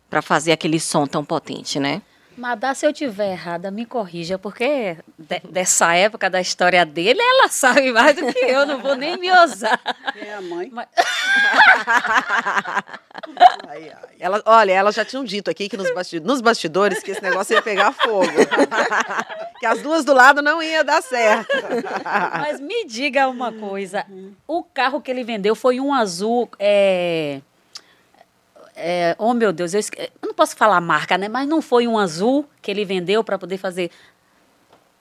para 0.10 0.22
fazer 0.22 0.52
aquele 0.52 0.80
som 0.80 1.06
tão 1.08 1.24
potente, 1.26 1.80
né? 1.80 2.02
Madá, 2.38 2.74
se 2.76 2.86
eu 2.86 2.92
tiver 2.92 3.32
errada, 3.32 3.72
me 3.72 3.86
corrija, 3.86 4.38
porque 4.38 4.98
de- 5.18 5.40
dessa 5.50 5.94
época 5.96 6.30
da 6.30 6.42
história 6.42 6.86
dele, 6.86 7.22
ela 7.22 7.48
sabe 7.48 7.94
mais 7.94 8.14
do 8.18 8.26
que 8.34 8.40
eu, 8.40 8.66
não 8.66 8.82
vou 8.82 8.94
nem 8.96 9.16
me 9.18 9.32
ousar. 9.32 9.80
Quem 10.12 10.28
é 10.28 10.34
a 10.36 10.42
mãe? 10.42 10.70
Mas- 10.70 10.88
Ai, 13.68 13.90
ai. 13.90 14.10
Ela, 14.20 14.42
olha, 14.46 14.72
elas 14.74 14.96
já 14.96 15.06
tinham 15.06 15.24
dito 15.24 15.50
aqui 15.50 15.70
que 15.70 15.78
nos, 15.78 15.92
basti- 15.94 16.20
nos 16.20 16.42
bastidores 16.42 17.02
que 17.02 17.12
esse 17.12 17.22
negócio 17.24 17.54
ia 17.54 17.62
pegar 17.62 17.92
fogo. 17.94 18.28
que 19.60 19.66
as 19.66 19.82
duas 19.82 20.04
do 20.06 20.14
lado 20.14 20.42
não 20.42 20.62
ia 20.62 20.84
dar 20.84 21.02
certo. 21.02 21.50
Mas 22.42 22.60
me 22.60 22.86
diga 22.86 23.28
uma 23.28 23.52
coisa, 23.52 24.06
o 24.48 24.64
carro 24.64 25.02
que 25.02 25.10
ele 25.10 25.24
vendeu 25.24 25.56
foi 25.56 25.80
um 25.80 25.94
azul, 25.94 26.50
é... 26.60 27.40
é, 28.76 29.16
oh 29.18 29.34
meu 29.34 29.52
Deus, 29.54 29.74
eu, 29.74 29.80
esque- 29.80 30.00
eu 30.22 30.28
não 30.28 30.34
posso 30.34 30.56
falar 30.56 30.80
marca, 30.82 31.18
né? 31.18 31.28
Mas 31.28 31.48
não 31.48 31.62
foi 31.62 31.88
um 31.88 31.98
azul 31.98 32.48
que 32.62 32.70
ele 32.72 32.84
vendeu 32.86 33.24
para 33.24 33.38
poder 33.38 33.58
fazer 33.58 33.90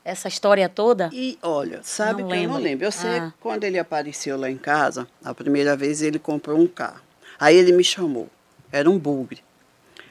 essa 0.04 0.28
história 0.28 0.68
toda? 0.68 1.08
E 1.12 1.38
olha, 1.42 1.80
sabe 1.82 2.22
Não 2.22 2.28
que 2.28 2.34
eu 2.36 2.42
não 2.42 2.54
lembro. 2.54 2.62
lembro. 2.62 2.84
Eu 2.86 2.92
sei 2.92 3.18
Ah. 3.18 3.30
que 3.30 3.38
quando 3.40 3.64
ele 3.64 3.78
apareceu 3.78 4.38
lá 4.38 4.50
em 4.50 4.58
casa, 4.58 5.08
a 5.24 5.34
primeira 5.34 5.76
vez 5.76 6.02
ele 6.02 6.18
comprou 6.18 6.58
um 6.58 6.66
carro. 6.66 7.00
Aí 7.38 7.56
ele 7.56 7.72
me 7.72 7.82
chamou. 7.84 8.28
Era 8.70 8.88
um 8.90 8.98
bugre. 8.98 9.42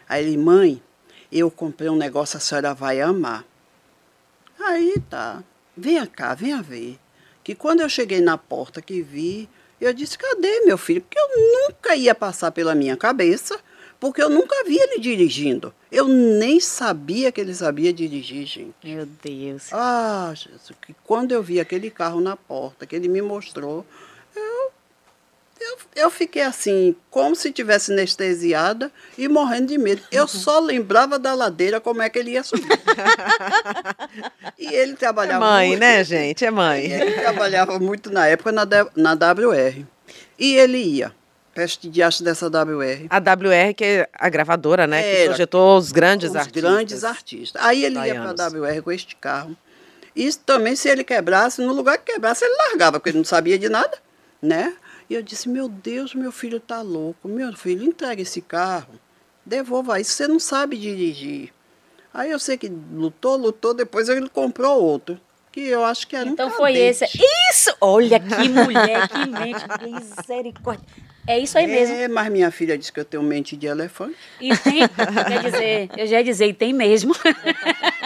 Aí 0.09 0.25
ele, 0.25 0.37
mãe, 0.37 0.81
eu 1.31 1.49
comprei 1.51 1.89
um 1.89 1.95
negócio, 1.95 2.37
a 2.37 2.39
senhora 2.39 2.73
vai 2.73 3.01
amar. 3.01 3.43
Aí 4.59 4.95
tá. 5.09 5.43
Venha 5.75 6.05
cá, 6.07 6.33
venha 6.33 6.61
ver. 6.61 6.99
Que 7.43 7.53
quando 7.55 7.81
eu 7.81 7.89
cheguei 7.89 8.21
na 8.21 8.37
porta 8.37 8.81
que 8.81 9.01
vi, 9.01 9.49
eu 9.85 9.93
disse, 9.93 10.17
cadê 10.17 10.61
meu 10.61 10.77
filho? 10.77 11.01
Porque 11.01 11.19
eu 11.19 11.67
nunca 11.67 11.95
ia 11.95 12.15
passar 12.15 12.51
pela 12.51 12.73
minha 12.73 12.95
cabeça, 12.95 13.59
porque 13.99 14.21
eu 14.21 14.29
nunca 14.29 14.63
vi 14.65 14.77
ele 14.77 14.99
dirigindo. 14.99 15.73
Eu 15.91 16.07
nem 16.07 16.59
sabia 16.59 17.31
que 17.31 17.39
ele 17.39 17.53
sabia 17.53 17.93
dirigir, 17.93 18.45
gente. 18.45 18.73
Meu 18.83 19.05
Deus. 19.05 19.71
Ah, 19.71 20.33
Jesus, 20.35 20.71
que 20.81 20.95
quando 21.03 21.31
eu 21.31 21.41
vi 21.41 21.59
aquele 21.59 21.89
carro 21.89 22.19
na 22.19 22.35
porta, 22.35 22.85
que 22.85 22.95
ele 22.95 23.07
me 23.07 23.21
mostrou, 23.21 23.85
eu, 25.63 25.77
eu 25.95 26.09
fiquei 26.11 26.41
assim, 26.41 26.95
como 27.09 27.35
se 27.35 27.51
tivesse 27.51 27.91
anestesiada 27.91 28.91
e 29.17 29.27
morrendo 29.27 29.67
de 29.67 29.77
medo. 29.77 30.01
Eu 30.11 30.27
só 30.27 30.59
lembrava 30.59 31.17
da 31.17 31.33
ladeira 31.33 31.79
como 31.79 32.01
é 32.01 32.09
que 32.09 32.19
ele 32.19 32.31
ia 32.31 32.43
subir. 32.43 32.67
e 34.57 34.67
ele 34.67 34.93
É 34.93 34.95
trabalhava 34.95 35.45
mãe, 35.45 35.69
muito, 35.69 35.79
né, 35.79 36.03
gente? 36.03 36.45
É 36.45 36.51
mãe. 36.51 36.85
Ele 36.85 37.11
trabalhava 37.13 37.79
muito 37.79 38.11
na 38.11 38.27
época 38.27 38.51
na, 38.51 38.65
na 38.95 39.13
WR. 39.13 39.85
E 40.37 40.55
ele 40.55 40.77
ia, 40.79 41.13
prestigiasse 41.53 42.23
dessa 42.23 42.47
WR. 42.47 43.07
A 43.09 43.17
WR, 43.19 43.73
que 43.75 43.83
é 43.85 44.09
a 44.13 44.29
gravadora, 44.29 44.85
né? 44.87 45.01
Que 45.01 45.09
Era. 45.09 45.25
projetou 45.29 45.77
os 45.77 45.91
grandes 45.91 46.31
os 46.31 46.35
artistas. 46.35 46.61
grandes 46.61 47.03
artistas. 47.03 47.61
Aí 47.63 47.85
ele 47.85 47.99
ia 47.99 48.15
para 48.15 48.45
a 48.45 48.49
WR 48.49 48.81
com 48.83 48.91
este 48.91 49.15
carro. 49.15 49.55
Isso 50.15 50.39
também, 50.45 50.75
se 50.75 50.89
ele 50.89 51.03
quebrasse, 51.03 51.61
no 51.61 51.73
lugar 51.73 51.97
que 51.97 52.13
quebrasse, 52.13 52.45
ele 52.45 52.55
largava, 52.69 52.99
porque 52.99 53.09
ele 53.09 53.17
não 53.17 53.25
sabia 53.25 53.57
de 53.57 53.67
nada, 53.67 53.97
né? 54.41 54.73
E 55.13 55.15
eu 55.15 55.21
disse, 55.21 55.47
meu 55.47 55.69
Deus, 55.69 56.15
meu 56.15 56.31
filho 56.31 56.59
tá 56.59 56.81
louco. 56.81 57.27
Meu 57.27 57.55
filho, 57.55 57.83
entrega 57.83 58.23
esse 58.23 58.41
carro, 58.41 58.99
devolva 59.45 59.99
isso, 59.99 60.13
você 60.13 60.27
não 60.27 60.39
sabe 60.39 60.75
dirigir. 60.75 61.53
Aí 62.11 62.31
eu 62.31 62.39
sei 62.39 62.57
que 62.57 62.67
lutou, 62.67 63.37
lutou, 63.37 63.75
depois 63.75 64.09
ele 64.09 64.27
comprou 64.27 64.81
outro, 64.81 65.21
que 65.51 65.61
eu 65.61 65.85
acho 65.85 66.07
que 66.07 66.15
era 66.15 66.27
um 66.27 66.33
Então 66.33 66.49
foi 66.49 66.75
esse. 66.75 67.05
Isso! 67.51 67.75
Olha 67.79 68.19
que 68.19 68.49
mulher, 68.49 69.07
que 69.07 69.29
mente, 69.29 69.63
misericórdia. 69.83 70.83
É 71.27 71.37
isso 71.37 71.59
aí 71.59 71.67
mesmo. 71.67 71.95
É, 71.95 72.07
mas 72.07 72.31
minha 72.31 72.49
filha 72.49 72.75
disse 72.75 72.91
que 72.91 72.99
eu 72.99 73.05
tenho 73.05 73.21
mente 73.21 73.55
de 73.55 73.67
elefante. 73.67 74.17
E 74.41 74.57
tem, 74.57 74.79
quer 74.87 75.43
dizer, 75.43 75.89
eu 75.95 76.07
já 76.07 76.17
ia 76.17 76.23
dizer, 76.23 76.47
e 76.47 76.53
tem 76.55 76.73
mesmo. 76.73 77.13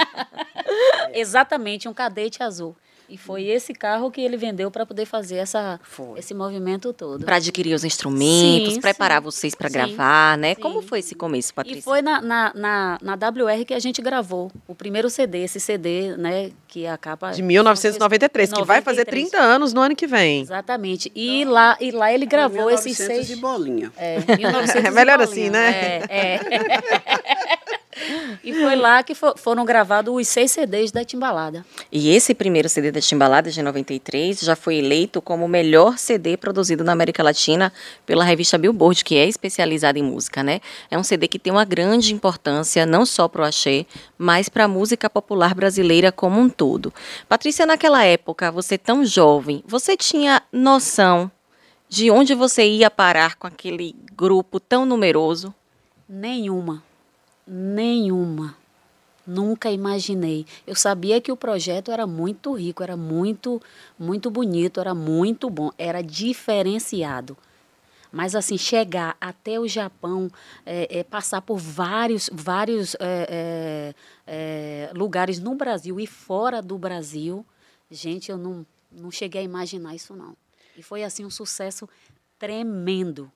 Exatamente, 1.16 1.88
um 1.88 1.94
cadete 1.94 2.44
azul. 2.44 2.76
E 3.10 3.18
foi 3.18 3.46
esse 3.46 3.74
carro 3.74 4.12
que 4.12 4.20
ele 4.20 4.36
vendeu 4.36 4.70
para 4.70 4.86
poder 4.86 5.06
fazer 5.06 5.36
essa, 5.38 5.80
Foi. 5.84 6.20
esse 6.20 6.34
movimento 6.34 6.92
todo. 6.92 7.24
Para 7.24 7.38
adquirir 7.38 7.74
os 7.74 7.84
instrumentos, 7.84 8.74
Sim, 8.74 8.82
preparar 8.82 9.20
sim. 9.20 9.26
vocês 9.26 9.56
para 9.56 9.70
gravar, 9.70 10.38
né? 10.38 10.56
sim. 10.56 10.62
Como 10.62 10.82
foi 10.82 11.00
esse 11.00 11.16
começo, 11.16 11.54
Patrícia? 11.54 11.80
E 11.80 11.82
foi 11.82 12.02
na, 12.02 12.22
na, 12.22 12.52
na, 12.54 12.98
na 13.02 13.14
WR 13.14 13.64
que 13.66 13.74
a 13.74 13.80
gente 13.80 14.02
gravou 14.02 14.52
o 14.68 14.76
primeiro 14.76 15.10
CD, 15.10 15.44
esse 15.44 15.60
CD, 15.60 16.18
né, 16.18 16.52
que 16.68 16.86
a 16.86 16.98
capa... 16.98 17.32
De 17.32 17.42
1993, 17.42 18.52
que 18.52 18.64
vai 18.64 18.82
fazer 18.82 19.06
93. 19.06 19.30
30 19.30 19.38
anos 19.38 19.74
no 19.74 19.82
ano 19.82 19.96
que 19.96 20.06
vem. 20.06 20.42
Exatamente. 20.42 21.12
E 21.16 21.46
lá, 21.46 21.78
e 21.80 21.92
lá 21.92 22.12
ele 22.12 22.26
gravou 22.26 22.66
1900 22.68 22.86
esses 22.86 23.06
seis... 23.06 23.30
e 23.30 23.36
bolinha. 23.38 23.92
É, 23.98 24.20
1900 24.36 24.84
É 24.88 24.92
melhor 24.92 25.22
assim, 25.22 25.50
bolinha. 25.50 25.52
né? 25.52 25.70
É, 25.72 26.04
é. 26.10 27.58
e 28.44 28.54
foi 28.54 28.76
lá 28.76 29.02
que 29.04 29.14
fo- 29.16 29.34
foram 29.38 29.66
gravados 29.66 30.14
os 30.14 30.28
seis 30.28 30.52
CDs 30.52 30.92
da 30.92 31.04
Timbalada. 31.04 31.66
E 31.92 32.10
esse 32.10 32.34
primeiro 32.34 32.70
CD 32.70 32.92
da 32.92 33.02
Timbalada 33.02 33.50
de 33.52 33.62
93 33.62 34.40
já 34.40 34.56
foi 34.56 34.76
eleito 34.78 35.22
como 35.22 35.46
o 35.46 35.48
melhor 35.50 35.98
CD 35.98 36.38
produzido 36.38 36.84
na 36.84 36.92
América 36.92 37.24
Latina 37.24 37.72
pela 38.06 38.24
revista 38.24 38.58
Billboard, 38.58 39.04
que 39.04 39.16
é 39.18 39.28
especializada 39.28 39.98
em 40.00 40.04
música, 40.04 40.44
né? 40.44 40.60
É 40.92 40.98
um 40.98 41.04
CD 41.04 41.28
que 41.28 41.40
tem 41.40 41.52
uma 41.52 41.66
grande 41.66 42.14
importância 42.14 42.86
não 42.86 43.06
só 43.06 43.28
para 43.28 43.42
o 43.42 43.46
axé, 43.46 43.86
mas 44.18 44.50
para 44.50 44.66
a 44.66 44.68
música 44.68 45.10
popular 45.10 45.54
brasileira 45.56 46.12
como 46.12 46.40
um 46.40 46.50
todo. 46.50 46.94
Patrícia, 47.28 47.66
naquela 47.66 48.04
época, 48.04 48.52
você 48.52 48.78
tão 48.78 49.06
jovem, 49.06 49.64
você 49.68 49.98
tinha 49.98 50.42
noção 50.52 51.32
de 51.90 52.12
onde 52.12 52.34
você 52.36 52.68
ia 52.68 52.92
parar 52.92 53.36
com 53.36 53.48
aquele 53.48 53.96
grupo 54.14 54.60
tão 54.60 54.86
numeroso? 54.86 55.54
Nenhuma. 56.10 56.84
Nenhuma. 57.48 58.58
Nunca 59.26 59.72
imaginei. 59.72 60.46
Eu 60.66 60.76
sabia 60.76 61.20
que 61.20 61.32
o 61.32 61.38
projeto 61.38 61.92
era 61.92 62.06
muito 62.06 62.54
rico, 62.54 62.84
era 62.84 62.96
muito, 62.96 63.62
muito 63.98 64.30
bonito, 64.32 64.80
era 64.80 64.94
muito 64.94 65.50
bom, 65.50 65.72
era 65.78 66.02
diferenciado. 66.02 67.38
Mas 68.12 68.36
assim, 68.36 68.58
chegar 68.58 69.18
até 69.20 69.60
o 69.60 69.68
Japão, 69.68 70.32
é, 70.66 71.00
é, 71.00 71.04
passar 71.04 71.42
por 71.42 71.58
vários, 71.58 72.30
vários 72.32 72.96
é, 72.96 73.04
é, 73.30 73.96
é, 74.26 74.92
lugares 74.94 75.40
no 75.40 75.56
Brasil 75.56 76.00
e 76.00 76.08
fora 76.08 76.62
do 76.62 76.78
Brasil, 76.78 77.46
gente, 77.92 78.32
eu 78.32 78.38
não, 78.38 78.66
não 78.92 79.12
cheguei 79.12 79.42
a 79.42 79.44
imaginar 79.44 79.94
isso 79.94 80.16
não. 80.16 80.36
E 80.78 80.82
foi 80.82 81.04
assim 81.04 81.26
um 81.26 81.30
sucesso 81.30 81.88
tremendo. 82.40 83.32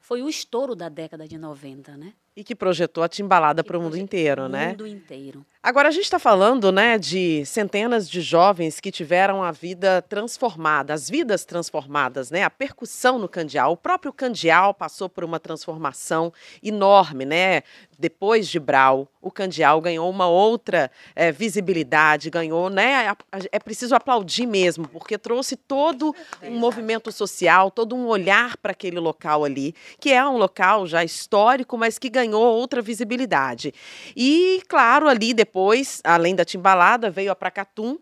Foi 0.00 0.22
o 0.22 0.28
estouro 0.28 0.76
da 0.76 0.88
década 0.88 1.26
de 1.26 1.38
90, 1.38 1.96
né? 1.96 2.12
E 2.36 2.42
que 2.42 2.54
projetou 2.54 3.04
a 3.04 3.08
Timbalada 3.08 3.62
para 3.62 3.78
o 3.78 3.80
mundo 3.82 3.92
projetou 3.92 4.04
inteiro, 4.04 4.42
o 4.44 4.48
né? 4.48 4.68
mundo 4.68 4.86
inteiro. 4.86 5.46
Agora 5.66 5.88
a 5.88 5.90
gente 5.90 6.04
está 6.04 6.18
falando, 6.18 6.70
né, 6.70 6.98
de 6.98 7.42
centenas 7.46 8.06
de 8.06 8.20
jovens 8.20 8.80
que 8.80 8.92
tiveram 8.92 9.42
a 9.42 9.50
vida 9.50 10.02
transformada, 10.02 10.92
as 10.92 11.08
vidas 11.08 11.46
transformadas, 11.46 12.30
né? 12.30 12.42
A 12.42 12.50
percussão 12.50 13.18
no 13.18 13.26
candial, 13.26 13.72
o 13.72 13.76
próprio 13.78 14.12
candial 14.12 14.74
passou 14.74 15.08
por 15.08 15.24
uma 15.24 15.40
transformação 15.40 16.30
enorme, 16.62 17.24
né? 17.24 17.62
Depois 17.98 18.46
de 18.48 18.60
Brau, 18.60 19.08
o 19.22 19.30
candial 19.30 19.80
ganhou 19.80 20.10
uma 20.10 20.28
outra 20.28 20.90
eh, 21.16 21.32
visibilidade, 21.32 22.28
ganhou, 22.28 22.68
né? 22.68 23.14
É 23.50 23.58
preciso 23.58 23.94
aplaudir 23.94 24.44
mesmo, 24.46 24.86
porque 24.88 25.16
trouxe 25.16 25.56
todo 25.56 26.14
um 26.42 26.58
movimento 26.58 27.10
social, 27.10 27.70
todo 27.70 27.96
um 27.96 28.06
olhar 28.06 28.58
para 28.58 28.72
aquele 28.72 28.98
local 28.98 29.44
ali, 29.44 29.74
que 29.98 30.12
é 30.12 30.26
um 30.26 30.36
local 30.36 30.86
já 30.86 31.02
histórico, 31.02 31.78
mas 31.78 31.98
que 31.98 32.10
ganhou 32.10 32.42
outra 32.42 32.82
visibilidade. 32.82 33.72
E, 34.14 34.60
claro, 34.68 35.08
ali 35.08 35.32
depois, 35.32 35.53
além 36.02 36.34
da 36.34 36.44
Timbalada, 36.44 37.10
veio 37.10 37.30
a 37.30 37.36
Pracatum, 37.36 37.98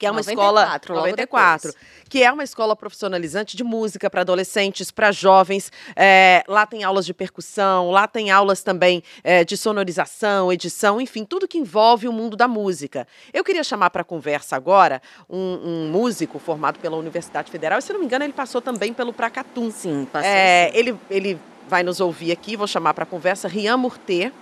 que 0.00 0.06
é 0.06 0.10
uma 0.10 0.22
94, 0.22 0.82
escola 0.82 0.98
logo 0.98 1.10
94, 1.10 1.74
que 2.08 2.22
é 2.22 2.32
uma 2.32 2.42
escola 2.42 2.74
profissionalizante 2.74 3.54
de 3.54 3.62
música 3.62 4.08
para 4.08 4.22
adolescentes, 4.22 4.90
para 4.90 5.12
jovens. 5.12 5.70
É, 5.94 6.42
lá 6.48 6.64
tem 6.64 6.82
aulas 6.82 7.04
de 7.04 7.12
percussão, 7.12 7.90
lá 7.90 8.08
tem 8.08 8.30
aulas 8.30 8.62
também 8.62 9.02
é, 9.22 9.44
de 9.44 9.58
sonorização, 9.58 10.50
edição, 10.50 11.02
enfim, 11.02 11.22
tudo 11.22 11.46
que 11.46 11.58
envolve 11.58 12.08
o 12.08 12.12
mundo 12.14 12.34
da 12.34 12.48
música. 12.48 13.06
Eu 13.30 13.44
queria 13.44 13.62
chamar 13.62 13.90
para 13.90 14.02
conversa 14.02 14.56
agora 14.56 15.02
um, 15.28 15.60
um 15.62 15.90
músico 15.90 16.38
formado 16.38 16.78
pela 16.78 16.96
Universidade 16.96 17.50
Federal, 17.50 17.78
e 17.78 17.82
se 17.82 17.92
não 17.92 18.00
me 18.00 18.06
engano, 18.06 18.24
ele 18.24 18.32
passou 18.32 18.62
também 18.62 18.94
pelo 18.94 19.12
Pracatum. 19.12 19.70
Sim, 19.70 20.08
passou. 20.10 20.30
É, 20.30 20.70
ele, 20.72 20.96
ele 21.10 21.38
vai 21.68 21.82
nos 21.82 22.00
ouvir 22.00 22.32
aqui, 22.32 22.56
vou 22.56 22.66
chamar 22.66 22.94
para 22.94 23.04
conversa 23.04 23.46
Rian 23.46 23.76
Murtê, 23.76 24.32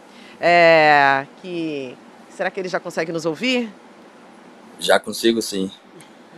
é, 0.41 1.27
que 1.43 1.97
será 2.39 2.53
que 2.53 2.61
ele 2.61 2.69
já 2.69 2.79
consegue 2.79 3.11
nos 3.11 3.27
ouvir? 3.27 3.69
Já 4.79 5.01
consigo 5.01 5.43
sim. 5.43 5.73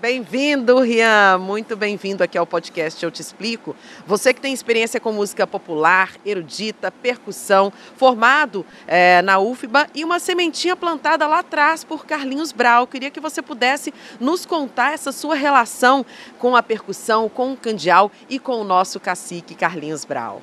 Bem-vindo, 0.01 0.81
Rian. 0.81 1.37
Muito 1.37 1.77
bem-vindo 1.77 2.25
aqui 2.25 2.39
ao 2.39 2.47
podcast 2.47 3.05
Eu 3.05 3.11
Te 3.11 3.21
Explico. 3.21 3.77
Você 4.07 4.33
que 4.33 4.41
tem 4.41 4.51
experiência 4.51 4.99
com 4.99 5.13
música 5.13 5.47
popular, 5.47 6.17
erudita, 6.25 6.91
percussão, 6.91 7.71
formado 7.99 8.65
é, 8.87 9.21
na 9.21 9.39
UFBA 9.41 9.89
e 9.95 10.03
uma 10.03 10.19
sementinha 10.19 10.75
plantada 10.75 11.27
lá 11.27 11.41
atrás 11.41 11.85
por 11.85 12.07
Carlinhos 12.07 12.51
Brau. 12.51 12.87
Queria 12.87 13.11
que 13.11 13.21
você 13.21 13.43
pudesse 13.43 13.93
nos 14.19 14.47
contar 14.47 14.95
essa 14.95 15.13
sua 15.13 15.35
relação 15.35 16.07
com 16.39 16.57
a 16.57 16.63
percussão, 16.63 17.29
com 17.29 17.53
o 17.53 17.57
candial 17.59 18.11
e 18.27 18.39
com 18.39 18.59
o 18.59 18.65
nosso 18.65 18.99
cacique 18.99 19.55
Carlinhos 19.55 20.07
Brau. 20.07 20.41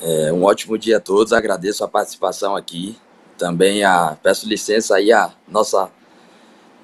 É, 0.00 0.32
um 0.32 0.42
ótimo 0.42 0.76
dia 0.76 0.96
a 0.96 1.00
todos. 1.00 1.32
Agradeço 1.32 1.84
a 1.84 1.88
participação 1.88 2.56
aqui. 2.56 2.98
Também 3.38 3.84
a, 3.84 4.16
peço 4.22 4.48
licença 4.48 4.96
aí 4.96 5.12
à 5.12 5.32
nossa 5.48 5.90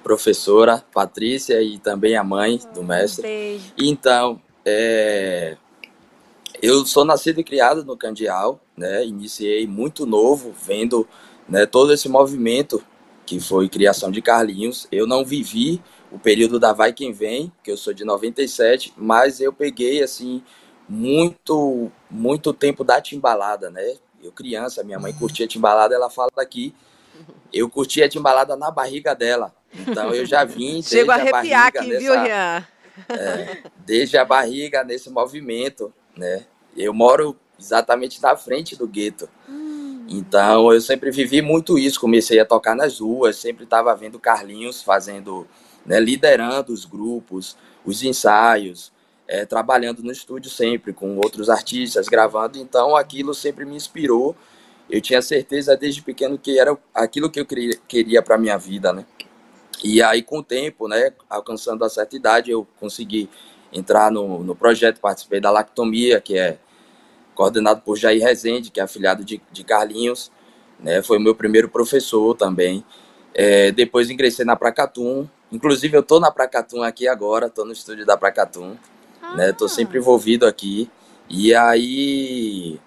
professora 0.02 0.84
Patrícia 0.92 1.62
e 1.62 1.78
também 1.78 2.16
a 2.16 2.24
mãe 2.24 2.61
do 2.74 2.82
mestre. 2.82 3.22
Beijo. 3.22 3.72
Então, 3.76 4.40
é, 4.64 5.56
eu 6.62 6.84
sou 6.87 7.04
nascido 7.04 7.40
e 7.40 7.44
criado 7.44 7.84
no 7.84 7.96
Candial, 7.96 8.61
né? 8.76 9.04
Iniciei 9.04 9.66
muito 9.66 10.06
novo, 10.06 10.54
vendo 10.66 11.06
né, 11.48 11.66
todo 11.66 11.92
esse 11.92 12.08
movimento 12.08 12.82
que 13.24 13.38
foi 13.38 13.68
criação 13.68 14.11
de 14.11 14.22
Carlinhos. 14.22 14.88
Eu 14.90 15.06
não 15.06 15.24
vivi 15.24 15.82
o 16.11 16.18
período 16.18 16.58
da 16.58 16.72
Vai 16.72 16.92
Quem 16.92 17.12
Vem, 17.12 17.52
que 17.62 17.70
eu 17.70 17.76
sou 17.76 17.92
de 17.92 18.04
97, 18.04 18.92
mas 18.96 19.40
eu 19.40 19.52
peguei 19.52 20.02
assim 20.02 20.42
muito 20.88 21.92
muito 22.11 22.54
tempo 22.54 22.82
da 22.82 23.00
timbalada, 23.00 23.70
né? 23.70 23.96
Eu 24.22 24.33
criança, 24.33 24.83
minha 24.83 24.98
mãe 24.98 25.12
curtia 25.12 25.46
timbalada, 25.46 25.94
ela 25.94 26.11
fala 26.11 26.31
aqui, 26.38 26.74
eu 27.52 27.68
curtia 27.68 28.09
timbalada 28.09 28.57
na 28.57 28.70
barriga 28.70 29.14
dela. 29.14 29.54
Então 29.74 30.14
eu 30.14 30.24
já 30.24 30.44
vim 30.44 30.81
Chego 30.83 31.11
a 31.11 31.14
arrepiar 31.14 31.64
a 31.64 31.68
aqui, 31.68 31.88
nessa, 31.88 31.98
viu, 31.98 32.12
Rian? 32.20 32.66
É, 33.09 33.62
desde 33.78 34.16
a 34.16 34.24
barriga 34.24 34.83
nesse 34.83 35.11
movimento, 35.11 35.92
né? 36.16 36.44
Eu 36.76 36.92
moro 36.92 37.37
exatamente 37.59 38.20
na 38.22 38.37
frente 38.37 38.76
do 38.76 38.87
gueto. 38.87 39.28
Então 40.09 40.72
eu 40.72 40.81
sempre 40.81 41.11
vivi 41.11 41.42
muito 41.42 41.78
isso. 41.78 42.00
Comecei 42.00 42.40
a 42.40 42.44
tocar 42.44 42.74
nas 42.74 43.00
ruas, 43.00 43.37
sempre 43.37 43.64
estava 43.64 43.94
vendo 43.94 44.18
Carlinhos 44.18 44.83
fazendo, 44.83 45.46
né, 45.85 46.00
liderando 46.00 46.72
os 46.72 46.85
grupos, 46.85 47.57
os 47.85 48.02
ensaios, 48.02 48.90
é, 49.28 49.44
trabalhando 49.44 50.02
no 50.02 50.10
estúdio 50.10 50.50
sempre 50.50 50.94
com 50.94 51.16
outros 51.18 51.50
artistas, 51.50 52.08
gravando. 52.08 52.58
Então 52.58 52.96
aquilo 52.96 53.34
sempre 53.34 53.66
me 53.66 53.76
inspirou. 53.76 54.34
Eu 54.88 55.02
tinha 55.02 55.20
certeza 55.20 55.76
desde 55.76 56.00
pequeno 56.00 56.38
que 56.38 56.58
era 56.58 56.76
aquilo 56.94 57.30
que 57.30 57.38
eu 57.38 57.46
queria, 57.46 58.22
para 58.22 58.38
minha 58.38 58.56
vida, 58.56 58.90
né? 58.90 59.04
E 59.84 60.02
aí, 60.02 60.22
com 60.22 60.38
o 60.38 60.42
tempo, 60.42 60.88
né, 60.88 61.12
alcançando 61.28 61.84
a 61.84 61.90
certa 61.90 62.16
idade, 62.16 62.50
eu 62.50 62.66
consegui 62.80 63.28
entrar 63.72 64.10
no, 64.10 64.42
no 64.42 64.56
projeto, 64.56 64.98
participei 64.98 65.40
da 65.40 65.50
Lactomia, 65.50 66.20
que 66.20 66.36
é 66.36 66.58
coordenado 67.34 67.82
por 67.82 67.96
Jair 67.96 68.20
Rezende, 68.20 68.70
que 68.70 68.80
é 68.80 68.82
afiliado 68.82 69.24
de, 69.24 69.40
de 69.52 69.62
Carlinhos, 69.62 70.32
né, 70.80 71.00
foi 71.00 71.18
o 71.18 71.20
meu 71.20 71.34
primeiro 71.34 71.68
professor 71.68 72.34
também. 72.34 72.84
É, 73.32 73.70
depois 73.70 74.10
ingressei 74.10 74.44
na 74.44 74.56
Pracatum, 74.56 75.28
inclusive 75.52 75.96
eu 75.96 76.02
tô 76.02 76.18
na 76.18 76.30
Pracatum 76.30 76.82
aqui 76.82 77.06
agora, 77.06 77.48
tô 77.48 77.64
no 77.64 77.72
estúdio 77.72 78.04
da 78.04 78.16
Pracatum, 78.16 78.76
ah. 79.28 79.36
né, 79.36 79.52
tô 79.52 79.68
sempre 79.68 79.98
envolvido 79.98 80.46
aqui. 80.46 80.90
E 81.28 81.54
aí 81.54 82.80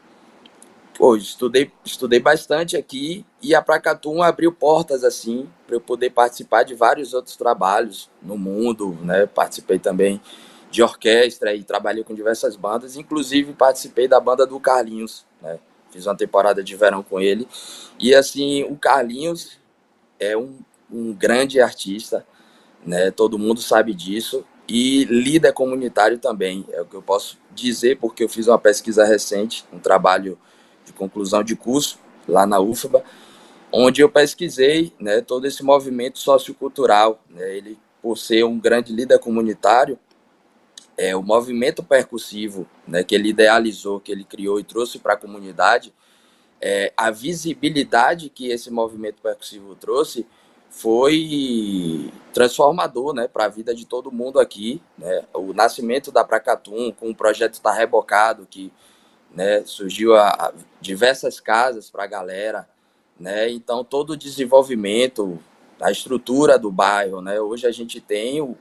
pô, 1.02 1.16
estudei, 1.16 1.72
estudei 1.84 2.20
bastante 2.20 2.78
aqui 2.78 3.26
e 3.42 3.56
a 3.56 3.62
Pracatum 3.64 4.22
abriu 4.22 4.52
portas 4.52 5.04
assim 5.04 5.50
para 5.66 5.76
eu 5.76 5.82
poder 5.82 6.12
participar 6.12 6.62
de 6.62 6.76
vários 6.76 7.16
outros 7.16 7.36
trabalhos 7.36 8.08
no 8.22 8.38
mundo, 8.38 8.96
né? 9.02 9.26
Participei 9.26 9.80
também 9.80 10.22
de 10.70 10.84
orquestra 10.84 11.56
e 11.56 11.64
trabalhei 11.64 12.04
com 12.04 12.14
diversas 12.14 12.56
bandas, 12.56 12.96
inclusive 12.96 13.54
participei 13.54 14.08
da 14.08 14.20
banda 14.20 14.46
do 14.46 14.60
Carlinhos, 14.60 15.26
né? 15.42 15.58
Fiz 15.90 16.06
uma 16.06 16.16
temporada 16.16 16.64
de 16.64 16.76
verão 16.76 17.02
com 17.02 17.20
ele. 17.20 17.48
E 18.00 18.14
assim, 18.14 18.64
o 18.66 18.78
Carlinhos 18.78 19.60
é 20.20 20.38
um, 20.38 20.60
um 20.88 21.14
grande 21.14 21.60
artista, 21.60 22.24
né? 22.86 23.10
Todo 23.10 23.40
mundo 23.40 23.60
sabe 23.60 23.96
disso. 23.96 24.46
E 24.74 25.04
líder 25.04 25.52
comunitário 25.52 26.18
também, 26.18 26.66
é 26.72 26.82
o 26.82 26.86
que 26.86 26.96
eu 26.96 27.02
posso 27.02 27.38
dizer, 27.54 27.98
porque 27.98 28.24
eu 28.24 28.30
fiz 28.30 28.48
uma 28.48 28.58
pesquisa 28.58 29.04
recente, 29.04 29.66
um 29.74 29.78
trabalho 29.78 30.40
de 30.86 30.94
conclusão 30.94 31.44
de 31.44 31.58
curso 31.58 32.00
lá 32.26 32.46
na 32.46 32.58
UFBA, 32.58 33.04
onde 33.70 34.00
eu 34.00 34.08
pesquisei 34.08 34.94
né, 34.98 35.20
todo 35.20 35.46
esse 35.46 35.62
movimento 35.62 36.20
sociocultural. 36.20 37.22
Né, 37.30 37.54
ele, 37.54 37.78
por 38.02 38.18
ser 38.18 38.46
um 38.46 38.58
grande 38.58 38.94
líder 38.94 39.20
comunitário, 39.20 40.00
é, 40.98 41.14
o 41.18 41.22
movimento 41.22 41.84
percussivo 41.84 42.66
né, 42.88 43.04
que 43.04 43.14
ele 43.14 43.28
idealizou, 43.28 44.00
que 44.00 44.10
ele 44.10 44.24
criou 44.24 44.58
e 44.58 44.64
trouxe 44.64 45.00
para 45.00 45.16
a 45.16 45.18
comunidade, 45.18 45.94
é, 46.62 46.94
a 46.96 47.12
visibilidade 47.12 48.30
que 48.30 48.48
esse 48.48 48.72
movimento 48.72 49.22
percussivo 49.22 49.76
trouxe 49.76 50.26
foi 50.72 52.12
transformador 52.34 53.14
né, 53.14 53.28
para 53.28 53.46
a 53.46 53.50
vida 53.50 53.76
de 53.76 53.86
todo 53.86 54.12
mundo 54.12 54.40
aqui. 54.40 54.82
Né? 54.98 55.24
O 55.34 55.54
nascimento 55.54 56.12
da 56.12 56.24
Pracatum, 56.24 56.92
com 56.92 57.12
o 57.12 57.16
projeto 57.16 57.62
Tá 57.62 57.72
Rebocado, 57.72 58.48
que 58.50 58.74
né? 59.34 59.64
Surgiu 59.66 60.16
a, 60.16 60.30
a 60.30 60.54
diversas 60.80 61.40
casas 61.40 61.90
para 61.90 62.04
a 62.04 62.08
galera, 62.08 62.68
né? 63.20 63.50
Então 63.50 63.84
todo 63.84 64.12
o 64.12 64.18
desenvolvimento, 64.18 65.40
a 65.80 65.92
estrutura 65.92 66.60
do 66.60 66.72
bairro, 66.72 67.22
né? 67.22 67.40
Hoje 67.40 67.66
a 67.66 67.72
gente 67.72 68.00
tem 68.02 68.42
o, 68.42 68.58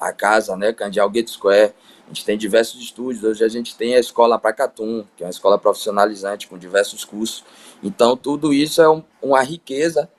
a 0.00 0.12
casa, 0.12 0.56
né? 0.56 0.72
Candial 0.72 1.10
Gate 1.10 1.28
Square, 1.28 1.74
a 2.04 2.08
gente 2.08 2.24
tem 2.24 2.38
diversos 2.38 2.80
estúdios. 2.80 3.22
Hoje 3.22 3.44
a 3.44 3.48
gente 3.48 3.76
tem 3.76 3.94
a 3.94 4.00
escola 4.00 4.38
Pracatum, 4.38 5.04
que 5.16 5.22
é 5.22 5.26
uma 5.26 5.30
escola 5.30 5.58
profissionalizante 5.58 6.48
com 6.48 6.58
diversos 6.58 7.04
cursos. 7.04 7.44
Então 7.82 8.16
tudo 8.16 8.52
isso 8.52 8.80
é 8.80 8.88
um, 8.88 9.02
uma 9.20 9.42
riqueza, 9.42 10.10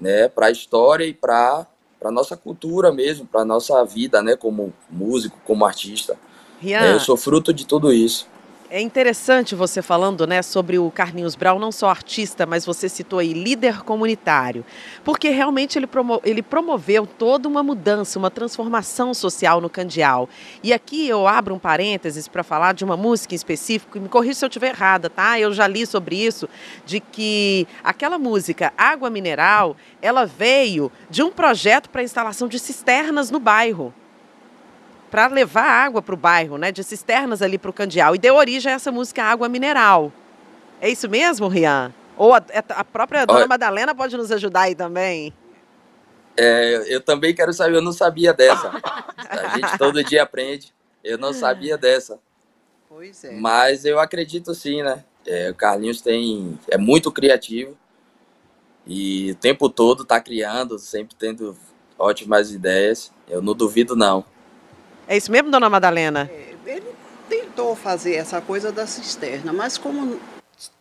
né? 0.00 0.28
Para 0.28 0.46
a 0.46 0.50
história 0.50 1.04
e 1.04 1.14
para 1.14 1.66
para 2.00 2.10
nossa 2.10 2.34
cultura 2.34 2.90
mesmo, 2.90 3.26
para 3.26 3.44
nossa 3.44 3.84
vida, 3.84 4.22
né? 4.22 4.34
Como 4.34 4.72
músico, 4.88 5.38
como 5.44 5.66
artista. 5.66 6.16
Rian, 6.58 6.80
é, 6.80 6.94
eu 6.94 7.00
sou 7.00 7.14
fruto 7.14 7.52
de 7.52 7.66
tudo 7.66 7.92
isso. 7.92 8.26
É 8.72 8.80
interessante 8.80 9.56
você 9.56 9.82
falando 9.82 10.28
né, 10.28 10.42
sobre 10.42 10.78
o 10.78 10.92
Carlinhos 10.92 11.34
Brau, 11.34 11.58
não 11.58 11.72
só 11.72 11.88
artista, 11.88 12.46
mas 12.46 12.64
você 12.64 12.88
citou 12.88 13.18
aí 13.18 13.32
líder 13.32 13.82
comunitário, 13.82 14.64
porque 15.02 15.28
realmente 15.28 15.76
ele, 15.76 15.88
promo 15.88 16.20
ele 16.24 16.40
promoveu 16.40 17.04
toda 17.04 17.48
uma 17.48 17.64
mudança, 17.64 18.16
uma 18.16 18.30
transformação 18.30 19.12
social 19.12 19.60
no 19.60 19.68
Candial. 19.68 20.28
E 20.62 20.72
aqui 20.72 21.08
eu 21.08 21.26
abro 21.26 21.52
um 21.52 21.58
parênteses 21.58 22.28
para 22.28 22.44
falar 22.44 22.72
de 22.72 22.84
uma 22.84 22.96
música 22.96 23.34
em 23.34 23.36
específico, 23.36 23.98
e 23.98 24.00
me 24.00 24.08
corrija 24.08 24.34
se 24.34 24.44
eu 24.44 24.48
estiver 24.48 24.68
errada, 24.68 25.10
tá? 25.10 25.36
Eu 25.36 25.52
já 25.52 25.66
li 25.66 25.84
sobre 25.84 26.24
isso, 26.24 26.48
de 26.86 27.00
que 27.00 27.66
aquela 27.82 28.20
música 28.20 28.72
Água 28.78 29.10
Mineral, 29.10 29.76
ela 30.00 30.24
veio 30.24 30.92
de 31.10 31.24
um 31.24 31.32
projeto 31.32 31.90
para 31.90 32.04
instalação 32.04 32.46
de 32.46 32.60
cisternas 32.60 33.32
no 33.32 33.40
bairro 33.40 33.92
para 35.10 35.26
levar 35.26 35.64
água 35.64 36.00
para 36.00 36.14
o 36.14 36.16
bairro, 36.16 36.56
né, 36.56 36.70
de 36.70 36.84
cisternas 36.84 37.42
ali 37.42 37.58
para 37.58 37.70
o 37.70 37.72
Candial. 37.72 38.14
E 38.14 38.18
deu 38.18 38.36
origem 38.36 38.72
a 38.72 38.76
essa 38.76 38.92
música 38.92 39.24
Água 39.24 39.48
Mineral. 39.48 40.12
É 40.80 40.88
isso 40.88 41.08
mesmo, 41.08 41.48
Rian? 41.48 41.92
Ou 42.16 42.34
a, 42.34 42.42
é, 42.50 42.62
a 42.68 42.84
própria 42.84 43.26
Dona 43.26 43.40
Olha, 43.40 43.48
Madalena 43.48 43.94
pode 43.94 44.16
nos 44.16 44.30
ajudar 44.30 44.62
aí 44.62 44.74
também? 44.74 45.32
É, 46.36 46.84
eu 46.86 47.00
também 47.00 47.34
quero 47.34 47.52
saber, 47.52 47.76
eu 47.76 47.82
não 47.82 47.92
sabia 47.92 48.32
dessa. 48.32 48.70
A 49.28 49.56
gente 49.56 49.76
todo 49.76 50.02
dia 50.04 50.22
aprende. 50.22 50.72
Eu 51.02 51.18
não 51.18 51.32
sabia 51.32 51.76
dessa. 51.76 52.18
Pois 52.88 53.24
é. 53.24 53.32
Mas 53.32 53.84
eu 53.84 53.98
acredito 53.98 54.54
sim, 54.54 54.82
né? 54.82 55.04
É, 55.26 55.50
o 55.50 55.54
Carlinhos 55.54 56.00
tem, 56.00 56.58
é 56.68 56.78
muito 56.78 57.10
criativo 57.12 57.76
e 58.86 59.32
o 59.32 59.34
tempo 59.34 59.68
todo 59.68 60.02
está 60.02 60.20
criando, 60.20 60.78
sempre 60.78 61.14
tendo 61.14 61.56
ótimas 61.98 62.50
ideias. 62.52 63.12
Eu 63.28 63.40
não 63.40 63.54
duvido, 63.54 63.94
não. 63.94 64.24
É 65.10 65.16
isso 65.16 65.32
mesmo, 65.32 65.50
dona 65.50 65.68
Madalena? 65.68 66.30
É, 66.32 66.54
ele 66.64 66.86
tentou 67.28 67.74
fazer 67.74 68.14
essa 68.14 68.40
coisa 68.40 68.70
da 68.70 68.86
cisterna, 68.86 69.52
mas 69.52 69.76
como 69.76 70.20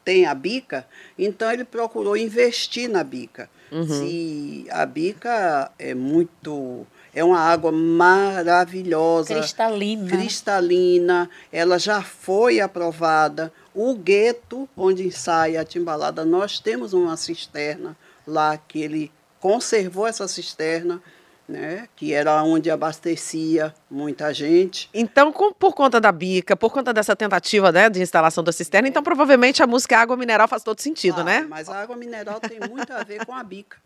tem 0.05 0.27
a 0.27 0.35
bica, 0.35 0.85
então 1.17 1.51
ele 1.51 1.63
procurou 1.63 2.15
investir 2.15 2.87
na 2.87 3.03
bica. 3.03 3.49
Uhum. 3.71 3.87
Se 3.87 4.67
a 4.69 4.85
bica 4.85 5.71
é 5.79 5.95
muito 5.95 6.85
é 7.11 7.23
uma 7.23 7.39
água 7.39 7.71
maravilhosa, 7.71 9.33
cristalina. 9.33 10.07
Cristalina, 10.07 11.27
ela 11.51 11.79
já 11.79 12.03
foi 12.03 12.59
aprovada. 12.59 13.51
O 13.73 13.95
gueto 13.95 14.69
onde 14.77 15.07
ensaia 15.07 15.59
a 15.59 15.65
timbalada, 15.65 16.23
nós 16.23 16.59
temos 16.59 16.93
uma 16.93 17.17
cisterna 17.17 17.97
lá 18.27 18.55
que 18.55 18.79
ele 18.79 19.11
conservou 19.39 20.05
essa 20.05 20.27
cisterna 20.27 21.01
né? 21.49 21.87
Que 21.95 22.13
era 22.13 22.43
onde 22.43 22.69
abastecia 22.69 23.73
muita 23.89 24.33
gente. 24.33 24.89
Então, 24.93 25.31
com, 25.33 25.51
por 25.51 25.73
conta 25.73 25.99
da 25.99 26.11
bica, 26.11 26.55
por 26.55 26.71
conta 26.71 26.93
dessa 26.93 27.15
tentativa 27.15 27.71
né, 27.71 27.89
de 27.89 27.99
instalação 28.01 28.43
da 28.43 28.51
cisterna, 28.51 28.87
então 28.87 29.01
provavelmente 29.01 29.63
a 29.63 29.67
música 29.67 29.97
água 29.97 30.15
mineral 30.15 30.47
faz 30.47 30.63
todo 30.63 30.79
sentido, 30.79 31.21
Ah, 31.21 31.23
né? 31.23 31.45
Mas 31.49 31.67
a 31.67 31.81
água 31.81 31.95
mineral 31.95 32.39
tem 32.39 32.59
muito 32.69 32.93
a 32.93 33.03
ver 33.03 33.25
com 33.25 33.33
a 33.33 33.43
bica. 33.43 33.77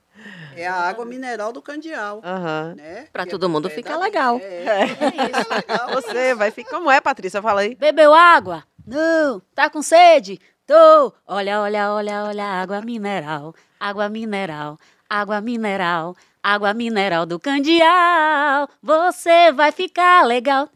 É 0.56 0.67
a 0.67 0.76
água 0.76 1.06
mineral 1.06 1.52
do 1.52 1.62
candial. 1.62 2.21
Aham. 2.23 2.76
Né? 2.78 3.08
Pra 3.12 3.23
Que 3.23 3.32
todo 3.32 3.49
mundo 3.49 3.67
é 3.67 3.71
ficar 3.71 3.93
da- 3.97 4.04
legal. 4.04 4.38
É, 4.39 4.65
é 4.65 4.86
isso. 4.86 5.49
legal. 5.49 5.89
Você 6.02 6.36
vai 6.36 6.52
ficar. 6.52 6.69
Como 6.69 6.91
é, 6.91 7.02
Patrícia? 7.02 7.41
Fala 7.41 7.62
aí. 7.62 7.73
Bebeu 7.76 8.13
água? 8.13 8.63
Não. 8.86 9.41
Tá 9.56 9.69
com 9.71 9.82
sede? 9.82 10.39
Tô. 10.67 11.12
Olha, 11.26 11.62
olha, 11.62 11.91
olha, 11.91 12.23
olha, 12.26 12.45
água 12.45 12.80
mineral, 12.82 13.56
água 13.80 14.08
mineral, 14.08 14.78
água 15.10 15.41
mineral, 15.41 16.15
água 16.43 16.73
mineral 16.73 17.25
do 17.25 17.39
Candial. 17.39 18.67
Você 18.84 19.53
vai 19.53 19.71
ficar 19.71 20.25
legal. 20.25 20.67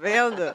Vendo? 0.00 0.54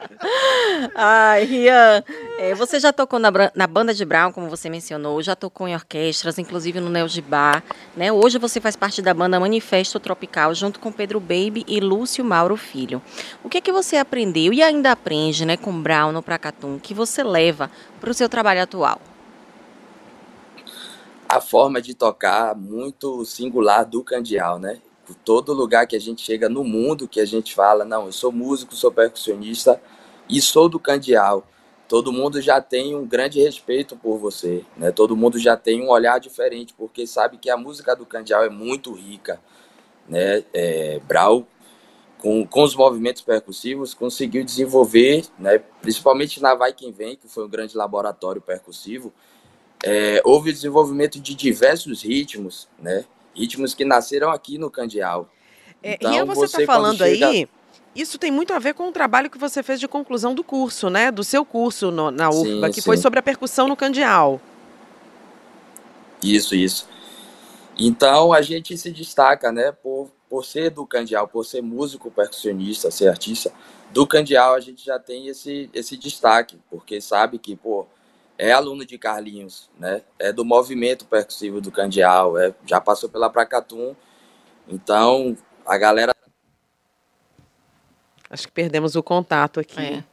Ai, 0.96 1.44
Rian, 1.44 2.04
é, 2.40 2.56
você 2.56 2.80
já 2.80 2.92
tocou 2.92 3.20
na, 3.20 3.32
na 3.54 3.68
banda 3.68 3.94
de 3.94 4.04
Brown, 4.04 4.32
como 4.32 4.50
você 4.50 4.68
mencionou, 4.70 5.22
já 5.22 5.36
tocou 5.36 5.68
em 5.68 5.76
orquestras, 5.76 6.40
inclusive 6.40 6.80
no 6.80 6.90
Neo 6.90 7.08
Gibá, 7.08 7.62
né? 7.96 8.12
Hoje 8.12 8.40
você 8.40 8.60
faz 8.60 8.76
parte 8.76 9.00
da 9.02 9.14
banda 9.14 9.40
Manifesto 9.40 10.00
Tropical, 10.00 10.56
junto 10.56 10.80
com 10.80 10.92
Pedro 10.92 11.20
Baby 11.20 11.64
e 11.68 11.80
Lúcio 11.80 12.26
Mauro 12.26 12.58
Filho. 12.58 13.00
O 13.44 13.50
que 13.50 13.60
é 13.60 13.62
que 13.62 13.72
você 13.72 13.98
aprendeu 13.98 14.52
e 14.52 14.64
ainda 14.64 14.92
aprende, 14.92 15.46
né, 15.46 15.56
com 15.56 15.72
Brown 15.82 16.12
no 16.12 16.24
Pracatum, 16.24 16.80
que 16.80 16.94
você 16.94 17.24
leva 17.24 17.70
para 18.00 18.10
o 18.10 18.14
seu 18.14 18.28
trabalho 18.28 18.64
atual? 18.64 19.00
A 21.28 21.42
forma 21.42 21.82
de 21.82 21.94
tocar 21.94 22.56
muito 22.56 23.26
singular 23.26 23.86
do 23.86 24.04
Candial, 24.04 24.60
né? 24.60 24.80
Todo 25.24 25.54
lugar 25.54 25.88
que 25.88 25.96
a 25.96 26.00
gente 26.00 26.22
chega 26.22 26.50
no 26.50 26.64
mundo, 26.64 27.08
que 27.08 27.20
a 27.20 27.26
gente 27.26 27.54
fala, 27.54 27.86
não, 27.86 28.06
eu 28.08 28.12
sou 28.12 28.32
músico, 28.32 28.76
sou 28.76 28.92
percussionista 28.92 29.82
e 30.30 30.42
sou 30.42 30.68
do 30.68 30.80
Candial. 30.80 31.46
Todo 31.88 32.12
mundo 32.12 32.42
já 32.42 32.60
tem 32.62 32.96
um 32.96 33.06
grande 33.06 33.42
respeito 33.42 33.96
por 33.96 34.18
você, 34.18 34.66
né? 34.76 34.92
Todo 34.92 35.16
mundo 35.16 35.40
já 35.40 35.56
tem 35.56 35.82
um 35.82 35.90
olhar 35.90 36.20
diferente, 36.20 36.74
porque 36.78 37.08
sabe 37.08 37.38
que 37.38 37.50
a 37.50 37.56
música 37.56 37.96
do 37.96 38.06
Candial 38.06 38.44
é 38.44 38.50
muito 38.50 38.92
rica, 38.92 39.40
né? 40.08 40.44
É, 40.54 41.00
Brau, 41.08 41.48
com, 42.18 42.46
com 42.46 42.64
os 42.64 42.76
movimentos 42.76 43.22
percussivos, 43.22 43.94
conseguiu 43.94 44.44
desenvolver, 44.44 45.26
né? 45.40 45.60
Principalmente 45.82 46.42
na 46.42 46.54
Vai 46.56 46.74
Quem 46.74 46.92
Vem, 46.92 47.16
que 47.16 47.28
foi 47.28 47.46
um 47.46 47.50
grande 47.50 47.78
laboratório 47.78 48.42
percussivo, 48.42 49.14
é, 49.84 50.22
houve 50.26 50.50
o 50.50 50.54
desenvolvimento 50.54 51.20
de 51.20 51.34
diversos 51.36 52.02
ritmos, 52.02 52.68
né? 52.80 53.06
Ritmos 53.36 53.74
que 53.74 53.86
nasceram 53.86 54.32
aqui 54.32 54.58
no 54.58 54.70
Candial. 54.72 55.30
É, 55.84 55.94
Então, 55.94 56.12
Rian, 56.12 56.26
você 56.26 56.46
está 56.46 56.66
falando 56.66 56.98
chega- 56.98 57.28
aí. 57.28 57.48
Isso 57.96 58.18
tem 58.20 58.32
muito 58.32 58.54
a 58.54 58.60
ver 58.60 58.74
com 58.76 58.88
o 58.90 58.92
trabalho 58.92 59.30
que 59.30 59.38
você 59.40 59.64
fez 59.64 59.80
de 59.80 59.88
conclusão 59.88 60.36
do 60.36 60.44
curso, 60.44 60.90
né? 60.90 61.10
Do 61.12 61.24
seu 61.24 61.44
curso 61.44 61.90
no- 61.92 62.12
na 62.12 62.32
Sim, 62.32 62.42
UFBA, 62.56 62.70
que 62.70 62.82
foi 62.82 62.96
sim. 62.98 63.04
sobre 63.04 63.18
a 63.20 63.24
percussão 63.24 63.68
no 63.68 63.76
candial. 63.76 64.40
Isso, 66.24 66.56
isso. 66.56 66.88
Então 67.78 68.34
a 68.34 68.42
gente 68.42 68.76
se 68.78 68.92
destaca, 68.92 69.52
né, 69.52 69.72
por, 69.72 70.10
por 70.30 70.44
ser 70.46 70.72
do 70.72 70.86
Candial, 70.86 71.28
por 71.28 71.46
ser 71.46 71.62
músico, 71.62 72.10
percussionista, 72.10 72.90
ser 72.90 73.08
artista. 73.08 73.52
Do 73.92 74.06
Candial 74.08 74.56
a 74.56 74.60
gente 74.60 74.84
já 74.84 74.98
tem 75.00 75.28
esse, 75.28 75.70
esse 75.74 75.96
destaque, 75.96 76.58
porque 76.70 77.00
sabe 77.00 77.38
que, 77.38 77.56
pô, 77.56 77.86
é 78.38 78.52
aluno 78.52 78.86
de 78.86 78.98
Carlinhos, 78.98 79.70
né? 79.80 80.02
É 80.20 80.32
do 80.32 80.46
movimento 80.46 81.06
percussivo 81.06 81.60
do 81.60 81.72
Candial, 81.72 82.38
é, 82.38 82.54
já 82.66 82.80
passou 82.80 83.10
pela 83.10 83.30
Pracatum. 83.30 83.96
Então 84.68 85.36
a 85.66 85.78
galera 85.78 86.14
Acho 88.30 88.48
que 88.48 88.54
perdemos 88.54 88.96
o 88.96 89.04
contato 89.04 89.60
aqui. 89.60 89.82
É. 89.82 90.04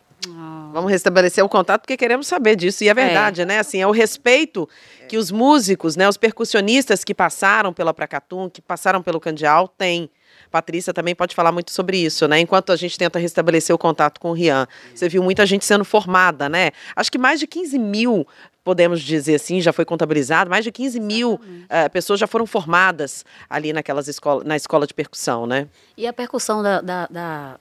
Vamos 0.73 0.91
restabelecer 0.91 1.45
o 1.45 1.49
contato 1.49 1.83
porque 1.83 1.97
queremos 1.97 2.27
saber 2.27 2.57
disso. 2.57 2.83
E 2.83 2.89
é 2.89 2.95
verdade, 2.95 3.45
né? 3.45 3.59
Assim, 3.59 3.81
é 3.81 3.87
o 3.87 3.91
respeito 3.91 4.69
que 5.09 5.17
os 5.17 5.31
músicos, 5.31 5.97
né, 5.97 6.09
os 6.09 6.17
percussionistas 6.17 7.05
que 7.05 7.15
passaram 7.15 7.73
pela 7.73 7.93
Pracatum, 7.93 8.49
que 8.49 8.63
passaram 8.63 9.03
pelo 9.03 9.21
Candial, 9.21 9.69
têm. 9.69 10.11
Patrícia 10.51 10.93
também 10.93 11.15
pode 11.15 11.35
falar 11.35 11.53
muito 11.53 11.71
sobre 11.71 11.97
isso, 11.99 12.27
né? 12.29 12.39
Enquanto 12.41 12.71
a 12.73 12.77
gente 12.77 12.97
tenta 12.99 13.19
restabelecer 13.19 13.75
o 13.75 13.79
contato 13.79 14.21
com 14.21 14.31
o 14.31 14.33
Rian. 14.33 14.67
Você 14.95 15.09
viu 15.09 15.23
muita 15.23 15.45
gente 15.47 15.65
sendo 15.65 15.85
formada, 15.85 16.49
né? 16.49 16.71
Acho 16.95 17.11
que 17.11 17.19
mais 17.19 17.41
de 17.41 17.47
15 17.47 17.79
mil, 17.79 18.27
podemos 18.63 19.01
dizer 19.03 19.35
assim, 19.37 19.61
já 19.61 19.73
foi 19.73 19.85
contabilizado, 19.85 20.49
mais 20.49 20.65
de 20.65 20.73
15 20.73 20.99
mil 21.01 21.41
eh, 21.69 21.89
pessoas 21.89 22.19
já 22.21 22.27
foram 22.27 22.47
formadas 22.47 23.25
ali 23.51 23.73
naquelas 23.73 24.09
escola, 24.09 24.43
na 24.45 24.57
escola 24.57 24.87
de 24.87 24.95
percussão, 24.95 25.47
né? 25.47 25.69
E 25.97 26.07
a 26.07 26.13
percussão 26.13 26.63
da, 26.63 26.81
da, 26.81 27.07
da- 27.11 27.61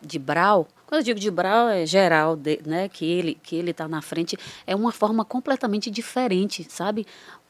de 0.00 0.16
Brau, 0.18 0.68
quando 0.86 1.00
eu 1.00 1.04
digo 1.04 1.18
de 1.18 1.28
Brau, 1.30 1.68
é 1.68 1.84
geral, 1.84 2.36
de- 2.36 2.60
né, 2.64 2.88
que 2.88 3.04
ele 3.04 3.36
que 3.42 3.56
ele 3.56 3.72
está 3.72 3.88
na 3.88 4.00
frente, 4.00 4.38
é 4.64 4.74
uma 4.76 4.92
forma 4.92 5.24
completamente 5.24 5.90
diferente, 5.90 6.64
sabe? 6.70 7.04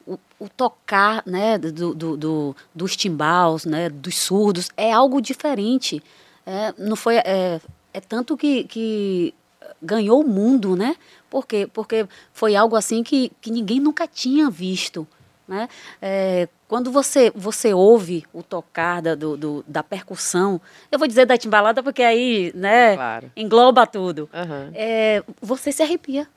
O, 0.09 0.17
o 0.45 0.49
tocar, 0.49 1.21
né, 1.25 1.57
do, 1.57 1.93
do, 1.93 2.17
do- 2.17 2.55
dos 2.73 2.95
timbals, 2.95 3.63
né, 3.65 3.89
dos 3.89 4.17
surdos, 4.17 4.69
é 4.75 4.91
algo 4.91 5.21
diferente. 5.21 6.01
É, 6.45 6.73
não 6.77 6.95
foi, 6.95 7.17
é, 7.17 7.61
é 7.93 7.99
tanto 8.01 8.35
que, 8.35 8.63
que 8.63 9.33
ganhou 9.81 10.21
o 10.23 10.27
mundo, 10.27 10.75
né? 10.75 10.95
Por 11.29 11.45
quê? 11.45 11.69
Porque 11.71 12.07
foi 12.33 12.55
algo 12.55 12.75
assim 12.75 13.03
que, 13.03 13.31
que 13.39 13.51
ninguém 13.51 13.79
nunca 13.79 14.07
tinha 14.07 14.49
visto. 14.49 15.07
Né? 15.47 15.67
É, 16.01 16.47
quando 16.67 16.91
você, 16.91 17.31
você 17.35 17.73
ouve 17.73 18.23
o 18.33 18.43
tocar 18.43 19.01
da, 19.01 19.15
do, 19.15 19.35
do- 19.35 19.65
da 19.67 19.81
percussão, 19.83 20.61
eu 20.91 20.99
vou 20.99 21.07
dizer 21.07 21.25
da 21.25 21.37
timbalada 21.37 21.81
porque 21.83 22.03
aí 22.03 22.51
né, 22.55 22.95
Claro. 22.95 23.31
engloba 23.35 23.85
tudo. 23.87 24.29
Aham. 24.33 24.69
É, 24.75 25.23
você 25.41 25.71
se 25.71 25.81
arrepia. 25.83 26.27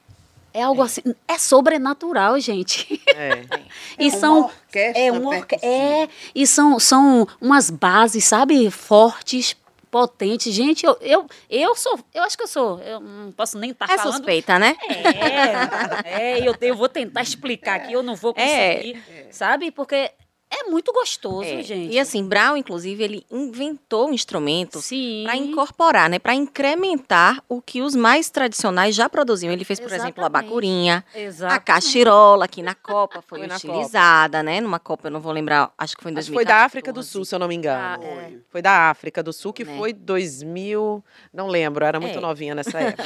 É 0.55 0.63
algo 0.63 0.83
assim, 0.83 1.01
é 1.27 1.39
sobrenatural, 1.39 2.39
gente. 2.41 3.01
É. 3.15 3.43
E 3.99 4.07
É 4.07 4.11
uma 4.11 4.19
são 4.19 4.41
orquestra 4.45 5.03
é, 5.03 5.13
uma 5.13 5.29
orque- 5.31 5.59
percussiva. 5.59 5.73
é 5.73 6.09
e 6.35 6.47
são, 6.47 6.79
são 6.81 7.27
umas 7.41 7.69
bases, 7.71 8.25
sabe, 8.25 8.71
fortes, 8.71 9.55
potentes. 9.91 10.53
Gente, 10.55 10.85
eu, 10.87 10.97
eu, 11.03 11.27
eu 11.51 11.75
sou, 11.75 11.99
eu 12.15 12.23
acho 12.23 12.37
que 12.37 12.43
eu 12.43 12.49
sou, 12.49 12.81
eu 12.81 12.99
não 13.01 13.31
posso 13.33 13.59
nem 13.59 13.71
estar 13.71 13.85
É 13.91 13.97
falando. 13.99 14.15
suspeita, 14.15 14.59
né? 14.59 14.75
É, 14.89 16.37
é 16.39 16.49
eu, 16.49 16.55
eu 16.61 16.75
vou 16.77 16.89
tentar 16.89 17.23
explicar 17.23 17.77
aqui, 17.77 17.93
eu 17.93 18.03
não 18.03 18.15
vou 18.17 18.33
É. 18.37 18.75
conseguir, 18.77 19.05
sabe? 19.31 19.71
Porque 19.71 20.11
é 20.55 20.65
muito 20.71 20.93
gostoso, 20.93 21.45
É, 21.49 21.63
gente. 21.63 21.93
E 21.95 21.99
assim, 21.99 22.23
Brown, 22.25 22.57
inclusive, 22.57 23.03
ele 23.03 23.27
inventou 23.31 24.09
um 24.09 24.13
instrumento 24.13 24.79
para 25.25 25.37
incorporar, 25.37 26.11
né, 26.11 26.19
para 26.19 26.35
incrementar 26.35 27.43
o 27.49 27.61
que 27.63 27.81
os 27.83 27.95
mais 27.97 28.29
tradicionais 28.31 28.95
já 28.95 29.09
produziam. 29.09 29.53
Ele 29.53 29.65
fez, 29.65 29.81
por 29.81 29.89
exemplo, 29.93 30.23
a 30.23 30.27
Exatamente. 30.27 30.49
bacurinha, 30.49 31.05
a 31.15 31.19
Exatamente. 31.19 31.65
cachirola, 31.65 32.47
que 32.49 32.63
na 32.63 32.75
Copa 32.75 33.23
foi, 33.27 33.47
Foi 33.47 33.49
utilizada, 33.57 34.43
né? 34.43 34.61
Numa 34.61 34.79
Copa, 34.79 35.09
eu 35.09 35.11
não 35.11 35.21
vou 35.21 35.33
lembrar, 35.33 35.73
acho 35.79 35.97
que 35.97 36.03
foi 36.03 36.13
em 36.13 36.19
Acho 36.19 36.29
que 36.31 36.35
2014. 36.35 36.35
foi 36.35 36.45
da 36.45 36.65
África 36.65 36.93
do 36.93 37.03
Sul, 37.03 37.25
se 37.25 37.35
eu 37.35 37.39
não 37.39 37.49
me 37.49 37.55
engano. 37.55 38.03
Ah, 38.03 38.05
é. 38.05 38.33
Foi 38.51 38.61
da 38.63 38.91
África 38.91 39.23
do 39.23 39.33
Sul, 39.33 39.53
que 39.53 39.65
Né. 39.65 39.77
foi 39.79 39.93
2000. 39.93 41.03
Não 41.33 41.49
lembro, 41.49 41.85
era 41.85 41.99
muito 41.99 42.19
É. 42.19 42.21
novinha 42.21 42.55
nessa 42.55 42.79
época. 42.81 43.03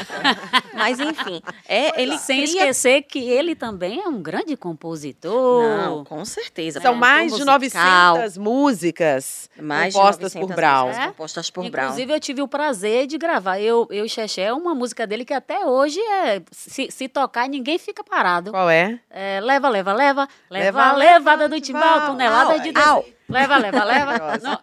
Mas 0.74 0.98
enfim, 1.00 1.40
é, 1.68 2.00
ele 2.00 2.18
Sem 2.18 2.42
cria... 2.42 2.46
esquecer 2.62 3.02
que 3.02 3.18
ele 3.20 3.54
também 3.54 4.00
é 4.00 4.08
um 4.08 4.20
grande 4.20 4.56
compositor. 4.56 5.62
Não, 5.78 6.04
com 6.04 6.24
certeza. 6.24 6.80
São 6.80 6.98
produtor 6.98 7.00
mais 7.00 7.32
de 7.38 7.44
musical, 7.44 8.14
900 8.16 8.38
músicas 8.38 9.50
mais 9.60 9.92
de 9.94 9.98
compostas 9.98 10.34
900 10.34 10.48
por 10.48 10.56
Brown. 10.56 10.86
músicas 10.86 11.04
É? 11.04 11.08
compostas 11.08 11.50
por 11.50 11.70
Brown. 11.70 11.84
Inclusive, 11.86 12.12
eu 12.12 12.20
tive 12.20 12.42
o 12.42 12.48
prazer 12.48 13.06
de 13.06 13.18
gravar. 13.18 13.60
Eu, 13.60 13.86
eu 13.90 14.04
e 14.04 14.08
Xexé, 14.08 14.52
uma 14.52 14.74
música 14.74 15.06
dele 15.06 15.24
que 15.24 15.34
até 15.34 15.64
hoje 15.66 16.00
é. 16.00 16.42
Se, 16.50 16.90
se 16.90 17.08
tocar, 17.08 17.48
ninguém 17.48 17.78
fica 17.78 18.02
parado. 18.04 18.50
Qual 18.50 18.68
é? 18.70 18.98
É, 19.10 19.40
leva, 19.42 19.68
leva, 19.68 19.92
leva. 19.92 20.28
Leva, 20.50 20.92
Leva, 20.92 20.92
levada 20.96 21.42
leva, 21.44 21.48
do 21.48 21.60
timbal, 21.60 22.06
tonelada 22.06 22.52
Au, 22.54 22.60
de. 22.60 22.72
au. 22.78 23.04
Leva, 23.28 23.56
leva, 23.56 23.84
leva. 23.84 24.38
Não, 24.40 24.58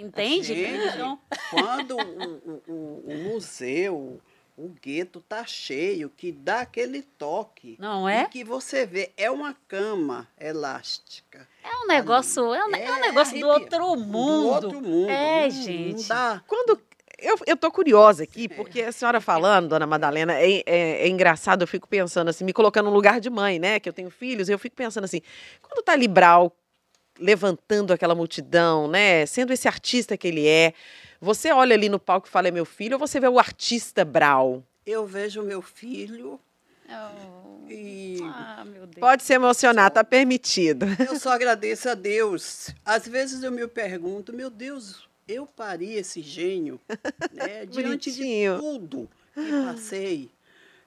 entende? 0.00 0.42
Gente, 0.54 0.94
Então, 0.94 1.18
quando 1.50 1.96
o, 1.96 2.00
o- 2.00 2.62
o- 2.72 3.04
o 3.06 3.18
museu, 3.32 4.20
o 4.56 4.68
gueto 4.82 5.20
tá 5.20 5.44
cheio, 5.46 6.10
que 6.16 6.32
dá 6.32 6.60
aquele 6.60 7.02
toque. 7.02 7.76
Não 7.78 8.08
é? 8.08 8.22
E 8.22 8.28
que 8.28 8.42
você 8.44 8.84
vê, 8.84 9.12
é 9.16 9.30
uma 9.30 9.54
cama 9.68 10.26
elástica. 10.40 11.46
É 11.64 11.84
um 11.84 11.86
negócio. 11.88 12.54
É 12.54 12.64
um, 12.64 12.68
ne- 12.68 12.78
é 12.80 12.92
um 12.92 12.96
É, 12.96 13.00
negócio 13.00 13.40
do 13.40 13.46
outro 13.48 13.96
mundo. 13.96 14.10
Do 14.42 14.48
outro 14.48 14.82
mundo. 14.82 15.10
É, 15.10 15.48
gente. 15.50 16.08
Quando. 16.46 16.80
Eu, 17.18 17.38
eu 17.46 17.56
tô 17.56 17.70
curiosa 17.70 18.24
aqui, 18.24 18.48
porque 18.48 18.82
a 18.82 18.92
senhora 18.92 19.18
falando, 19.20 19.68
dona 19.68 19.86
Madalena, 19.86 20.34
é, 20.34 20.62
é- 20.66 21.06
é 21.06 21.08
engraçado, 21.08 21.62
eu 21.62 21.66
fico 21.66 21.88
pensando 21.88 22.28
assim, 22.28 22.44
me 22.44 22.52
colocando 22.52 22.86
no 22.90 22.92
lugar 22.94 23.18
de 23.18 23.30
mãe, 23.30 23.58
né? 23.58 23.80
Que 23.80 23.88
eu 23.88 23.92
tenho 23.94 24.10
filhos, 24.10 24.48
eu 24.48 24.58
fico 24.58 24.76
pensando 24.76 25.04
assim, 25.04 25.22
quando 25.62 25.82
tá 25.82 25.92
ali 25.92 26.06
Brau 26.06 26.54
levantando 27.18 27.92
aquela 27.92 28.14
multidão, 28.14 28.88
né? 28.88 29.24
Sendo 29.26 29.52
esse 29.52 29.68
artista 29.68 30.16
que 30.16 30.26
ele 30.28 30.46
é, 30.46 30.74
você 31.20 31.52
olha 31.52 31.74
ali 31.74 31.88
no 31.88 31.98
palco 31.98 32.26
e 32.26 32.30
fala, 32.30 32.48
é 32.48 32.50
meu 32.50 32.64
filho, 32.64 32.94
ou 32.94 32.98
você 32.98 33.18
vê 33.20 33.28
o 33.28 33.38
artista 33.38 34.04
Brau? 34.04 34.62
Eu 34.84 35.06
vejo 35.06 35.42
meu 35.42 35.62
filho 35.62 36.38
Oh. 36.94 37.70
E... 37.70 38.18
Ah, 38.22 38.64
Pode 39.00 39.22
se 39.22 39.32
emocionar, 39.32 39.88
está 39.88 40.04
permitido. 40.04 40.86
Eu 40.98 41.18
só 41.18 41.30
agradeço 41.30 41.88
a 41.88 41.94
Deus. 41.94 42.70
Às 42.84 43.08
vezes 43.08 43.42
eu 43.42 43.50
me 43.50 43.66
pergunto, 43.66 44.32
meu 44.32 44.50
Deus, 44.50 45.08
eu 45.26 45.46
pari 45.46 45.94
esse 45.94 46.20
gênio 46.22 46.80
né, 47.32 47.66
diante 47.66 48.12
de 48.12 48.22
tudo 48.58 49.08
que 49.34 49.50
passei 49.64 50.30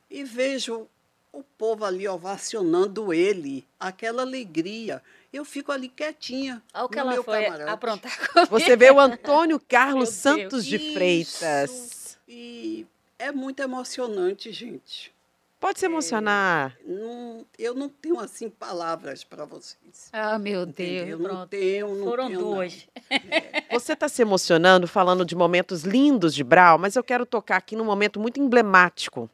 e 0.10 0.24
vejo 0.24 0.88
o 1.32 1.44
povo 1.44 1.86
ali 1.86 2.08
ovacionando 2.08 3.14
ele, 3.14 3.66
aquela 3.80 4.24
alegria. 4.24 5.04
Eu 5.32 5.44
fico 5.44 5.72
ali 5.72 5.90
quietinha. 5.90 6.64
Olha 6.74 6.86
o 6.86 6.90
que 6.90 7.00
ela 7.00 7.24
foi 7.24 7.44
camarote. 7.44 7.70
aprontar 7.70 8.18
comigo. 8.34 8.50
Você 8.50 8.76
vê 8.76 8.90
o 8.90 9.00
Antônio 9.00 9.60
Carlos 9.60 10.10
Santos 10.10 10.66
de 10.66 10.94
Freitas. 10.94 11.70
Isso. 11.70 12.18
E 12.28 12.88
é 13.20 13.32
muito 13.32 13.62
emocionante, 13.62 14.52
gente. 14.52 15.14
Pode 15.60 15.80
se 15.80 15.86
emocionar. 15.86 16.78
É, 16.80 16.92
não, 16.92 17.46
eu 17.58 17.74
não 17.74 17.90
tenho 17.90 18.20
assim 18.20 18.50
palavras 18.50 19.24
para 19.24 19.44
vocês. 19.44 20.10
Ah, 20.14 20.38
meu 20.38 20.66
Deus. 20.66 21.10
Eu 21.10 21.20
não 21.20 21.48
tenho, 21.48 21.96
não 21.96 22.06
Foram 22.06 22.28
tenho, 22.28 22.40
duas. 22.40 22.88
É. 23.10 23.64
Você 23.74 23.94
está 23.94 24.08
se 24.08 24.22
emocionando 24.22 24.88
falando 24.88 25.26
de 25.26 25.36
momentos 25.36 25.84
lindos 25.84 26.36
de 26.36 26.44
Brau, 26.44 26.78
mas 26.78 26.96
eu 26.96 27.04
quero 27.04 27.26
tocar 27.26 27.58
aqui 27.58 27.76
num 27.76 27.86
momento 27.86 28.20
muito 28.20 28.40
emblemático 28.40 29.30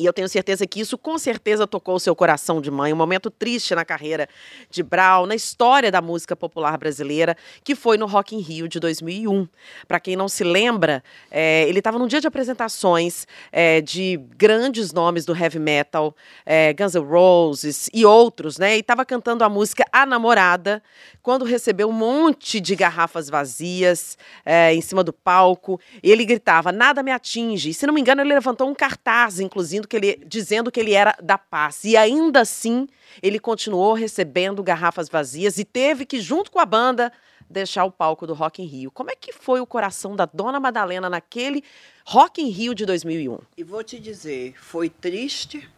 e 0.00 0.06
eu 0.06 0.14
tenho 0.14 0.28
certeza 0.30 0.66
que 0.66 0.80
isso 0.80 0.96
com 0.96 1.18
certeza 1.18 1.66
tocou 1.66 1.96
o 1.96 2.00
seu 2.00 2.16
coração 2.16 2.58
de 2.58 2.70
mãe, 2.70 2.90
um 2.90 2.96
momento 2.96 3.30
triste 3.30 3.74
na 3.74 3.84
carreira 3.84 4.26
de 4.70 4.82
Brau, 4.82 5.26
na 5.26 5.34
história 5.34 5.92
da 5.92 6.00
música 6.00 6.34
popular 6.34 6.78
brasileira, 6.78 7.36
que 7.62 7.74
foi 7.74 7.98
no 7.98 8.06
Rock 8.06 8.34
in 8.34 8.40
Rio 8.40 8.66
de 8.66 8.80
2001. 8.80 9.46
Para 9.86 10.00
quem 10.00 10.16
não 10.16 10.26
se 10.26 10.42
lembra, 10.42 11.04
é, 11.30 11.68
ele 11.68 11.80
estava 11.80 11.98
num 11.98 12.06
dia 12.06 12.18
de 12.18 12.26
apresentações 12.26 13.26
é, 13.52 13.82
de 13.82 14.18
grandes 14.38 14.90
nomes 14.90 15.26
do 15.26 15.36
heavy 15.36 15.58
metal, 15.58 16.16
é, 16.46 16.72
Guns 16.72 16.94
N' 16.94 17.04
Roses 17.04 17.90
e 17.92 18.06
outros, 18.06 18.56
né? 18.56 18.76
E 18.76 18.80
estava 18.80 19.04
cantando 19.04 19.44
a 19.44 19.50
música 19.50 19.84
A 19.92 20.06
Namorada, 20.06 20.82
quando 21.22 21.44
recebeu 21.44 21.90
um 21.90 21.92
monte 21.92 22.58
de 22.58 22.74
garrafas 22.74 23.28
vazias 23.28 24.16
é, 24.46 24.72
em 24.74 24.80
cima 24.80 25.04
do 25.04 25.12
palco. 25.12 25.78
Ele 26.02 26.24
gritava: 26.24 26.72
Nada 26.72 27.02
me 27.02 27.10
atinge. 27.10 27.68
E, 27.68 27.74
se 27.74 27.86
não 27.86 27.92
me 27.92 28.00
engano, 28.00 28.22
ele 28.22 28.32
levantou 28.32 28.66
um 28.66 28.74
cartaz, 28.74 29.40
inclusive 29.40 29.89
que 29.90 29.96
ele, 29.96 30.22
dizendo 30.24 30.70
que 30.70 30.78
ele 30.78 30.92
era 30.92 31.16
da 31.20 31.36
paz. 31.36 31.82
E 31.84 31.96
ainda 31.96 32.40
assim, 32.40 32.88
ele 33.20 33.40
continuou 33.40 33.92
recebendo 33.92 34.62
garrafas 34.62 35.08
vazias 35.08 35.58
e 35.58 35.64
teve 35.64 36.06
que, 36.06 36.20
junto 36.20 36.50
com 36.50 36.60
a 36.60 36.64
banda, 36.64 37.12
deixar 37.50 37.84
o 37.84 37.90
palco 37.90 38.26
do 38.26 38.32
Rock 38.32 38.62
in 38.62 38.66
Rio. 38.66 38.92
Como 38.92 39.10
é 39.10 39.16
que 39.16 39.32
foi 39.32 39.60
o 39.60 39.66
coração 39.66 40.14
da 40.14 40.24
Dona 40.24 40.60
Madalena 40.60 41.10
naquele 41.10 41.64
Rock 42.06 42.40
in 42.40 42.48
Rio 42.48 42.72
de 42.72 42.86
2001? 42.86 43.38
E 43.56 43.64
vou 43.64 43.82
te 43.82 43.98
dizer, 43.98 44.54
foi 44.56 44.88
triste, 44.88 45.68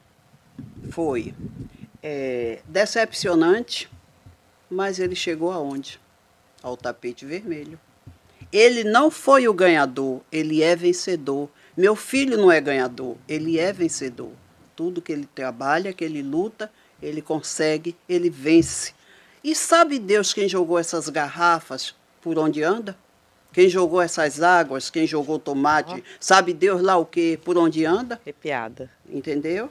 foi 0.91 1.35
é, 2.03 2.61
decepcionante, 2.67 3.91
mas 4.71 4.99
ele 4.99 5.17
chegou 5.17 5.51
aonde? 5.51 5.99
Ao 6.63 6.77
tapete 6.77 7.25
vermelho. 7.25 7.81
Ele 8.53 8.85
não 8.85 9.11
foi 9.11 9.49
o 9.49 9.55
ganhador, 9.55 10.21
ele 10.31 10.63
é 10.63 10.77
vencedor. 10.77 11.49
Meu 11.77 11.97
filho 11.97 12.37
não 12.37 12.53
é 12.53 12.61
ganhador, 12.61 13.17
ele 13.27 13.59
é 13.59 13.73
vencedor. 13.73 14.33
Tudo 14.77 15.01
que 15.01 15.11
ele 15.11 15.27
trabalha, 15.35 15.93
que 15.93 16.05
ele 16.05 16.23
luta, 16.23 16.71
ele 17.01 17.23
consegue, 17.23 17.97
ele 18.07 18.29
vence. 18.29 18.93
E 19.43 19.55
sabe 19.55 19.99
Deus 19.99 20.35
quem 20.35 20.47
jogou 20.49 20.79
essas 20.79 21.09
garrafas 21.09 21.95
por 22.21 22.39
onde 22.39 22.63
anda? 22.63 22.97
Quem 23.55 23.69
jogou 23.71 24.03
essas 24.03 24.43
águas, 24.43 24.91
quem 24.91 25.07
jogou 25.07 25.39
tomate, 25.39 26.05
sabe 26.21 26.53
Deus 26.53 26.83
lá 26.83 26.97
o 26.97 27.07
que, 27.07 27.39
por 27.39 27.57
onde 27.57 27.85
anda? 27.87 28.21
piada. 28.33 28.91
Entendeu? 29.09 29.71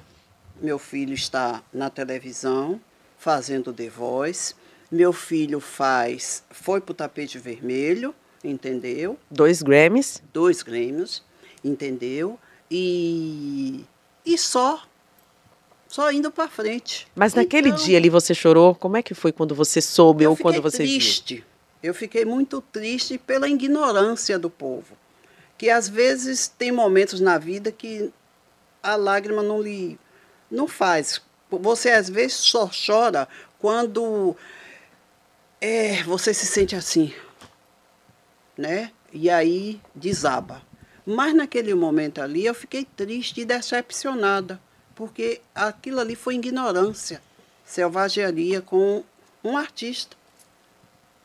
Meu 0.60 0.80
filho 0.80 1.14
está 1.14 1.64
na 1.72 1.90
televisão 1.90 2.82
fazendo 3.18 3.72
The 3.72 3.90
Voice. 3.90 4.56
Meu 4.92 5.14
filho 5.14 5.60
faz, 5.60 6.44
foi 6.50 6.82
para 6.82 6.92
o 6.92 6.96
tapete 6.96 7.38
vermelho, 7.38 8.14
entendeu? 8.44 9.18
Dois 9.30 9.62
Grammys. 9.62 10.22
Dois 10.34 10.62
Grammys 10.62 11.24
entendeu? 11.64 12.40
E, 12.70 13.84
e 14.26 14.38
só, 14.38 14.82
só 15.88 16.12
indo 16.12 16.32
para 16.32 16.48
frente. 16.48 17.08
Mas 17.16 17.34
naquele 17.34 17.70
então, 17.70 17.84
dia 17.84 17.98
ali 17.98 18.10
você 18.10 18.34
chorou? 18.34 18.74
Como 18.74 18.98
é 18.98 19.04
que 19.04 19.14
foi 19.14 19.32
quando 19.32 19.54
você 19.54 19.82
soube 19.82 20.26
ou 20.26 20.38
quando 20.38 20.62
você 20.62 20.78
triste. 20.78 21.36
viu? 21.36 21.44
Eu 21.84 21.94
fiquei 21.94 22.24
muito 22.24 22.62
triste 22.62 23.18
pela 23.18 23.50
ignorância 23.50 24.38
do 24.38 24.50
povo. 24.50 24.96
Que 25.58 25.70
às 25.70 25.90
vezes 25.90 26.48
tem 26.48 26.72
momentos 26.72 27.20
na 27.20 27.38
vida 27.38 27.72
que 27.72 28.12
a 28.82 28.96
lágrima 28.96 29.44
não 29.44 29.62
lhe 29.62 30.00
não 30.50 30.68
faz. 30.68 31.22
Você 31.50 31.90
às 31.90 32.10
vezes 32.10 32.38
só 32.38 32.70
chora 32.70 33.28
quando 33.60 34.36
é, 35.60 36.04
você 36.04 36.34
se 36.34 36.46
sente 36.46 36.76
assim, 36.76 37.14
né? 38.58 38.92
E 39.14 39.30
aí 39.30 39.80
desaba. 39.94 40.62
Mas 41.06 41.34
naquele 41.34 41.74
momento 41.74 42.22
ali 42.22 42.46
eu 42.46 42.54
fiquei 42.54 42.86
triste 42.86 43.42
e 43.42 43.46
decepcionada, 43.46 44.60
porque 44.96 45.42
aquilo 45.54 46.00
ali 46.00 46.16
foi 46.16 46.36
ignorância, 46.36 47.22
selvageria 47.66 48.62
com 48.62 49.04
um 49.44 49.58
artista. 49.58 50.16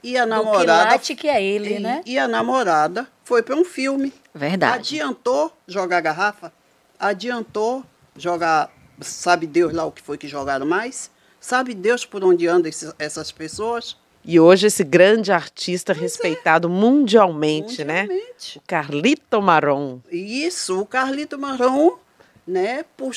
E 0.03 0.17
a 0.17 0.25
namorada. 0.25 0.97
Do 0.97 1.17
que 1.17 1.29
é 1.29 1.43
ele, 1.43 1.75
e, 1.75 1.79
né? 1.81 2.03
E 2.07 2.19
a 2.19 2.29
namorada 2.29 3.09
foi 3.25 3.43
para 3.43 3.57
um 3.57 3.65
filme. 3.65 4.13
Verdade. 4.35 4.79
Adiantou 4.79 5.53
jogar 5.67 6.01
garrafa, 6.01 6.53
adiantou 6.99 7.85
jogar, 8.17 8.71
sabe 9.01 9.47
Deus 9.47 9.73
lá 9.73 9.85
o 9.85 9.93
que 9.93 10.03
foi 10.03 10.17
que 10.17 10.29
jogaram 10.29 10.65
mais? 10.65 11.11
Sabe 11.41 11.75
Deus 11.75 12.05
por 12.05 12.25
onde 12.25 12.47
andam 12.47 12.69
esses, 12.69 12.95
essas 12.99 13.33
pessoas? 13.33 13.97
E 14.27 14.41
hoje 14.41 14.67
esse 14.67 14.83
grande 14.83 15.31
artista 15.31 15.95
pois 15.95 15.99
é. 15.99 16.03
respeitado 16.03 16.67
é. 16.67 16.71
mundialmente, 16.71 17.85
mundialmente, 17.85 17.85
né? 17.85 18.57
O 18.57 18.61
Carlito 18.67 19.41
Maron. 19.41 20.01
Isso, 20.11 20.81
o 20.81 20.85
Carlito 20.85 21.39
Maron, 21.39 21.97
né, 22.45 22.85
por, 22.97 23.15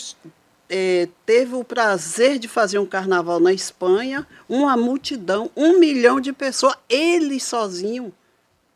é, 0.69 1.07
teve 1.25 1.55
o 1.55 1.63
prazer 1.63 2.37
de 2.37 2.47
fazer 2.47 2.77
um 2.77 2.85
carnaval 2.85 3.39
na 3.39 3.51
Espanha, 3.51 4.25
uma 4.47 4.77
multidão, 4.77 5.49
um 5.57 5.79
milhão 5.79 6.21
de 6.21 6.31
pessoas, 6.31 6.75
ele 6.87 7.39
sozinho 7.39 8.13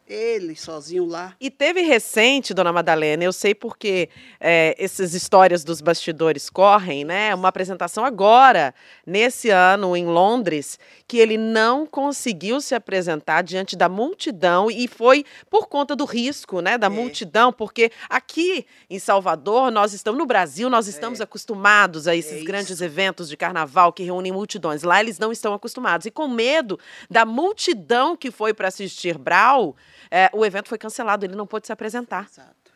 ele 0.08 0.56
sozinho 0.56 1.06
lá. 1.06 1.36
E 1.40 1.50
teve 1.50 1.82
recente, 1.82 2.54
dona 2.54 2.74
Madalena, 2.74 3.24
eu 3.24 3.34
sei 3.34 3.56
porque 3.56 4.10
é, 4.40 4.76
essas 4.78 5.14
histórias 5.14 5.64
dos 5.64 5.82
bastidores 5.82 6.50
correm, 6.50 7.04
né? 7.04 7.34
Uma 7.34 7.48
apresentação 7.48 8.04
agora, 8.06 8.76
nesse 9.06 9.50
ano, 9.50 9.96
em 9.96 10.06
Londres, 10.06 10.78
que 11.14 11.20
ele 11.20 11.38
não 11.38 11.86
conseguiu 11.86 12.60
se 12.60 12.74
apresentar 12.74 13.44
diante 13.44 13.76
da 13.76 13.88
multidão 13.88 14.72
e 14.72 14.88
foi 14.88 15.24
por 15.48 15.68
conta 15.68 15.96
do 15.96 16.06
risco, 16.06 16.60
né? 16.60 16.76
Da 16.76 16.88
é. 16.88 16.90
multidão, 16.90 17.54
porque 17.54 17.92
aqui 18.10 18.66
em 18.90 18.98
Salvador, 18.98 19.70
nós 19.70 19.94
estamos, 19.94 20.18
no 20.18 20.26
Brasil, 20.26 20.72
nós 20.72 20.88
estamos 20.88 21.20
é. 21.20 21.24
acostumados 21.24 22.08
a 22.08 22.16
esses 22.16 22.42
é 22.42 22.44
grandes 22.44 22.82
eventos 22.82 23.30
de 23.30 23.38
carnaval 23.38 23.94
que 23.94 24.02
reúnem 24.02 24.32
multidões. 24.32 24.82
Lá 24.82 25.00
eles 25.00 25.20
não 25.20 25.32
estão 25.32 25.54
acostumados. 25.54 26.08
E 26.08 26.10
com 26.10 26.28
medo 26.28 26.80
da 27.08 27.28
multidão 27.28 28.18
que 28.18 28.32
foi 28.32 28.52
para 28.52 28.70
assistir 28.70 29.16
Brau, 29.16 29.76
é, 30.10 30.32
o 30.34 30.44
evento 30.44 30.68
foi 30.68 30.80
cancelado, 30.80 31.28
ele 31.28 31.36
não 31.36 31.46
pôde 31.46 31.68
se 31.68 31.72
apresentar. 31.72 32.28
Exato. 32.28 32.74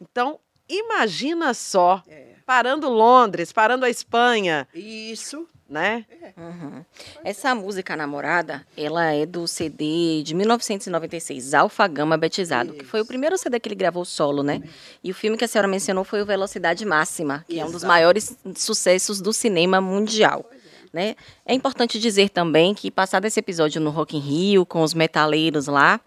Então, 0.00 0.40
imagina 0.68 1.54
só, 1.54 2.02
é. 2.08 2.34
parando 2.44 2.88
Londres, 2.88 3.52
parando 3.52 3.84
a 3.84 3.90
Espanha. 3.90 4.68
Isso. 4.74 5.46
Né? 5.68 6.06
É. 6.22 6.40
Uhum. 6.40 6.82
Essa 7.22 7.54
música 7.54 7.94
Namorada, 7.94 8.66
ela 8.74 9.12
é 9.12 9.26
do 9.26 9.46
CD 9.46 10.22
de 10.22 10.34
1996, 10.34 11.52
Alfa 11.52 11.86
Gama 11.86 12.16
Betizado, 12.16 12.70
Isso. 12.70 12.78
que 12.78 12.86
foi 12.86 13.02
o 13.02 13.04
primeiro 13.04 13.36
CD 13.36 13.60
que 13.60 13.68
ele 13.68 13.74
gravou 13.74 14.02
solo, 14.02 14.42
né? 14.42 14.62
E 15.04 15.10
o 15.10 15.14
filme 15.14 15.36
que 15.36 15.44
a 15.44 15.48
senhora 15.48 15.68
mencionou 15.68 16.04
foi 16.04 16.22
o 16.22 16.24
Velocidade 16.26 16.86
Máxima, 16.86 17.44
que 17.46 17.56
Exato. 17.56 17.66
é 17.66 17.68
um 17.68 17.72
dos 17.72 17.84
maiores 17.84 18.34
sucessos 18.56 19.20
do 19.20 19.30
cinema 19.30 19.78
mundial. 19.78 20.50
Né? 20.90 21.16
É 21.44 21.52
importante 21.52 21.98
dizer 21.98 22.30
também 22.30 22.74
que, 22.74 22.90
passado 22.90 23.26
esse 23.26 23.38
episódio 23.38 23.80
no 23.80 23.90
Rock 23.90 24.16
in 24.16 24.20
Rio, 24.20 24.64
com 24.64 24.82
os 24.82 24.94
metaleiros 24.94 25.66
lá, 25.66 26.00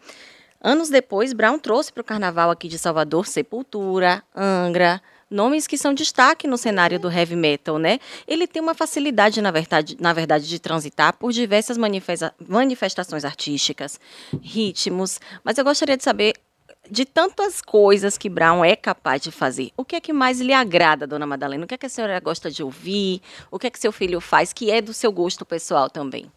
Anos 0.63 0.89
depois, 0.89 1.33
Brown 1.33 1.57
trouxe 1.57 1.91
para 1.91 2.01
o 2.01 2.03
carnaval 2.03 2.51
aqui 2.51 2.67
de 2.67 2.77
Salvador 2.77 3.25
Sepultura, 3.25 4.23
Angra, 4.35 5.01
nomes 5.27 5.65
que 5.65 5.75
são 5.75 5.91
destaque 5.91 6.47
no 6.47 6.55
cenário 6.55 6.99
do 6.99 7.09
heavy 7.09 7.35
metal, 7.35 7.79
né? 7.79 7.99
Ele 8.27 8.45
tem 8.45 8.61
uma 8.61 8.75
facilidade, 8.75 9.41
na 9.41 9.49
verdade, 9.49 9.97
na 9.99 10.13
verdade 10.13 10.47
de 10.47 10.59
transitar 10.59 11.17
por 11.17 11.31
diversas 11.31 11.79
manifesta 11.79 12.35
manifestações 12.47 13.25
artísticas, 13.25 13.99
ritmos, 14.39 15.19
mas 15.43 15.57
eu 15.57 15.63
gostaria 15.63 15.97
de 15.97 16.03
saber 16.03 16.33
de 16.89 17.05
tantas 17.05 17.59
coisas 17.59 18.15
que 18.15 18.29
Brown 18.29 18.63
é 18.63 18.75
capaz 18.75 19.21
de 19.21 19.31
fazer, 19.31 19.71
o 19.75 19.83
que 19.83 19.95
é 19.95 20.01
que 20.01 20.13
mais 20.13 20.39
lhe 20.39 20.53
agrada, 20.53 21.07
dona 21.07 21.25
Madalena? 21.25 21.63
O 21.63 21.67
que 21.67 21.73
é 21.73 21.77
que 21.77 21.85
a 21.87 21.89
senhora 21.89 22.19
gosta 22.19 22.51
de 22.51 22.61
ouvir? 22.61 23.21
O 23.49 23.57
que 23.57 23.65
é 23.65 23.69
que 23.69 23.79
seu 23.79 23.91
filho 23.91 24.21
faz 24.21 24.53
que 24.53 24.69
é 24.69 24.79
do 24.79 24.93
seu 24.93 25.11
gosto 25.11 25.43
pessoal 25.43 25.89
também? 25.89 26.31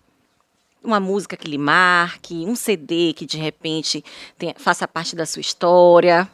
Uma 0.85 1.01
música 1.01 1.37
que 1.37 1.49
lhe 1.49 1.59
marque, 1.59 2.45
um 2.47 2.55
CD 2.55 3.13
que 3.15 3.25
de 3.27 3.39
repente 3.39 4.05
tenha, 4.39 4.55
faça 4.59 4.87
parte 4.87 5.17
da 5.17 5.25
sua 5.27 5.41
história? 5.41 6.29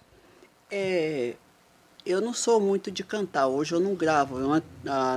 É, 0.71 1.35
Eu 2.05 2.21
não 2.21 2.33
sou 2.33 2.61
muito 2.61 2.91
de 2.91 3.05
cantar, 3.05 3.47
hoje 3.47 3.73
eu 3.73 3.81
não 3.81 3.95
gravo. 3.95 4.39
Eu, 4.39 4.63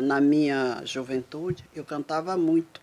na 0.02 0.22
minha 0.22 0.82
juventude, 0.86 1.64
eu 1.76 1.84
cantava 1.84 2.36
muito. 2.38 2.82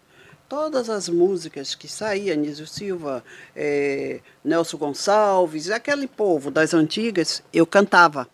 Todas 0.48 0.90
as 0.90 1.08
músicas 1.08 1.76
que 1.76 1.86
saíam, 1.86 2.34
Anísio 2.34 2.66
Silva, 2.66 3.22
é, 3.54 4.20
Nelson 4.44 4.78
Gonçalves, 4.78 5.70
aquele 5.70 6.08
povo 6.08 6.50
das 6.50 6.74
antigas, 6.74 7.40
eu 7.52 7.64
cantava. 7.64 8.26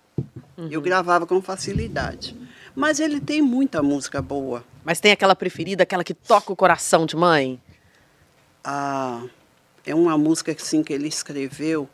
Uhum. 0.57 0.69
Eu 0.71 0.81
gravava 0.81 1.27
com 1.27 1.43
facilidade. 1.43 2.35
Mas 2.75 3.01
ele 3.01 3.21
tem 3.21 3.43
muita 3.43 3.83
música 3.83 4.23
boa. 4.23 4.65
Mas 4.83 4.99
tem 5.01 5.13
aquela 5.13 5.35
preferida, 5.35 5.83
aquela 5.83 6.05
que 6.05 6.15
toca 6.15 6.51
o 6.53 6.57
coração 6.57 7.05
de 7.05 7.17
mãe? 7.17 7.61
Ah, 8.69 9.23
é 9.87 9.95
uma 9.95 10.19
música 10.19 10.51
assim, 10.51 10.83
que 10.83 10.93
ele 10.93 11.07
escreveu 11.07 11.89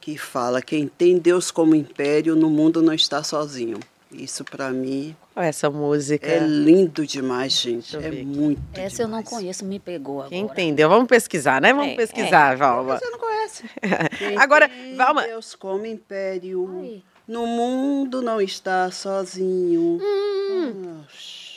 que 0.00 0.18
fala: 0.18 0.60
quem 0.60 0.88
tem 0.88 1.16
Deus 1.16 1.52
como 1.52 1.76
império 1.76 2.34
no 2.34 2.50
mundo 2.50 2.82
não 2.82 2.92
está 2.92 3.22
sozinho. 3.22 3.78
Isso 4.10 4.44
para 4.44 4.70
mim. 4.70 5.14
Essa 5.36 5.70
música. 5.70 6.26
É 6.26 6.40
lindo 6.40 7.06
demais, 7.06 7.52
gente. 7.52 7.96
É 7.96 8.10
muito. 8.10 8.60
Essa 8.74 8.80
demais. 8.80 8.98
eu 8.98 9.08
não 9.08 9.22
conheço, 9.22 9.64
me 9.64 9.78
pegou 9.78 10.16
agora. 10.16 10.30
Quem 10.30 10.40
entendeu? 10.44 10.88
Vamos 10.88 11.06
pesquisar, 11.06 11.60
né? 11.60 11.72
Vamos 11.72 11.92
é, 11.92 11.96
pesquisar, 11.96 12.54
é. 12.54 12.56
Valma. 12.56 12.98
Você 12.98 13.10
não 13.10 13.18
conhece. 13.18 13.64
Quem 14.18 14.36
agora, 14.36 14.68
Valma. 14.96 15.22
Deus 15.22 15.54
como 15.54 15.86
império. 15.86 16.68
Ai. 16.80 17.02
No 17.28 17.46
mundo 17.46 18.20
não 18.20 18.40
está 18.40 18.90
sozinho. 18.90 20.00
Hum. 20.02 21.02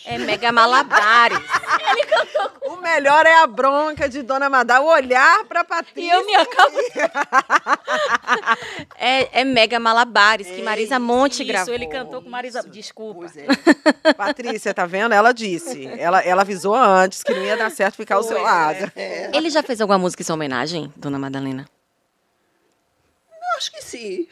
É 0.09 0.17
Mega 0.17 0.51
Malabares. 0.53 1.39
Ele 1.91 2.05
cantou. 2.05 2.73
O 2.73 2.77
melhor 2.77 3.25
é 3.25 3.41
a 3.41 3.47
bronca 3.47 4.07
de 4.07 4.21
Dona 4.21 4.49
Madá, 4.49 4.79
o 4.79 4.87
olhar 4.87 5.43
pra 5.45 5.63
Patrícia. 5.63 6.01
E 6.01 6.09
eu 6.09 6.25
me 6.25 6.35
acabo. 6.35 6.77
é, 8.97 9.41
é 9.41 9.43
Mega 9.43 9.79
Malabares, 9.79 10.47
que 10.47 10.61
Marisa 10.61 10.97
Monte 10.97 11.43
isso, 11.43 11.51
gravou. 11.51 11.73
ele 11.73 11.87
cantou 11.87 12.21
com 12.21 12.29
Marisa. 12.29 12.63
Desculpa. 12.63 13.25
É. 13.35 14.13
Patrícia, 14.13 14.73
tá 14.73 14.85
vendo? 14.85 15.13
Ela 15.13 15.33
disse. 15.33 15.87
Ela, 15.99 16.21
ela 16.21 16.41
avisou 16.41 16.73
antes 16.73 17.21
que 17.21 17.33
não 17.33 17.43
ia 17.43 17.57
dar 17.57 17.69
certo 17.69 17.95
ficar 17.95 18.15
Foi, 18.15 18.23
ao 18.23 18.29
seu 18.29 18.41
lado. 18.41 18.91
É. 18.95 19.29
Ele 19.33 19.49
já 19.49 19.61
fez 19.61 19.81
alguma 19.81 19.99
música 19.99 20.23
em 20.23 20.25
sua 20.25 20.35
homenagem, 20.35 20.91
Dona 20.95 21.19
Madalena? 21.19 21.65
Acho 23.57 23.71
que 23.71 23.83
sim. 23.83 24.27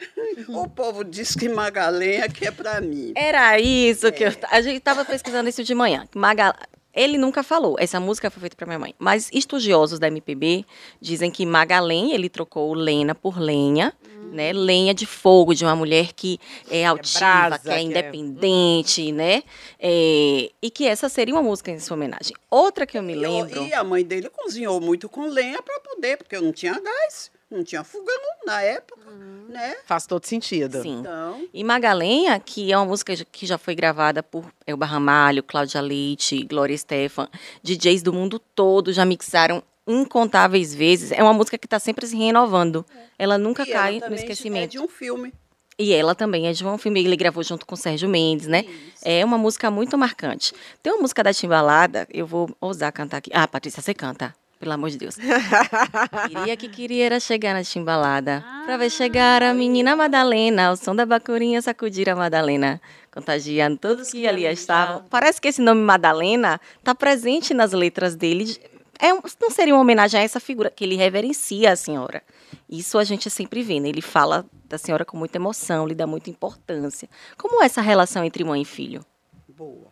O 0.48 0.68
povo 0.68 1.04
diz 1.04 1.34
que 1.34 1.48
Magalenha 1.48 2.28
que 2.28 2.46
é 2.46 2.50
para 2.50 2.80
mim. 2.80 3.12
Era 3.14 3.58
isso 3.60 4.06
é. 4.06 4.12
que 4.12 4.24
eu. 4.24 4.32
A 4.50 4.60
gente 4.60 4.78
estava 4.78 5.04
pesquisando 5.04 5.48
isso 5.48 5.62
de 5.62 5.74
manhã. 5.74 6.08
Magal... 6.14 6.54
Ele 6.94 7.18
nunca 7.18 7.42
falou, 7.42 7.76
essa 7.78 8.00
música 8.00 8.30
foi 8.30 8.40
feita 8.40 8.56
para 8.56 8.66
minha 8.66 8.78
mãe. 8.78 8.94
Mas 8.98 9.28
estudiosos 9.30 9.98
da 9.98 10.08
MPB 10.08 10.64
dizem 10.98 11.30
que 11.30 11.44
Magalém, 11.44 12.12
ele 12.12 12.30
trocou 12.30 12.72
Lena 12.72 13.14
por 13.14 13.38
lenha, 13.38 13.92
hum. 14.02 14.30
né? 14.32 14.50
Lenha 14.54 14.94
de 14.94 15.04
fogo, 15.04 15.54
de 15.54 15.62
uma 15.62 15.76
mulher 15.76 16.14
que 16.14 16.40
é 16.70 16.86
altiva, 16.86 17.18
é 17.18 17.48
brasa, 17.48 17.58
que 17.58 17.68
é 17.68 17.82
independente, 17.82 19.02
que 19.02 19.10
é... 19.10 19.12
né? 19.12 19.42
É... 19.78 20.50
e 20.62 20.70
que 20.70 20.86
essa 20.88 21.10
seria 21.10 21.34
uma 21.34 21.42
música 21.42 21.70
em 21.70 21.78
sua 21.78 21.98
homenagem. 21.98 22.34
Outra 22.50 22.86
que 22.86 22.96
eu 22.96 23.02
me 23.02 23.14
lembro. 23.14 23.62
E 23.62 23.74
a 23.74 23.84
mãe 23.84 24.02
dele 24.02 24.30
cozinhou 24.30 24.80
muito 24.80 25.06
com 25.06 25.26
lenha 25.26 25.60
para 25.60 25.78
poder, 25.80 26.16
porque 26.16 26.34
eu 26.34 26.40
não 26.40 26.52
tinha 26.52 26.80
gás. 26.80 27.30
Não 27.50 27.62
tinha 27.62 27.84
fogão 27.84 28.14
na 28.44 28.60
época, 28.60 29.08
uhum. 29.08 29.46
né? 29.48 29.76
Faz 29.84 30.04
todo 30.04 30.24
sentido. 30.26 30.82
Sim. 30.82 30.98
Então... 31.00 31.46
E 31.54 31.62
Magalenha, 31.62 32.38
que 32.40 32.72
é 32.72 32.76
uma 32.76 32.86
música 32.86 33.14
que 33.30 33.46
já 33.46 33.56
foi 33.56 33.74
gravada 33.74 34.20
por 34.22 34.44
Elba 34.66 34.84
Ramalho, 34.84 35.44
Cláudia 35.44 35.80
Leite, 35.80 36.42
Glória 36.44 36.76
Stefan, 36.76 37.28
DJs 37.62 38.02
do 38.02 38.12
mundo 38.12 38.40
todo 38.54 38.92
já 38.92 39.04
mixaram 39.04 39.62
incontáveis 39.86 40.74
vezes. 40.74 41.12
É 41.12 41.22
uma 41.22 41.32
música 41.32 41.56
que 41.56 41.66
está 41.66 41.78
sempre 41.78 42.06
se 42.06 42.16
renovando. 42.16 42.84
É. 42.94 43.06
Ela 43.20 43.38
nunca 43.38 43.62
e 43.62 43.66
cai 43.66 43.98
ela 43.98 44.08
no 44.08 44.16
esquecimento. 44.16 44.64
É 44.64 44.66
de 44.66 44.78
um 44.80 44.88
filme. 44.88 45.32
E 45.78 45.92
ela 45.92 46.14
também 46.14 46.48
é 46.48 46.52
de 46.52 46.64
um 46.64 46.78
filme, 46.78 47.04
ele 47.04 47.16
gravou 47.16 47.42
junto 47.42 47.66
com 47.66 47.76
Sérgio 47.76 48.08
Mendes, 48.08 48.46
né? 48.46 48.62
Isso. 48.62 49.02
É 49.04 49.22
uma 49.24 49.36
música 49.36 49.70
muito 49.70 49.96
marcante. 49.98 50.54
Tem 50.82 50.90
uma 50.92 51.02
música 51.02 51.22
da 51.22 51.34
Timbalada, 51.34 52.08
eu 52.10 52.26
vou 52.26 52.50
ousar 52.60 52.90
cantar 52.92 53.18
aqui. 53.18 53.30
Ah, 53.32 53.46
Patrícia, 53.46 53.82
você 53.82 53.92
canta. 53.92 54.34
Pelo 54.58 54.72
amor 54.72 54.90
de 54.90 54.96
Deus. 54.96 55.16
queria 56.28 56.56
que 56.56 56.68
queria 56.68 57.06
era 57.06 57.20
chegar 57.20 57.52
na 57.52 57.62
timbalada. 57.62 58.42
Ah, 58.46 58.62
pra 58.64 58.76
ver 58.78 58.90
chegar 58.90 59.42
a 59.42 59.52
menina 59.52 59.94
Madalena. 59.94 60.72
O 60.72 60.76
som 60.76 60.96
da 60.96 61.04
bacurinha 61.04 61.60
sacudir 61.60 62.08
a 62.08 62.16
Madalena. 62.16 62.80
Contagiando 63.12 63.76
todos 63.76 64.10
que 64.10 64.26
ali 64.26 64.46
estavam. 64.46 65.04
Parece 65.10 65.40
que 65.40 65.48
esse 65.48 65.60
nome 65.60 65.82
Madalena 65.82 66.58
tá 66.82 66.94
presente 66.94 67.52
nas 67.52 67.72
letras 67.72 68.14
dele. 68.14 68.56
É, 68.98 69.12
não 69.12 69.50
seria 69.50 69.74
uma 69.74 69.82
homenagem 69.82 70.20
a 70.20 70.22
essa 70.22 70.40
figura 70.40 70.70
que 70.70 70.84
ele 70.84 70.96
reverencia 70.96 71.72
a 71.72 71.76
senhora. 71.76 72.22
Isso 72.68 72.98
a 72.98 73.04
gente 73.04 73.28
sempre 73.28 73.62
vê, 73.62 73.78
né? 73.78 73.90
Ele 73.90 74.02
fala 74.02 74.46
da 74.64 74.78
senhora 74.78 75.04
com 75.04 75.16
muita 75.18 75.36
emoção, 75.36 75.86
lhe 75.86 75.94
dá 75.94 76.06
muita 76.06 76.30
importância. 76.30 77.08
Como 77.36 77.62
é 77.62 77.66
essa 77.66 77.82
relação 77.82 78.24
entre 78.24 78.42
mãe 78.42 78.62
e 78.62 78.64
filho? 78.64 79.04
Boa. 79.48 79.88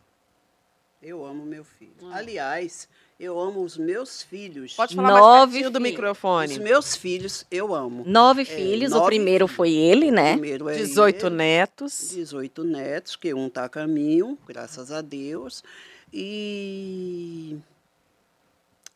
Eu 1.02 1.24
amo 1.24 1.44
meu 1.44 1.64
filho. 1.64 1.92
Aliás, 2.12 2.88
eu 3.18 3.38
amo 3.38 3.62
os 3.62 3.76
meus 3.76 4.22
filhos. 4.22 4.74
Pode 4.74 4.94
falar 4.94 5.20
nove 5.20 5.60
mais 5.60 5.72
do 5.72 5.80
microfone. 5.80 6.52
Os 6.52 6.58
meus 6.58 6.96
filhos 6.96 7.46
eu 7.50 7.74
amo. 7.74 8.02
Nove 8.06 8.42
é, 8.42 8.44
filhos, 8.44 8.90
nove 8.90 9.02
o 9.02 9.06
primeiro 9.06 9.46
filhos. 9.46 9.56
foi 9.56 9.72
ele, 9.72 10.10
né? 10.10 10.32
O 10.32 10.38
primeiro 10.38 10.68
é 10.68 10.76
18 10.76 11.26
ele, 11.26 11.36
netos. 11.36 12.10
18 12.10 12.64
netos, 12.64 13.16
que 13.16 13.32
um 13.32 13.46
está 13.46 13.64
a 13.64 13.68
caminho, 13.68 14.38
graças 14.46 14.90
a 14.90 15.00
Deus. 15.00 15.62
E. 16.12 17.56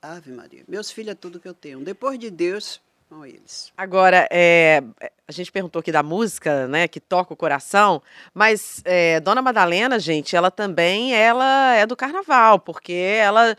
Ave 0.01 0.31
Maria. 0.33 0.63
Meus 0.69 0.91
filhos 0.91 1.13
é 1.13 1.15
tudo 1.15 1.41
que 1.41 1.49
eu 1.49 1.55
tenho. 1.55 1.81
Depois 1.81 2.19
de 2.19 2.31
Deus, 2.31 2.81
são 3.09 3.25
eles. 3.25 3.73
Agora, 3.77 4.29
é, 4.31 4.83
a 5.27 5.33
gente 5.33 5.51
perguntou 5.51 5.81
aqui 5.81 5.91
da 5.91 6.03
música, 6.03 6.69
né, 6.69 6.87
que 6.87 7.01
toca 7.01 7.33
o 7.33 7.37
coração, 7.37 8.03
mas 8.35 8.83
é, 8.85 9.19
Dona 9.19 9.43
Madalena, 9.43 9.99
gente, 9.99 10.37
ela 10.37 10.51
também 10.51 11.15
ela 11.15 11.75
é 11.75 11.87
do 11.87 11.97
carnaval, 11.97 12.61
porque 12.61 12.93
ela 12.93 13.57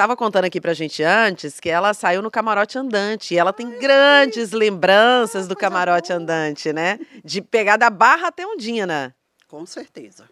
estava 0.00 0.16
contando 0.16 0.46
aqui 0.46 0.58
pra 0.62 0.72
gente 0.72 1.02
antes 1.02 1.60
que 1.60 1.68
ela 1.68 1.92
saiu 1.92 2.22
no 2.22 2.30
camarote 2.30 2.78
andante. 2.78 3.34
E 3.34 3.38
ela 3.38 3.52
tem 3.52 3.78
grandes 3.78 4.50
lembranças 4.50 5.46
do 5.46 5.54
camarote 5.54 6.10
andante, 6.10 6.72
né? 6.72 6.98
De 7.22 7.42
pegar 7.42 7.76
da 7.76 7.90
Barra 7.90 8.28
até 8.28 8.46
Ondina. 8.46 9.14
Com 9.46 9.66
certeza. 9.66 10.24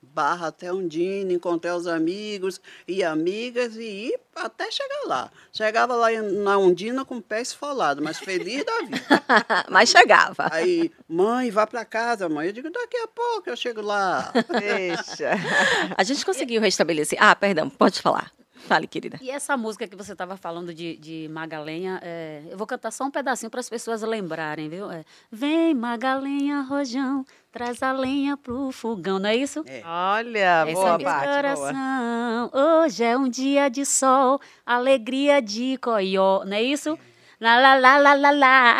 Barra 0.00 0.46
até 0.46 0.72
Ondina, 0.72 1.34
encontrar 1.34 1.76
os 1.76 1.86
amigos 1.86 2.62
e 2.88 3.04
amigas 3.04 3.76
e 3.76 4.08
ir 4.08 4.20
até 4.34 4.70
chegar 4.70 5.02
lá. 5.04 5.30
Chegava 5.52 5.94
lá 5.94 6.08
na 6.22 6.56
Ondina 6.56 7.04
com 7.04 7.18
o 7.18 7.22
pé 7.22 7.42
esfolado, 7.42 8.02
mas 8.02 8.18
feliz 8.18 8.64
da 8.64 8.78
vida. 8.80 9.22
mas 9.68 9.90
chegava. 9.90 10.48
Aí, 10.50 10.90
mãe, 11.06 11.50
vá 11.50 11.66
para 11.66 11.84
casa, 11.84 12.26
mãe. 12.26 12.46
Eu 12.46 12.52
digo, 12.54 12.70
daqui 12.70 12.96
a 12.96 13.06
pouco 13.06 13.50
eu 13.50 13.56
chego 13.56 13.82
lá. 13.82 14.32
Deixa. 14.58 15.32
A 15.94 16.02
gente 16.02 16.24
conseguiu 16.24 16.62
restabelecer. 16.62 17.18
Ah, 17.20 17.36
perdão, 17.36 17.68
pode 17.68 18.00
falar. 18.00 18.32
Fale, 18.66 18.86
querida. 18.86 19.18
E 19.20 19.30
essa 19.30 19.56
música 19.56 19.86
que 19.86 19.96
você 19.96 20.12
estava 20.12 20.36
falando 20.36 20.72
de, 20.72 20.96
de 20.96 21.28
Magalenha, 21.30 21.98
é, 22.02 22.42
eu 22.50 22.56
vou 22.56 22.66
cantar 22.66 22.90
só 22.90 23.04
um 23.04 23.10
pedacinho 23.10 23.50
para 23.50 23.60
as 23.60 23.68
pessoas 23.68 24.02
lembrarem, 24.02 24.68
viu? 24.68 24.90
É, 24.90 25.04
Vem, 25.30 25.74
Magalenha, 25.74 26.60
rojão, 26.62 27.24
traz 27.50 27.82
a 27.82 27.92
lenha 27.92 28.36
pro 28.36 28.70
fogão, 28.70 29.18
não 29.18 29.28
é 29.28 29.36
isso? 29.36 29.64
É. 29.66 29.82
Olha, 29.84 30.64
Essa 30.68 30.72
boa, 30.72 30.98
Bate, 30.98 31.26
coração, 31.26 32.50
boa. 32.52 32.84
Hoje 32.84 33.04
é 33.04 33.16
um 33.16 33.28
dia 33.28 33.68
de 33.68 33.84
sol, 33.84 34.40
alegria 34.64 35.40
de 35.40 35.76
coió, 35.78 36.44
não 36.44 36.56
é 36.56 36.62
isso? 36.62 36.90
É. 36.90 37.09
Lá, 37.40 37.58
lá, 37.58 37.74
lá, 37.74 37.96
lá, 37.96 38.14
lá, 38.14 38.30
lá. 38.32 38.76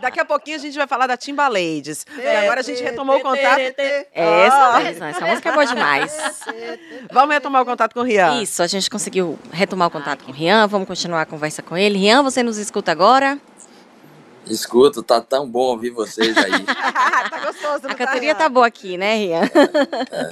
Daqui 0.00 0.18
a 0.20 0.24
pouquinho 0.24 0.56
a 0.56 0.60
gente 0.60 0.74
vai 0.74 0.86
falar 0.86 1.06
da 1.06 1.14
Timba 1.14 1.46
Ladies. 1.48 2.06
E 2.16 2.26
agora 2.26 2.60
a 2.60 2.62
gente 2.62 2.82
retomou 2.82 3.18
o 3.18 3.20
contato. 3.20 3.60
Essa 4.14 4.80
mesmo, 4.80 5.04
essa 5.04 5.26
música 5.26 5.50
é 5.50 5.52
boa 5.52 5.66
demais. 5.66 6.16
Vamos 7.12 7.34
retomar 7.34 7.60
o 7.60 7.64
contato 7.66 7.92
com 7.92 8.00
o 8.00 8.04
Rian. 8.04 8.40
Isso, 8.40 8.62
a 8.62 8.66
gente 8.66 8.88
conseguiu 8.88 9.38
retomar 9.52 9.88
o 9.88 9.90
contato 9.90 10.24
com 10.24 10.32
o 10.32 10.34
Rian. 10.34 10.66
Vamos 10.66 10.88
continuar 10.88 11.20
a 11.20 11.26
conversa 11.26 11.62
com 11.62 11.76
ele. 11.76 11.98
Rian, 11.98 12.22
você 12.22 12.42
nos 12.42 12.56
escuta 12.56 12.90
agora? 12.90 13.38
Escuto, 14.48 15.02
tá 15.02 15.20
tão 15.20 15.48
bom 15.48 15.60
ouvir 15.60 15.90
vocês 15.90 16.36
aí. 16.36 16.62
tá 16.64 17.40
gostoso, 17.44 17.86
A 17.86 17.88
tá, 17.88 17.94
cantoria 17.94 18.34
tá 18.34 18.48
boa 18.48 18.66
aqui, 18.66 18.96
né, 18.96 19.16
Rian? 19.16 19.42
É. 19.44 20.30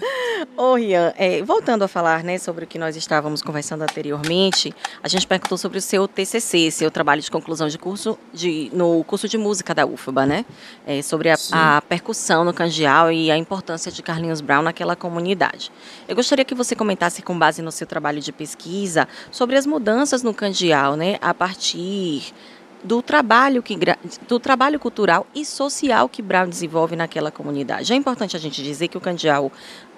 Ô, 0.56 0.74
Rian, 0.74 1.12
é, 1.16 1.42
voltando 1.42 1.82
a 1.82 1.88
falar, 1.88 2.22
né, 2.22 2.38
sobre 2.38 2.64
o 2.64 2.68
que 2.68 2.78
nós 2.78 2.96
estávamos 2.96 3.42
conversando 3.42 3.82
anteriormente, 3.82 4.74
a 5.02 5.08
gente 5.08 5.26
perguntou 5.26 5.58
sobre 5.58 5.78
o 5.78 5.82
seu 5.82 6.06
TCC, 6.06 6.70
seu 6.70 6.90
trabalho 6.90 7.20
de 7.20 7.30
conclusão 7.30 7.68
de 7.68 7.76
curso 7.76 8.18
de, 8.32 8.70
no 8.72 9.02
curso 9.04 9.28
de 9.28 9.36
música 9.36 9.74
da 9.74 9.84
UFBA, 9.84 10.26
né? 10.26 10.44
É, 10.86 11.02
sobre 11.02 11.30
a, 11.30 11.36
a, 11.52 11.82
percussão 11.82 12.44
no 12.44 12.54
canjial 12.54 13.10
e 13.10 13.30
a 13.30 13.36
importância 13.36 13.90
de 13.90 14.02
Carlinhos 14.02 14.40
Brown 14.40 14.62
naquela 14.62 14.94
comunidade. 14.94 15.72
Eu 16.06 16.14
gostaria 16.14 16.44
que 16.44 16.54
você 16.54 16.76
comentasse, 16.76 17.22
com 17.22 17.36
base 17.38 17.62
no 17.62 17.72
seu 17.72 17.86
trabalho 17.86 18.20
de 18.20 18.32
pesquisa, 18.32 19.08
sobre 19.30 19.56
as 19.56 19.66
mudanças 19.66 20.22
no 20.22 20.32
canjial, 20.32 20.94
né, 20.94 21.18
a 21.20 21.34
partir 21.34 22.32
do 22.84 23.00
trabalho 23.00 23.62
que 23.62 23.76
do 24.28 24.38
trabalho 24.38 24.78
cultural 24.78 25.26
e 25.34 25.44
social 25.44 26.08
que 26.08 26.20
Brown 26.20 26.48
desenvolve 26.48 26.94
naquela 26.94 27.30
comunidade. 27.30 27.92
É 27.92 27.96
importante 27.96 28.36
a 28.36 28.38
gente 28.38 28.62
dizer 28.62 28.88
que 28.88 28.98
o 28.98 29.00
Candial 29.00 29.50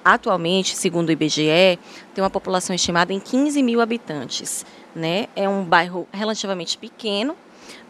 atualmente, 0.07 0.77
segundo 0.77 1.09
o 1.09 1.13
IBGE, 1.13 1.81
tem 2.15 2.23
uma 2.23 2.31
população 2.31 2.75
estimada 2.75 3.13
em 3.13 3.19
15 3.19 3.61
mil 3.61 3.81
habitantes. 3.81 4.65
Né? 4.95 5.27
É 5.35 5.49
um 5.49 5.65
bairro 5.65 6.07
relativamente 6.13 6.79
pequeno, 6.79 7.35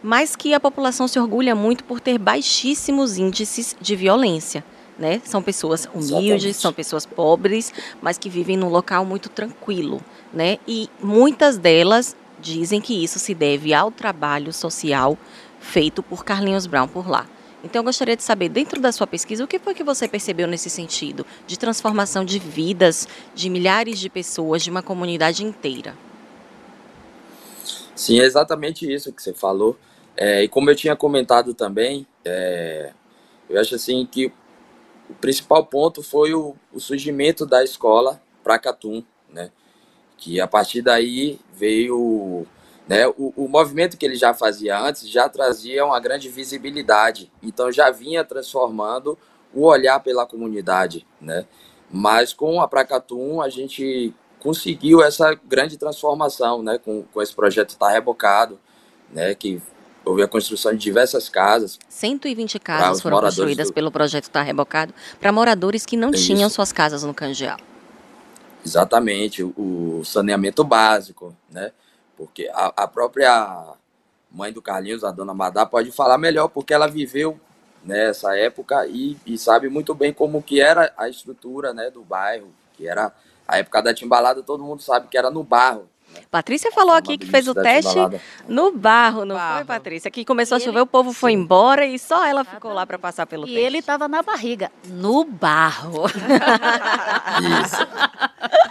mas 0.01 0.35
que 0.35 0.51
a 0.51 0.59
população 0.59 1.07
se 1.07 1.19
orgulha 1.19 1.53
muito 1.53 1.83
por 1.83 1.99
ter 1.99 2.17
baixíssimos 2.17 3.19
índices 3.19 3.75
de 3.79 3.95
violência. 3.95 4.65
Né? 4.97 5.21
São 5.23 5.43
pessoas 5.43 5.87
humildes, 5.93 6.55
são 6.55 6.73
pessoas 6.73 7.05
pobres, 7.05 7.71
mas 8.01 8.17
que 8.17 8.31
vivem 8.31 8.57
num 8.57 8.69
local 8.69 9.05
muito 9.05 9.29
tranquilo. 9.29 10.01
Né? 10.33 10.57
E 10.67 10.89
muitas 10.99 11.55
delas 11.55 12.15
dizem 12.39 12.79
que 12.79 13.03
isso 13.03 13.19
se 13.19 13.33
deve 13.33 13.73
ao 13.73 13.91
trabalho 13.91 14.53
social 14.53 15.17
feito 15.59 16.03
por 16.03 16.23
Carlinhos 16.23 16.65
Brown 16.65 16.87
por 16.87 17.09
lá. 17.09 17.27
Então 17.63 17.79
eu 17.79 17.83
gostaria 17.83 18.15
de 18.15 18.23
saber, 18.23 18.49
dentro 18.49 18.79
da 18.79 18.91
sua 18.91 19.07
pesquisa, 19.07 19.43
o 19.43 19.47
que 19.47 19.59
foi 19.59 19.73
que 19.73 19.83
você 19.83 20.07
percebeu 20.07 20.47
nesse 20.47 20.69
sentido 20.69 21.25
de 21.45 21.57
transformação 21.57 22.23
de 22.23 22.39
vidas 22.39 23.07
de 23.33 23.49
milhares 23.49 23.99
de 23.99 24.09
pessoas, 24.09 24.63
de 24.63 24.69
uma 24.69 24.83
comunidade 24.83 25.43
inteira? 25.43 25.95
Sim, 27.95 28.19
é 28.19 28.23
exatamente 28.23 28.91
isso 28.91 29.11
que 29.11 29.21
você 29.21 29.33
falou. 29.33 29.77
É, 30.15 30.43
e 30.43 30.47
como 30.47 30.69
eu 30.69 30.75
tinha 30.75 30.95
comentado 30.95 31.53
também, 31.53 32.05
é, 32.23 32.91
eu 33.49 33.59
acho 33.59 33.75
assim 33.75 34.05
que 34.05 34.31
o 35.09 35.13
principal 35.15 35.65
ponto 35.65 36.03
foi 36.03 36.33
o, 36.33 36.55
o 36.71 36.79
surgimento 36.79 37.45
da 37.45 37.63
escola 37.63 38.21
Pracatum, 38.43 39.03
né? 39.29 39.51
Que 40.17 40.41
a 40.41 40.47
partir 40.47 40.81
daí 40.81 41.39
veio 41.53 42.45
né, 42.87 43.07
o, 43.07 43.33
o 43.35 43.47
movimento 43.47 43.97
que 43.97 44.05
ele 44.05 44.15
já 44.15 44.33
fazia 44.33 44.79
antes 44.79 45.07
já 45.09 45.27
trazia 45.27 45.85
uma 45.85 45.99
grande 45.99 46.29
visibilidade, 46.29 47.31
então 47.43 47.71
já 47.71 47.91
vinha 47.91 48.23
transformando 48.23 49.17
o 49.53 49.65
olhar 49.65 49.99
pela 49.99 50.25
comunidade, 50.25 51.05
né? 51.19 51.45
Mas 51.91 52.33
com 52.33 52.61
a 52.61 52.67
Pracatum 52.67 53.41
a 53.41 53.49
gente 53.49 54.13
conseguiu 54.39 55.01
essa 55.01 55.33
grande 55.33 55.77
transformação, 55.77 56.61
né? 56.61 56.77
Com, 56.77 57.03
com 57.03 57.21
esse 57.21 57.33
projeto 57.33 57.77
Tá 57.77 57.89
Rebocado, 57.89 58.59
né? 59.11 59.33
Que 59.35 59.61
houve 60.05 60.23
a 60.23 60.27
construção 60.27 60.71
de 60.71 60.77
diversas 60.77 61.27
casas. 61.27 61.79
120 61.89 62.59
casas 62.59 63.01
foram 63.01 63.19
construídas 63.19 63.67
do... 63.67 63.73
pelo 63.73 63.91
projeto 63.91 64.29
Tá 64.29 64.41
Rebocado 64.41 64.93
para 65.19 65.31
moradores 65.31 65.85
que 65.85 65.97
não 65.97 66.11
Isso. 66.11 66.25
tinham 66.25 66.49
suas 66.49 66.71
casas 66.71 67.03
no 67.03 67.13
Cangeal. 67.13 67.57
Exatamente, 68.67 69.41
o, 69.43 70.01
saneamento 70.03 70.61
básico, 70.61 71.33
né? 71.49 71.71
Porque 72.17 72.49
a, 72.53 72.83
a, 72.83 72.85
própria 72.85 73.65
mãe 74.29 74.51
do 74.51 74.61
Carlinhos, 74.61 75.05
a 75.05 75.11
dona 75.11 75.33
Madá, 75.33 75.65
pode 75.65 75.89
falar 75.89 76.17
melhor, 76.17 76.49
porque 76.49 76.73
ela 76.73 76.85
viveu 76.85 77.39
nessa 77.81 78.37
época 78.37 78.85
e, 78.85 79.15
e 79.25 79.37
sabe 79.37 79.69
muito 79.69 79.95
bem 79.95 80.11
como 80.11 80.43
que 80.43 80.59
era 80.59 80.93
a 80.97 81.07
estrutura 81.07 81.73
né, 81.73 81.89
do 81.89 82.03
bairro, 82.03 82.49
que 82.73 82.85
era 82.85 83.13
a 83.47 83.57
época 83.57 83.81
da 83.81 83.93
timbalada, 83.93 84.43
todo 84.43 84.65
mundo 84.65 84.81
sabe 84.81 85.07
que 85.07 85.17
era 85.17 85.31
no 85.31 85.45
barro. 85.45 85.87
Patrícia 86.29 86.71
falou 86.71 86.93
aqui 86.93 87.17
que 87.17 87.25
fez 87.25 87.47
o 87.47 87.53
teste 87.55 87.97
no 88.47 88.71
barro, 88.71 89.25
não 89.25 89.35
barro. 89.35 89.57
foi, 89.57 89.65
Patrícia? 89.65 90.11
Que 90.11 90.25
começou 90.25 90.57
e 90.57 90.61
a 90.61 90.63
chover, 90.63 90.79
ele... 90.79 90.83
o 90.83 90.87
povo 90.87 91.13
foi 91.13 91.31
embora 91.31 91.85
e 91.85 91.97
só 91.97 92.25
ela 92.25 92.43
ficou 92.43 92.73
lá 92.73 92.85
para 92.85 92.99
passar 92.99 93.25
pelo 93.25 93.43
e 93.43 93.47
teste. 93.47 93.59
E 93.59 93.65
ele 93.65 93.77
estava 93.79 94.07
na 94.07 94.21
barriga, 94.21 94.71
no 94.85 95.23
barro. 95.23 96.05
Isso. 97.63 97.87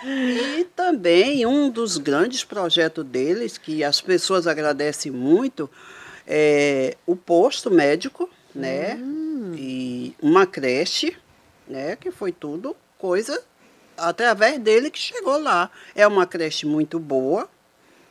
e 0.04 0.64
também 0.76 1.46
um 1.46 1.70
dos 1.70 1.96
grandes 1.96 2.44
projetos 2.44 3.04
deles, 3.04 3.58
que 3.58 3.82
as 3.82 4.00
pessoas 4.00 4.46
agradecem 4.46 5.10
muito, 5.12 5.70
é 6.26 6.96
o 7.06 7.14
posto 7.16 7.70
médico, 7.70 8.28
né? 8.54 8.94
Hum. 8.96 9.54
E 9.56 10.14
uma 10.20 10.46
creche, 10.46 11.16
né? 11.68 11.96
Que 11.96 12.10
foi 12.10 12.32
tudo 12.32 12.76
coisa 12.98 13.42
através 13.96 14.58
dele 14.58 14.90
que 14.90 14.98
chegou 14.98 15.38
lá. 15.38 15.70
É 15.94 16.06
uma 16.06 16.26
creche 16.26 16.66
muito 16.66 16.98
boa, 16.98 17.48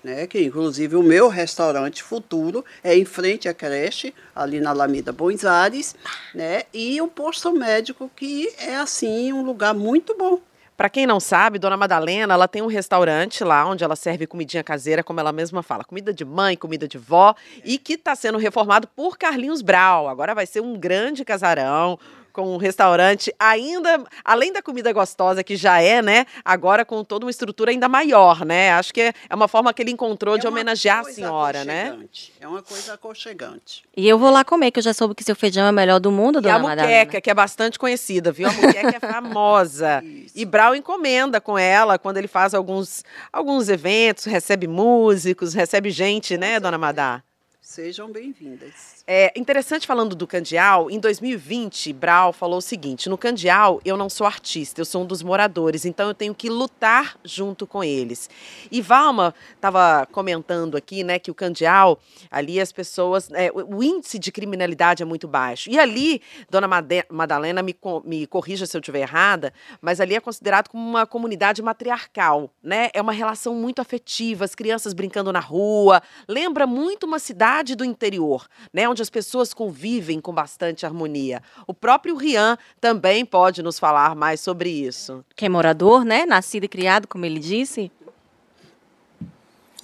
né, 0.03 0.27
que 0.27 0.39
inclusive 0.43 0.95
o 0.95 1.01
meu 1.01 1.27
restaurante 1.27 2.03
futuro 2.03 2.63
é 2.83 2.95
em 2.95 3.05
frente 3.05 3.49
à 3.49 3.53
creche, 3.53 4.13
ali 4.35 4.59
na 4.59 4.69
Alameda 4.69 5.11
Bons 5.11 5.43
Ares, 5.43 5.95
né, 6.33 6.63
e 6.71 7.01
o 7.01 7.07
posto 7.07 7.51
médico 7.51 8.09
que 8.15 8.53
é 8.59 8.75
assim 8.75 9.33
um 9.33 9.43
lugar 9.43 9.73
muito 9.73 10.15
bom. 10.15 10.39
Para 10.77 10.89
quem 10.89 11.07
não 11.07 11.21
sabe, 11.21 11.57
Dona 11.57 11.77
Madalena, 11.77 12.33
ela 12.33 12.49
tem 12.49 12.61
um 12.61 12.67
restaurante 12.67 13.45
lá 13.45 13.65
onde 13.65 13.83
ela 13.83 13.95
serve 13.95 14.27
comidinha 14.27 14.61
caseira, 14.61 15.01
como 15.01 15.21
ela 15.21 15.31
mesma 15.31 15.63
fala, 15.63 15.85
comida 15.85 16.13
de 16.13 16.25
mãe, 16.25 16.57
comida 16.57 16.85
de 16.85 16.97
vó, 16.97 17.33
e 17.63 17.77
que 17.77 17.93
está 17.93 18.13
sendo 18.13 18.37
reformado 18.37 18.85
por 18.89 19.17
Carlinhos 19.17 19.61
Brau. 19.61 20.09
Agora 20.09 20.35
vai 20.35 20.45
ser 20.45 20.59
um 20.59 20.77
grande 20.77 21.23
casarão 21.23 21.97
com 22.35 22.53
um 22.53 22.57
restaurante 22.57 23.33
ainda, 23.39 24.03
além 24.23 24.51
da 24.51 24.61
comida 24.61 24.91
gostosa 24.91 25.41
que 25.41 25.55
já 25.55 25.79
é, 25.79 26.01
né? 26.01 26.25
Agora 26.43 26.83
com 26.83 27.01
toda 27.01 27.25
uma 27.25 27.31
estrutura 27.31 27.71
ainda 27.71 27.87
maior, 27.87 28.43
né? 28.43 28.73
Acho 28.73 28.93
que 28.93 28.99
é, 28.99 29.13
é 29.29 29.33
uma 29.33 29.47
forma 29.47 29.73
que 29.73 29.81
ele 29.81 29.91
encontrou 29.91 30.35
é 30.35 30.39
de 30.39 30.45
homenagear 30.45 30.99
a 30.99 31.03
senhora, 31.05 31.63
né? 31.63 31.97
É 32.41 32.45
uma 32.45 32.61
coisa 32.61 32.95
aconchegante. 32.95 33.85
E 33.95 34.05
eu 34.05 34.19
vou 34.19 34.29
lá 34.29 34.43
comer, 34.43 34.71
que 34.71 34.79
eu 34.79 34.83
já 34.83 34.93
soube 34.93 35.15
que 35.15 35.23
seu 35.23 35.33
feijão 35.33 35.65
é 35.65 35.69
o 35.69 35.73
melhor 35.73 35.97
do 36.01 36.11
mundo, 36.11 36.41
dona 36.41 36.59
Madalena. 36.59 36.81
E 36.81 36.95
a 36.95 36.99
muqueca, 37.05 37.21
que 37.21 37.29
é 37.29 37.33
bastante 37.33 37.79
conhecida, 37.79 38.33
viu? 38.33 38.49
A 38.49 38.51
muqueca 38.51 38.97
é 38.97 38.99
famosa. 38.99 40.03
e 40.35 40.43
Brau 40.43 40.75
encomenda 40.75 41.39
com 41.39 41.57
ela 41.57 41.97
quando 41.97 42.17
ele 42.17 42.27
faz 42.27 42.53
alguns, 42.53 43.05
alguns 43.31 43.69
eventos, 43.69 44.25
recebe 44.25 44.67
músicos, 44.67 45.53
recebe 45.53 45.89
gente, 45.89 46.37
né, 46.37 46.59
dona 46.59 46.77
Madá? 46.77 47.23
Sejam 47.61 48.11
bem-vindas. 48.11 48.94
É 49.07 49.31
interessante 49.35 49.85
falando 49.85 50.15
do 50.15 50.25
Candial, 50.25 50.89
em 50.89 50.99
2020, 50.99 51.93
Brau 51.93 52.33
falou 52.33 52.57
o 52.57 52.61
seguinte: 52.61 53.07
no 53.07 53.15
Candial 53.15 53.79
eu 53.85 53.95
não 53.95 54.09
sou 54.09 54.25
artista, 54.25 54.81
eu 54.81 54.85
sou 54.85 55.03
um 55.03 55.05
dos 55.05 55.21
moradores, 55.21 55.85
então 55.85 56.07
eu 56.07 56.13
tenho 56.15 56.33
que 56.33 56.49
lutar 56.49 57.15
junto 57.23 57.67
com 57.67 57.83
eles. 57.83 58.27
E 58.71 58.81
Valma 58.81 59.35
estava 59.53 60.07
comentando 60.11 60.75
aqui, 60.75 61.03
né, 61.03 61.19
que 61.19 61.29
o 61.29 61.35
Candial, 61.35 61.99
ali 62.31 62.59
as 62.59 62.71
pessoas, 62.71 63.29
é, 63.33 63.51
o 63.53 63.83
índice 63.83 64.17
de 64.17 64.31
criminalidade 64.31 65.03
é 65.03 65.05
muito 65.05 65.27
baixo. 65.27 65.69
E 65.69 65.77
ali, 65.77 66.19
Dona 66.49 66.67
Madalena, 67.07 67.61
me, 67.61 67.75
me 68.03 68.25
corrija 68.25 68.65
se 68.65 68.75
eu 68.75 68.81
estiver 68.81 69.01
errada, 69.01 69.53
mas 69.79 70.01
ali 70.01 70.15
é 70.15 70.19
considerado 70.19 70.67
como 70.67 70.83
uma 70.83 71.05
comunidade 71.05 71.61
matriarcal, 71.61 72.49
né? 72.63 72.89
É 72.91 73.03
uma 73.03 73.13
relação 73.13 73.53
muito 73.53 73.83
afetiva, 73.83 74.45
as 74.45 74.55
crianças 74.55 74.95
brincando 74.95 75.31
na 75.31 75.39
rua, 75.39 76.01
lembra 76.27 76.65
muito 76.65 77.05
uma 77.05 77.19
cidade 77.19 77.75
do 77.75 77.85
interior, 77.85 78.47
né? 78.73 78.94
Onde 78.95 79.01
as 79.01 79.09
pessoas 79.09 79.53
convivem 79.53 80.21
com 80.21 80.33
bastante 80.33 80.85
harmonia. 80.85 81.43
O 81.67 81.73
próprio 81.73 82.15
Rian 82.15 82.57
também 82.79 83.25
pode 83.25 83.61
nos 83.61 83.77
falar 83.77 84.15
mais 84.15 84.39
sobre 84.39 84.69
isso. 84.69 85.23
Que 85.35 85.47
é 85.47 85.49
morador, 85.49 86.05
né? 86.05 86.25
Nascido 86.25 86.63
e 86.63 86.69
criado, 86.69 87.05
como 87.05 87.25
ele 87.25 87.39
disse. 87.39 87.91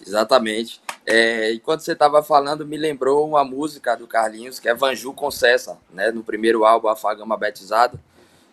Exatamente. 0.07 0.81
É, 1.05 1.53
enquanto 1.53 1.81
você 1.81 1.91
estava 1.91 2.23
falando, 2.23 2.65
me 2.65 2.77
lembrou 2.77 3.27
uma 3.27 3.43
música 3.43 3.95
do 3.95 4.07
Carlinhos, 4.07 4.59
que 4.59 4.69
é 4.69 4.73
Vanju 4.73 5.11
Concessa, 5.11 5.77
né? 5.93 6.09
No 6.09 6.23
primeiro 6.23 6.63
álbum, 6.63 6.87
Afagama 6.87 7.35
Betizado, 7.35 7.99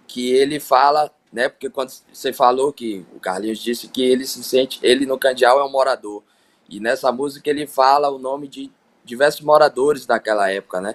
que 0.09 0.33
ele 0.33 0.59
fala, 0.59 1.09
né? 1.33 1.49
Porque 1.49 1.71
quando 1.71 1.93
você 2.13 2.33
falou 2.33 2.73
que 2.73 3.07
o 3.15 3.21
Carlinhos 3.21 3.61
disse 3.61 3.87
que 3.87 4.03
ele 4.03 4.27
se 4.27 4.43
sente, 4.43 4.81
ele 4.83 5.07
no 5.07 5.19
Candial 5.19 5.61
é 5.61 5.65
um 5.65 5.71
morador. 5.71 6.25
E 6.69 6.81
nessa 6.81 7.13
música 7.13 7.49
ele 7.49 7.67
fala 7.67 8.11
o 8.11 8.19
nome 8.19 8.49
de 8.49 8.73
diversos 9.09 9.41
moradores 9.41 10.07
daquela 10.07 10.51
época, 10.51 10.81
né? 10.81 10.95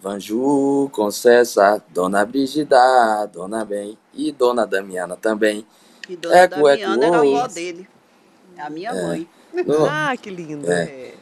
Vanju, 0.00 0.88
Concessa, 0.92 1.82
Dona 1.90 2.24
Brigida, 2.24 3.26
Dona 3.26 3.64
Bem 3.64 3.98
e 4.14 4.32
Dona 4.32 4.66
Damiana 4.66 5.14
também. 5.14 5.66
E 6.08 6.16
Dona 6.16 6.38
eco, 6.38 6.54
Damiana 6.56 6.94
eco, 6.94 7.04
era 7.04 7.16
a 7.16 7.20
avó 7.20 7.46
dele, 7.46 7.88
a 8.58 8.70
minha 8.70 8.90
é. 8.90 9.02
mãe. 9.02 9.28
ah, 9.90 10.16
que 10.16 10.30
lindo. 10.30 10.70
É. 10.72 11.12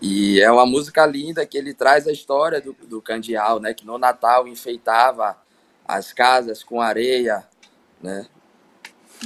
E 0.00 0.40
é 0.40 0.50
uma 0.50 0.66
música 0.66 1.04
linda 1.04 1.46
que 1.46 1.58
ele 1.58 1.74
traz 1.74 2.08
a 2.08 2.12
história 2.12 2.60
do, 2.60 2.72
do 2.72 3.02
Candial, 3.02 3.60
né? 3.60 3.74
Que 3.74 3.86
no 3.86 3.98
Natal 3.98 4.48
enfeitava 4.48 5.36
as 5.86 6.12
casas 6.12 6.64
com 6.64 6.80
areia, 6.80 7.46
né? 8.02 8.26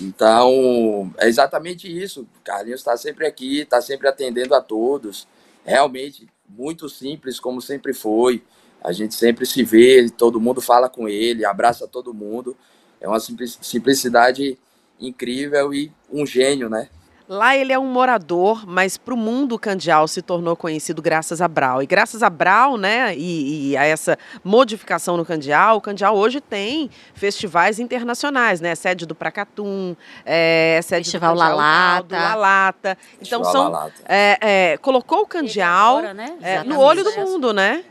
Então, 0.01 1.13
é 1.17 1.29
exatamente 1.29 1.89
isso. 1.89 2.27
Carlinhos 2.45 2.81
está 2.81 2.97
sempre 2.97 3.27
aqui, 3.27 3.61
está 3.61 3.81
sempre 3.81 4.09
atendendo 4.09 4.55
a 4.55 4.61
todos 4.61 5.27
realmente 5.65 6.29
muito 6.49 6.89
simples, 6.89 7.39
como 7.39 7.61
sempre 7.61 7.93
foi. 7.93 8.43
A 8.83 8.93
gente 8.93 9.15
sempre 9.15 9.45
se 9.45 9.63
vê, 9.63 10.09
todo 10.09 10.41
mundo 10.41 10.61
fala 10.61 10.89
com 10.89 11.09
ele, 11.09 11.45
abraça 11.45 11.87
todo 11.87 12.15
mundo. 12.15 12.57
É 13.01 13.09
uma 13.09 13.21
simplicidade 13.21 14.59
incrível 15.01 15.73
e 15.75 15.93
um 16.11 16.27
gênio, 16.27 16.69
né? 16.69 16.89
Lá 17.29 17.55
ele 17.55 17.75
é 17.75 17.79
um 17.79 17.85
morador, 17.85 18.67
mas 18.67 18.97
para 18.97 19.13
o 19.13 19.17
mundo 19.17 19.55
o 19.55 19.59
Candial 19.59 20.09
se 20.09 20.23
tornou 20.23 20.57
conhecido 20.57 21.03
graças 21.03 21.43
a 21.43 21.47
Brau. 21.47 21.83
E 21.83 21.87
graças 21.87 22.23
a 22.23 22.31
Brau, 22.31 22.79
né, 22.79 23.15
e, 23.15 23.73
e, 23.73 23.77
a 23.77 23.85
essa 23.85 24.19
modificação 24.43 25.15
no 25.15 25.27
Candial, 25.27 25.77
o 25.77 25.81
Candial 25.81 26.17
hoje 26.17 26.41
tem 26.41 26.89
festivais 27.13 27.79
internacionais, 27.79 28.63
né? 28.63 28.75
Sede 28.75 29.05
do 29.05 29.15
Pracatum, 29.15 29.95
é, 30.25 30.81
sede 30.83 31.05
Festival 31.05 31.35
do 31.35 31.39
La 31.39 31.49
Lata. 31.51 32.19
Lalata. 32.19 32.99
Então 33.21 33.45
Festival 33.45 33.53
são 33.53 33.69
La 33.69 33.79
Lata. 33.85 34.03
é, 34.09 34.39
é, 34.41 34.77
colocou 34.79 35.21
o 35.21 35.27
Candial 35.27 35.99
agora, 35.99 36.15
né? 36.15 36.35
é, 36.41 36.65
no 36.65 36.81
olho 36.81 37.05
do 37.05 37.13
mundo, 37.13 37.53
né? 37.53 37.85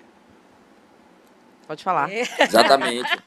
Pode 1.67 1.83
falar. 1.83 2.09
Exatamente. 2.11 3.07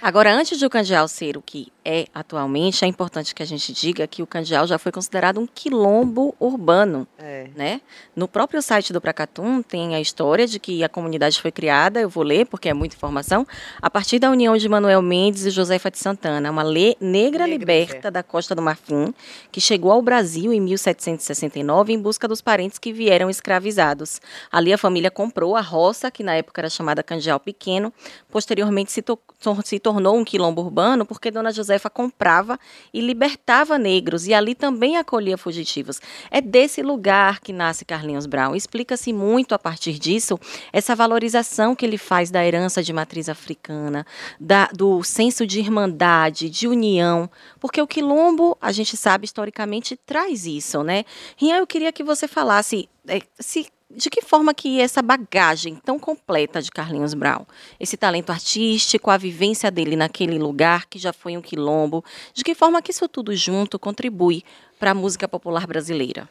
Agora, 0.00 0.32
antes 0.32 0.56
de 0.56 0.64
o 0.64 0.70
Candial 0.70 1.08
ser 1.08 1.36
o 1.36 1.42
que 1.42 1.72
é 1.90 2.06
atualmente, 2.12 2.84
é 2.84 2.88
importante 2.88 3.34
que 3.34 3.42
a 3.42 3.46
gente 3.46 3.72
diga 3.72 4.06
que 4.06 4.22
o 4.22 4.26
Candial 4.26 4.66
já 4.66 4.78
foi 4.78 4.92
considerado 4.92 5.40
um 5.40 5.46
quilombo 5.46 6.34
urbano. 6.38 7.08
É. 7.18 7.48
né? 7.56 7.80
No 8.14 8.28
próprio 8.28 8.60
site 8.60 8.92
do 8.92 9.00
Pracatum 9.00 9.62
tem 9.62 9.94
a 9.94 10.00
história 10.00 10.46
de 10.46 10.58
que 10.60 10.84
a 10.84 10.88
comunidade 10.88 11.40
foi 11.40 11.50
criada, 11.50 11.98
eu 11.98 12.10
vou 12.10 12.22
ler 12.22 12.44
porque 12.44 12.68
é 12.68 12.74
muita 12.74 12.94
informação, 12.94 13.46
a 13.80 13.88
partir 13.88 14.18
da 14.18 14.30
união 14.30 14.54
de 14.56 14.68
Manuel 14.68 15.00
Mendes 15.00 15.46
e 15.46 15.50
Josefa 15.50 15.90
de 15.90 15.98
Santana, 15.98 16.50
uma 16.50 16.62
lei 16.62 16.94
negra, 17.00 17.28
Negra 17.28 17.46
liberta 17.46 17.86
liberta. 17.94 18.10
da 18.10 18.22
Costa 18.22 18.54
do 18.54 18.60
Marfim, 18.60 19.14
que 19.50 19.60
chegou 19.60 19.90
ao 19.90 20.02
Brasil 20.02 20.52
em 20.52 20.60
1769 20.60 21.92
em 21.92 21.98
busca 22.00 22.28
dos 22.28 22.42
parentes 22.42 22.78
que 22.78 22.92
vieram 22.92 23.30
escravizados. 23.30 24.20
Ali 24.52 24.72
a 24.72 24.78
família 24.78 25.10
comprou 25.10 25.56
a 25.56 25.60
roça, 25.60 26.10
que 26.10 26.22
na 26.22 26.34
época 26.34 26.60
era 26.60 26.68
chamada 26.68 27.02
Candial 27.02 27.40
Pequeno, 27.40 27.92
posteriormente 28.30 28.92
se, 28.92 29.00
to- 29.00 29.18
se 29.64 29.78
tornou 29.78 30.16
um 30.16 30.24
quilombo 30.24 30.60
urbano 30.62 31.06
porque 31.06 31.30
Dona 31.30 31.50
Josefa 31.50 31.77
comprava 31.88 32.58
e 32.92 33.00
libertava 33.00 33.78
negros 33.78 34.26
e 34.26 34.34
ali 34.34 34.54
também 34.54 34.96
acolhia 34.96 35.38
fugitivos. 35.38 36.00
É 36.30 36.40
desse 36.40 36.82
lugar 36.82 37.38
que 37.40 37.52
nasce 37.52 37.84
Carlinhos 37.84 38.26
Brown. 38.26 38.56
Explica-se 38.56 39.12
muito 39.12 39.54
a 39.54 39.58
partir 39.58 39.98
disso 39.98 40.36
essa 40.72 40.96
valorização 40.96 41.76
que 41.76 41.84
ele 41.86 41.98
faz 41.98 42.30
da 42.30 42.44
herança 42.44 42.82
de 42.82 42.92
matriz 42.92 43.28
africana, 43.28 44.06
da- 44.40 44.70
do 44.74 45.02
senso 45.04 45.46
de 45.46 45.60
irmandade, 45.60 46.48
de 46.48 46.66
união, 46.66 47.30
porque 47.60 47.80
o 47.80 47.86
quilombo, 47.86 48.56
a 48.60 48.72
gente 48.72 48.96
sabe 48.96 49.26
historicamente, 49.26 49.96
traz 50.06 50.46
isso, 50.46 50.82
né? 50.82 51.04
Rian, 51.36 51.58
eu 51.58 51.66
queria 51.66 51.92
que 51.92 52.02
você 52.02 52.26
falasse 52.26 52.88
eh, 53.06 53.20
se 53.38 53.66
de 53.90 54.10
que 54.10 54.20
forma 54.20 54.52
que 54.52 54.80
essa 54.80 55.00
bagagem 55.00 55.74
tão 55.76 55.98
completa 55.98 56.60
de 56.60 56.70
Carlinhos 56.70 57.14
Brown, 57.14 57.46
esse 57.80 57.96
talento 57.96 58.30
artístico, 58.30 59.10
a 59.10 59.16
vivência 59.16 59.70
dele 59.70 59.96
naquele 59.96 60.38
lugar 60.38 60.86
que 60.86 60.98
já 60.98 61.12
foi 61.12 61.36
um 61.36 61.40
quilombo, 61.40 62.04
de 62.34 62.44
que 62.44 62.54
forma 62.54 62.82
que 62.82 62.90
isso 62.90 63.08
tudo 63.08 63.34
junto 63.34 63.78
contribui 63.78 64.44
para 64.78 64.90
a 64.90 64.94
música 64.94 65.26
popular 65.26 65.66
brasileira? 65.66 66.28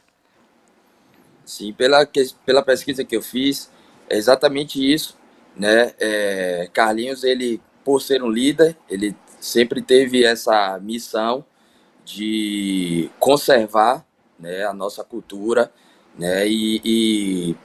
Sim, 1.44 1.74
pela, 1.74 2.08
pela 2.46 2.62
pesquisa 2.62 3.04
que 3.04 3.16
eu 3.16 3.22
fiz, 3.22 3.72
é 4.10 4.18
exatamente 4.18 4.80
isso, 4.80 5.18
né? 5.56 5.94
É, 6.00 6.70
Carlinhos, 6.72 7.24
ele, 7.24 7.60
por 7.84 8.02
ser 8.02 8.22
um 8.22 8.30
líder, 8.30 8.78
ele 8.90 9.16
sempre 9.40 9.82
teve 9.82 10.24
essa 10.24 10.78
missão 10.80 11.44
de 12.06 13.10
conservar, 13.20 14.06
né, 14.40 14.66
a 14.66 14.74
nossa 14.74 15.04
cultura, 15.04 15.72
né? 16.18 16.48
E, 16.48 16.82
e 16.84 17.56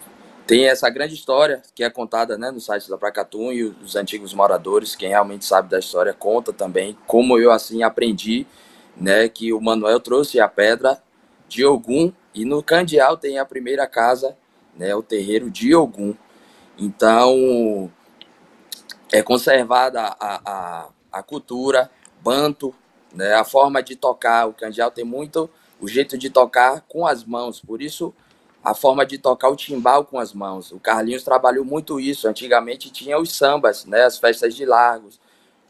tem 0.46 0.68
essa 0.68 0.90
grande 0.90 1.14
história 1.14 1.62
que 1.74 1.82
é 1.82 1.90
contada, 1.90 2.36
né, 2.36 2.50
no 2.50 2.60
site 2.60 2.88
da 2.90 2.98
Pracatum 2.98 3.52
e 3.52 3.62
os 3.64 3.96
antigos 3.96 4.34
moradores, 4.34 4.94
quem 4.94 5.08
realmente 5.08 5.44
sabe 5.44 5.70
da 5.70 5.78
história 5.78 6.12
conta 6.12 6.52
também 6.52 6.96
como 7.06 7.38
eu 7.38 7.50
assim 7.50 7.82
aprendi, 7.82 8.46
né, 8.96 9.28
que 9.28 9.52
o 9.52 9.60
Manuel 9.60 10.00
trouxe 10.00 10.40
a 10.40 10.48
pedra 10.48 11.02
de 11.48 11.64
Ogum 11.64 12.12
e 12.34 12.44
no 12.44 12.62
Candial 12.62 13.16
tem 13.16 13.38
a 13.38 13.44
primeira 13.44 13.86
casa, 13.86 14.36
né, 14.76 14.94
o 14.94 15.02
terreiro 15.02 15.50
de 15.50 15.74
Ogum. 15.74 16.14
Então 16.78 17.90
é 19.12 19.22
conservada 19.22 20.16
a, 20.18 20.40
a, 20.44 20.88
a 21.12 21.22
cultura 21.22 21.90
banto, 22.22 22.74
né, 23.14 23.34
a 23.34 23.44
forma 23.44 23.82
de 23.82 23.96
tocar. 23.96 24.48
O 24.48 24.52
Candial 24.52 24.90
tem 24.90 25.04
muito 25.04 25.48
o 25.80 25.88
jeito 25.88 26.16
de 26.18 26.30
tocar 26.30 26.82
com 26.88 27.06
as 27.06 27.24
mãos, 27.24 27.60
por 27.60 27.82
isso 27.82 28.14
a 28.64 28.74
forma 28.74 29.04
de 29.04 29.18
tocar 29.18 29.48
o 29.48 29.56
timbal 29.56 30.04
com 30.04 30.18
as 30.18 30.32
mãos. 30.32 30.70
O 30.70 30.78
Carlinhos 30.78 31.24
trabalhou 31.24 31.64
muito 31.64 31.98
isso. 31.98 32.28
Antigamente 32.28 32.90
tinha 32.90 33.18
os 33.18 33.32
sambas, 33.34 33.84
né, 33.84 34.04
as 34.04 34.18
festas 34.18 34.54
de 34.54 34.64
largos, 34.64 35.20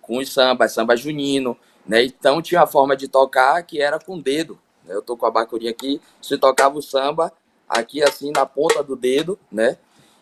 com 0.00 0.18
os 0.18 0.32
sambas, 0.32 0.72
samba 0.72 0.96
junino, 0.96 1.56
né? 1.86 2.04
Então 2.04 2.42
tinha 2.42 2.62
a 2.62 2.66
forma 2.66 2.96
de 2.96 3.08
tocar 3.08 3.62
que 3.62 3.80
era 3.80 3.98
com 3.98 4.16
o 4.16 4.22
dedo. 4.22 4.58
né? 4.84 4.94
Eu 4.94 5.02
tô 5.02 5.16
com 5.16 5.26
a 5.26 5.30
bacurinha 5.30 5.70
aqui, 5.70 6.00
se 6.20 6.36
tocava 6.36 6.76
o 6.76 6.82
samba 6.82 7.32
aqui 7.68 8.02
assim 8.02 8.30
na 8.30 8.44
ponta 8.44 8.82
do 8.82 8.94
dedo, 8.94 9.38
né? 9.50 9.78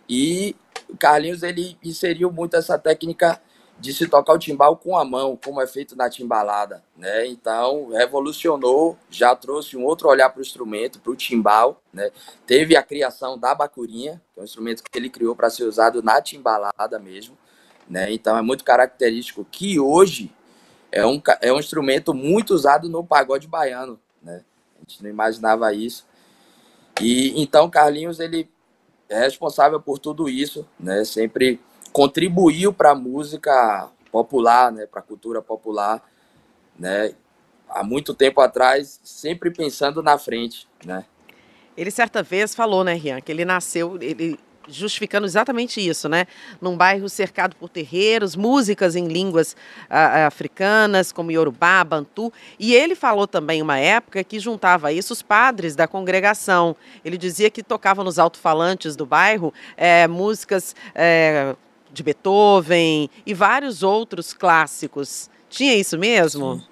E 0.08 0.54
o 0.88 0.96
Carlinhos 0.96 1.42
ele 1.42 1.76
inseriu 1.82 2.30
muito 2.30 2.56
essa 2.56 2.78
técnica 2.78 3.40
de 3.80 3.94
se 3.94 4.06
tocar 4.06 4.34
o 4.34 4.38
timbal 4.38 4.76
com 4.76 4.96
a 4.96 5.04
mão, 5.04 5.38
como 5.42 5.60
é 5.60 5.66
feito 5.66 5.96
na 5.96 6.10
timbalada, 6.10 6.84
né? 6.94 7.26
Então 7.26 7.88
revolucionou, 7.88 8.98
já 9.10 9.34
trouxe 9.34 9.74
um 9.76 9.84
outro 9.84 10.08
olhar 10.08 10.28
para 10.28 10.38
o 10.38 10.42
instrumento, 10.42 11.00
para 11.00 11.10
o 11.10 11.16
timbal, 11.16 11.82
né? 11.92 12.10
Teve 12.46 12.76
a 12.76 12.82
criação 12.82 13.38
da 13.38 13.54
bacurinha, 13.54 14.20
que 14.34 14.38
é 14.38 14.42
um 14.42 14.44
instrumento 14.44 14.82
que 14.82 14.98
ele 14.98 15.08
criou 15.08 15.34
para 15.34 15.48
ser 15.48 15.64
usado 15.64 16.02
na 16.02 16.20
timbalada 16.20 16.98
mesmo, 16.98 17.38
né? 17.88 18.12
Então 18.12 18.36
é 18.36 18.42
muito 18.42 18.64
característico 18.64 19.46
que 19.50 19.80
hoje 19.80 20.30
é 20.92 21.06
um, 21.06 21.20
é 21.40 21.50
um 21.50 21.58
instrumento 21.58 22.12
muito 22.12 22.52
usado 22.52 22.86
no 22.86 23.02
pagode 23.02 23.48
baiano, 23.48 23.98
né? 24.22 24.44
A 24.76 24.80
gente 24.80 25.02
não 25.02 25.08
imaginava 25.08 25.72
isso. 25.72 26.06
E 27.00 27.40
então 27.40 27.70
Carlinhos 27.70 28.20
ele 28.20 28.46
é 29.08 29.20
responsável 29.20 29.80
por 29.80 29.98
tudo 29.98 30.28
isso, 30.28 30.68
né? 30.78 31.02
Sempre 31.02 31.58
contribuiu 31.92 32.72
para 32.72 32.90
a 32.90 32.94
música 32.94 33.88
popular, 34.10 34.72
né? 34.72 34.86
Para 34.86 35.00
a 35.00 35.04
cultura 35.04 35.42
popular, 35.42 36.02
né? 36.78 37.14
Há 37.68 37.84
muito 37.84 38.14
tempo 38.14 38.40
atrás, 38.40 39.00
sempre 39.04 39.50
pensando 39.50 40.02
na 40.02 40.18
frente, 40.18 40.66
né? 40.84 41.04
Ele 41.76 41.90
certa 41.90 42.22
vez 42.22 42.54
falou, 42.54 42.82
né, 42.82 42.94
Rian, 42.94 43.20
que 43.20 43.30
ele 43.30 43.44
nasceu, 43.44 43.96
ele 44.02 44.38
justificando 44.68 45.26
exatamente 45.26 45.80
isso, 45.80 46.08
né? 46.08 46.26
Num 46.60 46.76
bairro 46.76 47.08
cercado 47.08 47.56
por 47.56 47.68
terreiros, 47.68 48.36
músicas 48.36 48.94
em 48.94 49.06
línguas 49.08 49.56
ah, 49.88 50.26
africanas, 50.26 51.12
como 51.12 51.30
Yorubá, 51.30 51.82
Bantu. 51.84 52.32
E 52.58 52.74
ele 52.74 52.94
falou 52.94 53.26
também 53.26 53.60
uma 53.62 53.78
época 53.78 54.22
que 54.22 54.38
juntava 54.38 54.92
isso 54.92 55.12
os 55.12 55.22
padres 55.22 55.74
da 55.74 55.88
congregação. 55.88 56.76
Ele 57.04 57.18
dizia 57.18 57.50
que 57.50 57.62
tocava 57.62 58.04
nos 58.04 58.18
alto-falantes 58.18 58.94
do 58.96 59.04
bairro 59.04 59.52
eh, 59.76 60.06
músicas 60.06 60.74
eh, 60.94 61.54
de 61.92 62.02
Beethoven 62.02 63.10
e 63.26 63.34
vários 63.34 63.82
outros 63.82 64.32
clássicos. 64.32 65.28
Tinha 65.48 65.74
isso 65.74 65.98
mesmo? 65.98 66.62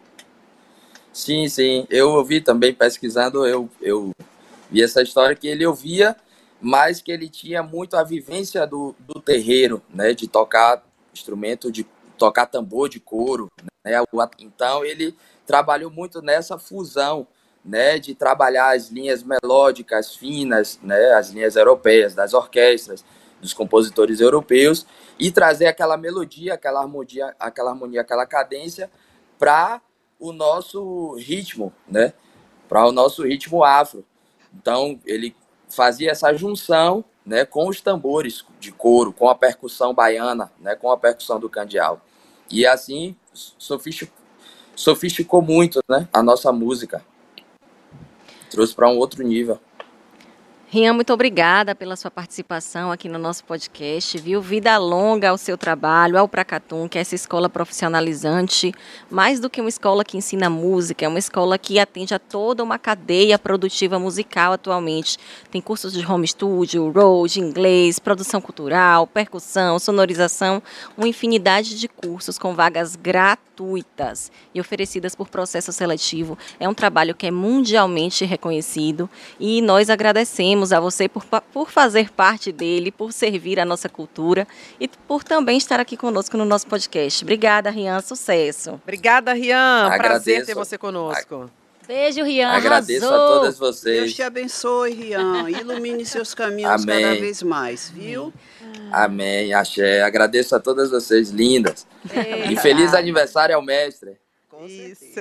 Sim, 1.12 1.48
sim. 1.48 1.86
Eu 1.90 2.10
ouvi 2.10 2.40
também 2.40 2.72
pesquisando, 2.72 3.44
eu, 3.46 3.68
eu 3.80 4.12
vi 4.70 4.82
essa 4.82 5.02
história 5.02 5.34
que 5.34 5.48
ele 5.48 5.66
ouvia, 5.66 6.16
mas 6.60 7.02
que 7.02 7.10
ele 7.10 7.28
tinha 7.28 7.62
muito 7.62 7.96
a 7.96 8.04
vivência 8.04 8.66
do, 8.66 8.94
do 9.00 9.20
terreiro, 9.20 9.82
né? 9.92 10.12
De 10.12 10.28
tocar 10.28 10.84
instrumento, 11.12 11.72
de 11.72 11.84
tocar 12.16 12.46
tambor 12.46 12.88
de 12.88 13.00
couro, 13.00 13.50
né? 13.84 14.00
Então 14.38 14.84
ele 14.84 15.16
trabalhou 15.46 15.90
muito 15.90 16.22
nessa 16.22 16.58
fusão, 16.58 17.26
né? 17.64 17.98
De 17.98 18.14
trabalhar 18.14 18.76
as 18.76 18.88
linhas 18.88 19.24
melódicas 19.24 20.14
finas, 20.14 20.78
né? 20.82 21.14
As 21.14 21.30
linhas 21.30 21.56
europeias 21.56 22.14
das 22.14 22.32
orquestras, 22.32 23.04
dos 23.40 23.52
compositores 23.52 24.20
europeus 24.20 24.86
e 25.18 25.30
trazer 25.30 25.66
aquela 25.66 25.96
melodia, 25.96 26.54
aquela 26.54 26.80
harmonia, 26.80 27.34
aquela 27.38 27.70
harmonia, 27.70 28.00
aquela 28.00 28.26
cadência 28.26 28.90
para 29.38 29.80
o 30.18 30.32
nosso 30.32 31.14
ritmo, 31.14 31.72
né? 31.86 32.12
Para 32.68 32.86
o 32.86 32.92
nosso 32.92 33.22
ritmo 33.24 33.64
afro. 33.64 34.04
Então, 34.54 34.98
ele 35.04 35.34
fazia 35.68 36.10
essa 36.10 36.32
junção, 36.32 37.04
né, 37.24 37.44
com 37.44 37.68
os 37.68 37.80
tambores 37.80 38.44
de 38.58 38.72
couro, 38.72 39.12
com 39.12 39.28
a 39.28 39.34
percussão 39.34 39.92
baiana, 39.92 40.50
né, 40.58 40.74
com 40.74 40.90
a 40.90 40.96
percussão 40.96 41.38
do 41.38 41.48
candial. 41.48 42.00
E 42.50 42.66
assim 42.66 43.14
sofisticou, 43.32 44.16
sofisticou 44.74 45.42
muito, 45.42 45.80
né, 45.88 46.08
a 46.12 46.22
nossa 46.22 46.50
música. 46.50 47.04
Trouxe 48.50 48.74
para 48.74 48.88
um 48.88 48.96
outro 48.96 49.22
nível. 49.22 49.60
Rian, 50.70 50.92
muito 50.92 51.14
obrigada 51.14 51.74
pela 51.74 51.96
sua 51.96 52.10
participação 52.10 52.92
aqui 52.92 53.08
no 53.08 53.18
nosso 53.18 53.42
podcast, 53.42 54.18
viu? 54.18 54.42
Vida 54.42 54.76
longa 54.76 55.30
ao 55.30 55.38
seu 55.38 55.56
trabalho, 55.56 56.18
ao 56.18 56.28
Pracatum, 56.28 56.86
que 56.86 56.98
é 56.98 57.00
essa 57.00 57.14
escola 57.14 57.48
profissionalizante, 57.48 58.74
mais 59.10 59.40
do 59.40 59.48
que 59.48 59.62
uma 59.62 59.70
escola 59.70 60.04
que 60.04 60.18
ensina 60.18 60.50
música, 60.50 61.06
é 61.06 61.08
uma 61.08 61.18
escola 61.18 61.56
que 61.56 61.78
atende 61.78 62.12
a 62.12 62.18
toda 62.18 62.62
uma 62.62 62.78
cadeia 62.78 63.38
produtiva 63.38 63.98
musical 63.98 64.52
atualmente. 64.52 65.16
Tem 65.50 65.58
cursos 65.58 65.94
de 65.94 66.04
home 66.04 66.28
studio, 66.28 66.90
road, 66.90 67.40
inglês, 67.40 67.98
produção 67.98 68.38
cultural, 68.38 69.06
percussão, 69.06 69.78
sonorização, 69.78 70.62
uma 70.98 71.08
infinidade 71.08 71.80
de 71.80 71.88
cursos 71.88 72.38
com 72.38 72.54
vagas 72.54 72.94
gratuitas 72.94 74.30
e 74.54 74.60
oferecidas 74.60 75.14
por 75.14 75.30
processo 75.30 75.72
seletivo. 75.72 76.36
É 76.60 76.68
um 76.68 76.74
trabalho 76.74 77.14
que 77.14 77.26
é 77.26 77.30
mundialmente 77.30 78.26
reconhecido 78.26 79.08
e 79.40 79.62
nós 79.62 79.88
agradecemos 79.88 80.57
agradecemos 80.58 80.72
a 80.72 80.80
você 80.80 81.08
por, 81.08 81.24
por 81.52 81.70
fazer 81.70 82.10
parte 82.10 82.50
dele, 82.50 82.90
por 82.90 83.12
servir 83.12 83.60
a 83.60 83.64
nossa 83.64 83.88
cultura 83.88 84.46
e 84.80 84.88
por 84.88 85.22
também 85.22 85.56
estar 85.56 85.78
aqui 85.80 85.96
conosco 85.96 86.36
no 86.36 86.44
nosso 86.44 86.66
podcast. 86.66 87.22
Obrigada, 87.24 87.70
Rian. 87.70 88.00
Sucesso. 88.00 88.80
Obrigada, 88.82 89.32
Rian. 89.32 89.86
Agradeço. 89.86 90.08
Prazer 90.08 90.46
ter 90.46 90.54
você 90.54 90.76
conosco. 90.76 91.50
Beijo, 91.86 92.22
Rian. 92.22 92.50
Agradeço 92.50 93.06
Arrasou. 93.06 93.24
a 93.24 93.28
todas 93.28 93.58
vocês. 93.58 94.00
Deus 94.00 94.14
te 94.14 94.22
abençoe, 94.22 94.92
Rian. 94.92 95.48
Ilumine 95.48 96.04
seus 96.04 96.34
caminhos 96.34 96.82
Amém. 96.82 97.02
cada 97.02 97.14
vez 97.14 97.42
mais, 97.42 97.88
viu? 97.88 98.32
Amém, 98.92 99.54
axé. 99.54 100.02
Agradeço 100.02 100.54
a 100.54 100.60
todas 100.60 100.90
vocês, 100.90 101.30
lindas. 101.30 101.86
Eita. 102.12 102.52
E 102.52 102.56
feliz 102.56 102.92
aniversário 102.92 103.54
ao 103.54 103.62
mestre. 103.62 104.18
Com 104.50 104.66
Isso. 104.66 105.14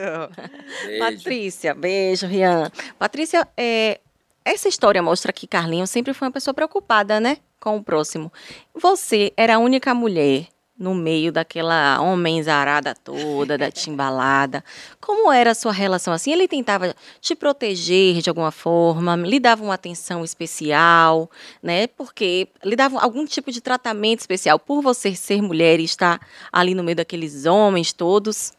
Beijo. 0.85 0.99
Patrícia, 0.99 1.73
beijo, 1.73 2.27
Rian. 2.27 2.69
Patrícia, 2.99 3.47
é, 3.55 3.99
essa 4.47 4.67
história 4.69 5.01
mostra 5.01 5.33
que 5.33 5.45
Carlinhos 5.45 5.89
sempre 5.89 6.13
foi 6.13 6.27
uma 6.27 6.33
pessoa 6.33 6.53
preocupada, 6.53 7.19
né? 7.19 7.37
Com 7.59 7.77
o 7.77 7.83
próximo. 7.83 8.31
Você 8.73 9.33
era 9.35 9.55
a 9.55 9.59
única 9.59 9.93
mulher 9.93 10.47
no 10.77 10.93
meio 10.93 11.31
daquela 11.31 11.99
homenzarada 11.99 12.93
toda, 12.93 13.57
da 13.57 13.71
timbalada. 13.71 14.63
Como 15.01 15.31
era 15.31 15.51
a 15.51 15.55
sua 15.55 15.71
relação 15.71 16.13
assim? 16.13 16.31
Ele 16.31 16.47
tentava 16.47 16.95
te 17.19 17.35
proteger 17.35 18.21
de 18.21 18.29
alguma 18.29 18.51
forma, 18.51 19.15
lhe 19.15 19.39
dava 19.39 19.63
uma 19.63 19.73
atenção 19.73 20.23
especial, 20.23 21.29
né? 21.61 21.87
Porque 21.87 22.47
lhe 22.63 22.75
dava 22.75 22.99
algum 22.99 23.25
tipo 23.25 23.51
de 23.51 23.59
tratamento 23.59 24.19
especial 24.19 24.59
por 24.59 24.81
você 24.81 25.15
ser 25.15 25.41
mulher 25.41 25.79
e 25.79 25.83
estar 25.83 26.21
ali 26.51 26.75
no 26.75 26.83
meio 26.83 26.95
daqueles 26.95 27.45
homens 27.45 27.91
todos. 27.91 28.53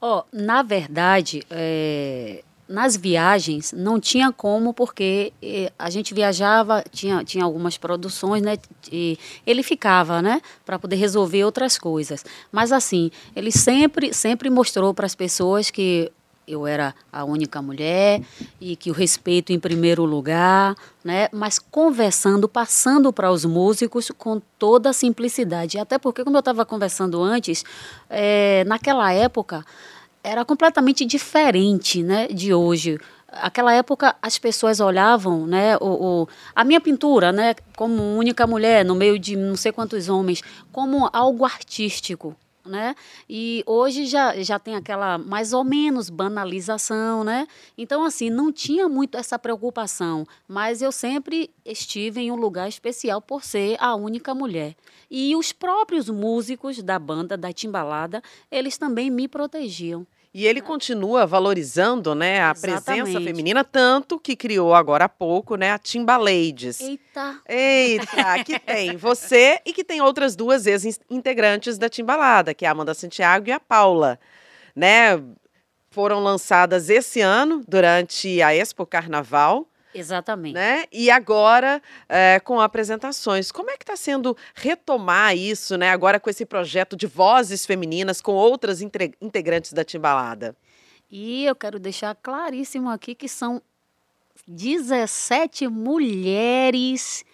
Ó, 0.00 0.24
na 0.32 0.62
verdade, 0.62 1.42
é, 1.50 2.42
nas 2.70 2.96
viagens 2.96 3.74
não 3.76 3.98
tinha 3.98 4.30
como, 4.30 4.72
porque 4.72 5.32
eh, 5.42 5.72
a 5.76 5.90
gente 5.90 6.14
viajava, 6.14 6.84
tinha, 6.92 7.24
tinha 7.24 7.42
algumas 7.42 7.76
produções, 7.76 8.42
né? 8.42 8.56
E 8.92 9.18
ele 9.44 9.64
ficava, 9.64 10.22
né? 10.22 10.40
Para 10.64 10.78
poder 10.78 10.94
resolver 10.94 11.42
outras 11.44 11.76
coisas. 11.76 12.24
Mas 12.52 12.70
assim, 12.70 13.10
ele 13.34 13.50
sempre, 13.50 14.14
sempre 14.14 14.48
mostrou 14.48 14.94
para 14.94 15.04
as 15.04 15.16
pessoas 15.16 15.68
que 15.68 16.12
eu 16.46 16.64
era 16.64 16.94
a 17.12 17.24
única 17.24 17.60
mulher 17.60 18.22
e 18.60 18.76
que 18.76 18.90
o 18.90 18.94
respeito 18.94 19.52
em 19.52 19.58
primeiro 19.58 20.04
lugar, 20.04 20.76
né? 21.02 21.28
Mas 21.32 21.58
conversando, 21.58 22.48
passando 22.48 23.12
para 23.12 23.32
os 23.32 23.44
músicos 23.44 24.12
com 24.16 24.40
toda 24.60 24.90
a 24.90 24.92
simplicidade. 24.92 25.76
Até 25.76 25.98
porque, 25.98 26.22
como 26.22 26.36
eu 26.36 26.40
estava 26.40 26.64
conversando 26.64 27.20
antes, 27.20 27.64
eh, 28.08 28.62
naquela 28.64 29.12
época 29.12 29.64
era 30.22 30.44
completamente 30.44 31.04
diferente, 31.04 32.02
né, 32.02 32.28
de 32.28 32.52
hoje. 32.52 32.98
Aquela 33.28 33.72
época 33.72 34.16
as 34.20 34.38
pessoas 34.38 34.80
olhavam, 34.80 35.46
né, 35.46 35.76
o, 35.76 36.22
o, 36.22 36.28
a 36.54 36.64
minha 36.64 36.80
pintura, 36.80 37.32
né, 37.32 37.54
como 37.76 38.02
única 38.16 38.46
mulher 38.46 38.84
no 38.84 38.94
meio 38.94 39.18
de 39.18 39.36
não 39.36 39.56
sei 39.56 39.72
quantos 39.72 40.08
homens, 40.08 40.42
como 40.72 41.08
algo 41.12 41.44
artístico, 41.44 42.36
né? 42.64 42.94
E 43.28 43.62
hoje 43.66 44.06
já, 44.06 44.40
já 44.42 44.58
tem 44.58 44.74
aquela 44.74 45.18
mais 45.18 45.52
ou 45.52 45.64
menos 45.64 46.10
banalização, 46.10 47.24
né? 47.24 47.46
Então 47.76 48.04
assim, 48.04 48.30
não 48.30 48.52
tinha 48.52 48.88
muito 48.88 49.16
essa 49.16 49.38
preocupação, 49.38 50.26
mas 50.46 50.82
eu 50.82 50.92
sempre 50.92 51.50
estive 51.64 52.20
em 52.20 52.30
um 52.30 52.36
lugar 52.36 52.68
especial 52.68 53.20
por 53.20 53.44
ser 53.44 53.76
a 53.80 53.94
única 53.94 54.34
mulher. 54.34 54.76
E 55.10 55.34
os 55.34 55.52
próprios 55.52 56.08
músicos 56.08 56.82
da 56.82 56.98
banda 56.98 57.36
da 57.36 57.52
Timbalada, 57.52 58.22
eles 58.50 58.78
também 58.78 59.10
me 59.10 59.26
protegiam. 59.26 60.06
E 60.32 60.46
ele 60.46 60.60
continua 60.60 61.26
valorizando, 61.26 62.14
né, 62.14 62.40
a 62.44 62.54
presença 62.54 62.92
Exatamente. 62.92 63.24
feminina, 63.24 63.64
tanto 63.64 64.18
que 64.18 64.36
criou 64.36 64.72
agora 64.74 65.06
há 65.06 65.08
pouco, 65.08 65.56
né, 65.56 65.72
a 65.72 65.78
Timbalades. 65.78 66.80
Eita! 66.80 67.40
Eita, 67.48 68.44
que 68.44 68.58
tem 68.60 68.96
você 68.96 69.60
e 69.66 69.72
que 69.72 69.82
tem 69.82 70.00
outras 70.00 70.36
duas 70.36 70.66
ex-integrantes 70.66 71.78
da 71.78 71.88
Timbalada, 71.88 72.54
que 72.54 72.64
é 72.64 72.68
a 72.68 72.70
Amanda 72.70 72.94
Santiago 72.94 73.48
e 73.48 73.52
a 73.52 73.58
Paula, 73.58 74.20
né? 74.74 75.20
Foram 75.90 76.20
lançadas 76.22 76.88
esse 76.88 77.20
ano, 77.20 77.64
durante 77.66 78.40
a 78.40 78.54
Expo 78.54 78.86
Carnaval, 78.86 79.66
Exatamente. 79.94 80.54
né? 80.54 80.84
E 80.92 81.10
agora 81.10 81.82
é, 82.08 82.40
com 82.40 82.60
apresentações. 82.60 83.50
Como 83.50 83.70
é 83.70 83.76
que 83.76 83.82
está 83.82 83.96
sendo 83.96 84.36
retomar 84.54 85.36
isso, 85.36 85.76
né? 85.76 85.90
Agora 85.90 86.20
com 86.20 86.30
esse 86.30 86.46
projeto 86.46 86.96
de 86.96 87.06
vozes 87.06 87.66
femininas 87.66 88.20
com 88.20 88.32
outras 88.32 88.80
integrantes 88.80 89.72
da 89.72 89.84
Timbalada. 89.84 90.56
E 91.10 91.44
eu 91.44 91.56
quero 91.56 91.78
deixar 91.78 92.14
claríssimo 92.14 92.88
aqui 92.88 93.14
que 93.14 93.28
são 93.28 93.60
17 94.46 95.68
mulheres, 95.68 97.24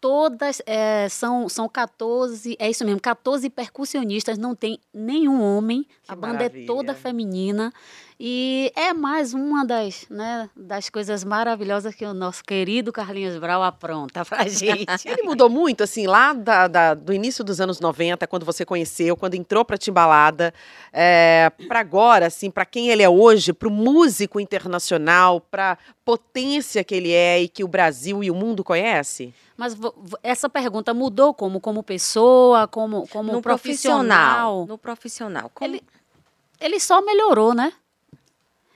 todas 0.00 0.60
eh, 0.66 1.08
são, 1.08 1.48
são 1.48 1.68
14, 1.68 2.56
é 2.58 2.68
isso 2.68 2.84
mesmo, 2.84 3.00
14 3.00 3.48
percussionistas, 3.50 4.36
não 4.36 4.54
tem 4.54 4.78
nenhum 4.92 5.40
homem, 5.40 5.86
Que 6.02 6.12
a 6.12 6.16
banda 6.16 6.44
é 6.44 6.48
toda 6.48 6.88
maravilha. 6.88 6.94
feminina. 6.94 7.72
E 8.24 8.70
é 8.76 8.92
mais 8.94 9.34
uma 9.34 9.64
das, 9.66 10.06
né, 10.08 10.48
das 10.54 10.88
coisas 10.88 11.24
maravilhosas 11.24 11.92
que 11.92 12.04
o 12.04 12.14
nosso 12.14 12.44
querido 12.44 12.92
Carlinhos 12.92 13.36
Brau 13.36 13.64
apronta 13.64 14.24
pra 14.24 14.44
gente. 14.46 15.08
Ele 15.08 15.24
mudou 15.24 15.50
muito, 15.50 15.82
assim, 15.82 16.06
lá 16.06 16.32
da- 16.32 16.68
da- 16.68 16.94
do 16.94 17.12
início 17.12 17.42
dos 17.42 17.60
anos 17.60 17.80
90, 17.80 18.24
quando 18.28 18.46
você 18.46 18.64
conheceu, 18.64 19.16
quando 19.16 19.34
entrou 19.34 19.64
pra 19.64 19.76
Timbalada, 19.76 20.54
é, 20.92 21.50
para 21.66 21.80
agora, 21.80 22.26
assim, 22.28 22.48
para 22.48 22.64
quem 22.64 22.90
ele 22.90 23.02
é 23.02 23.08
hoje, 23.08 23.52
pro 23.52 23.68
músico 23.72 24.38
internacional, 24.38 25.40
pra 25.40 25.76
potência 26.04 26.84
que 26.84 26.94
ele 26.94 27.10
é 27.10 27.42
e 27.42 27.48
que 27.48 27.64
o 27.64 27.68
Brasil 27.68 28.22
e 28.22 28.30
o 28.30 28.34
mundo 28.36 28.62
conhece? 28.62 29.34
Mas 29.56 29.76
essa 30.22 30.48
pergunta 30.48 30.94
mudou 30.94 31.34
como 31.34 31.60
como 31.60 31.82
pessoa, 31.82 32.68
como 32.68 33.04
como 33.08 33.32
no 33.32 33.42
profissional? 33.42 33.96
profissional. 34.62 34.66
No 34.68 34.78
profissional. 34.78 35.50
Como- 35.52 35.68
Ele, 35.74 35.82
ele 36.60 36.78
só 36.78 37.02
melhorou, 37.02 37.52
né? 37.52 37.72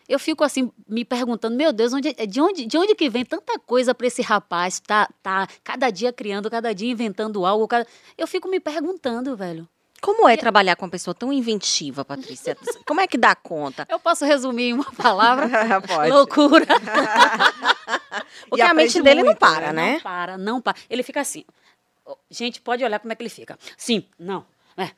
Eu 0.08 0.18
fico 0.18 0.44
assim 0.44 0.70
me 0.88 1.04
perguntando, 1.04 1.56
meu 1.56 1.72
Deus, 1.72 1.92
onde, 1.92 2.12
de 2.12 2.40
onde 2.40 2.66
de 2.66 2.78
onde 2.78 2.94
que 2.94 3.08
vem 3.10 3.24
tanta 3.24 3.58
coisa 3.58 3.94
para 3.94 4.06
esse 4.06 4.22
rapaz? 4.22 4.78
Tá 4.80 5.08
tá 5.22 5.48
cada 5.64 5.90
dia 5.90 6.12
criando, 6.12 6.50
cada 6.50 6.74
dia 6.74 6.90
inventando 6.90 7.44
algo. 7.44 7.66
cada- 7.66 7.86
Eu 8.16 8.26
fico 8.26 8.48
me 8.48 8.60
perguntando, 8.60 9.36
velho. 9.36 9.68
Como 10.00 10.28
é 10.28 10.36
trabalhar 10.36 10.76
com 10.76 10.84
uma 10.84 10.90
pessoa 10.90 11.14
tão 11.14 11.32
inventiva, 11.32 12.04
Patrícia? 12.04 12.56
Como 12.86 13.00
é 13.00 13.06
que 13.06 13.16
dá 13.16 13.34
conta? 13.34 13.86
Eu 13.88 13.98
posso 13.98 14.24
resumir 14.26 14.64
em 14.68 14.72
uma 14.74 14.92
palavra? 14.92 15.48
Pode. 15.88 16.10
Loucura. 16.10 16.66
Porque 18.48 18.62
a 18.62 18.74
mente 18.74 19.00
dele 19.02 19.20
não 19.20 19.26
muito, 19.26 19.38
para, 19.38 19.72
né? 19.72 19.86
né? 19.86 19.92
Não 19.94 20.00
para, 20.00 20.38
não 20.38 20.60
para. 20.60 20.76
Ele 20.88 21.02
fica 21.02 21.20
assim. 21.20 21.44
Gente, 22.30 22.60
pode 22.60 22.84
olhar 22.84 23.00
como 23.00 23.12
é 23.12 23.16
que 23.16 23.22
ele 23.22 23.30
fica. 23.30 23.58
Sim, 23.76 24.04
não. 24.18 24.44
É, 24.78 24.90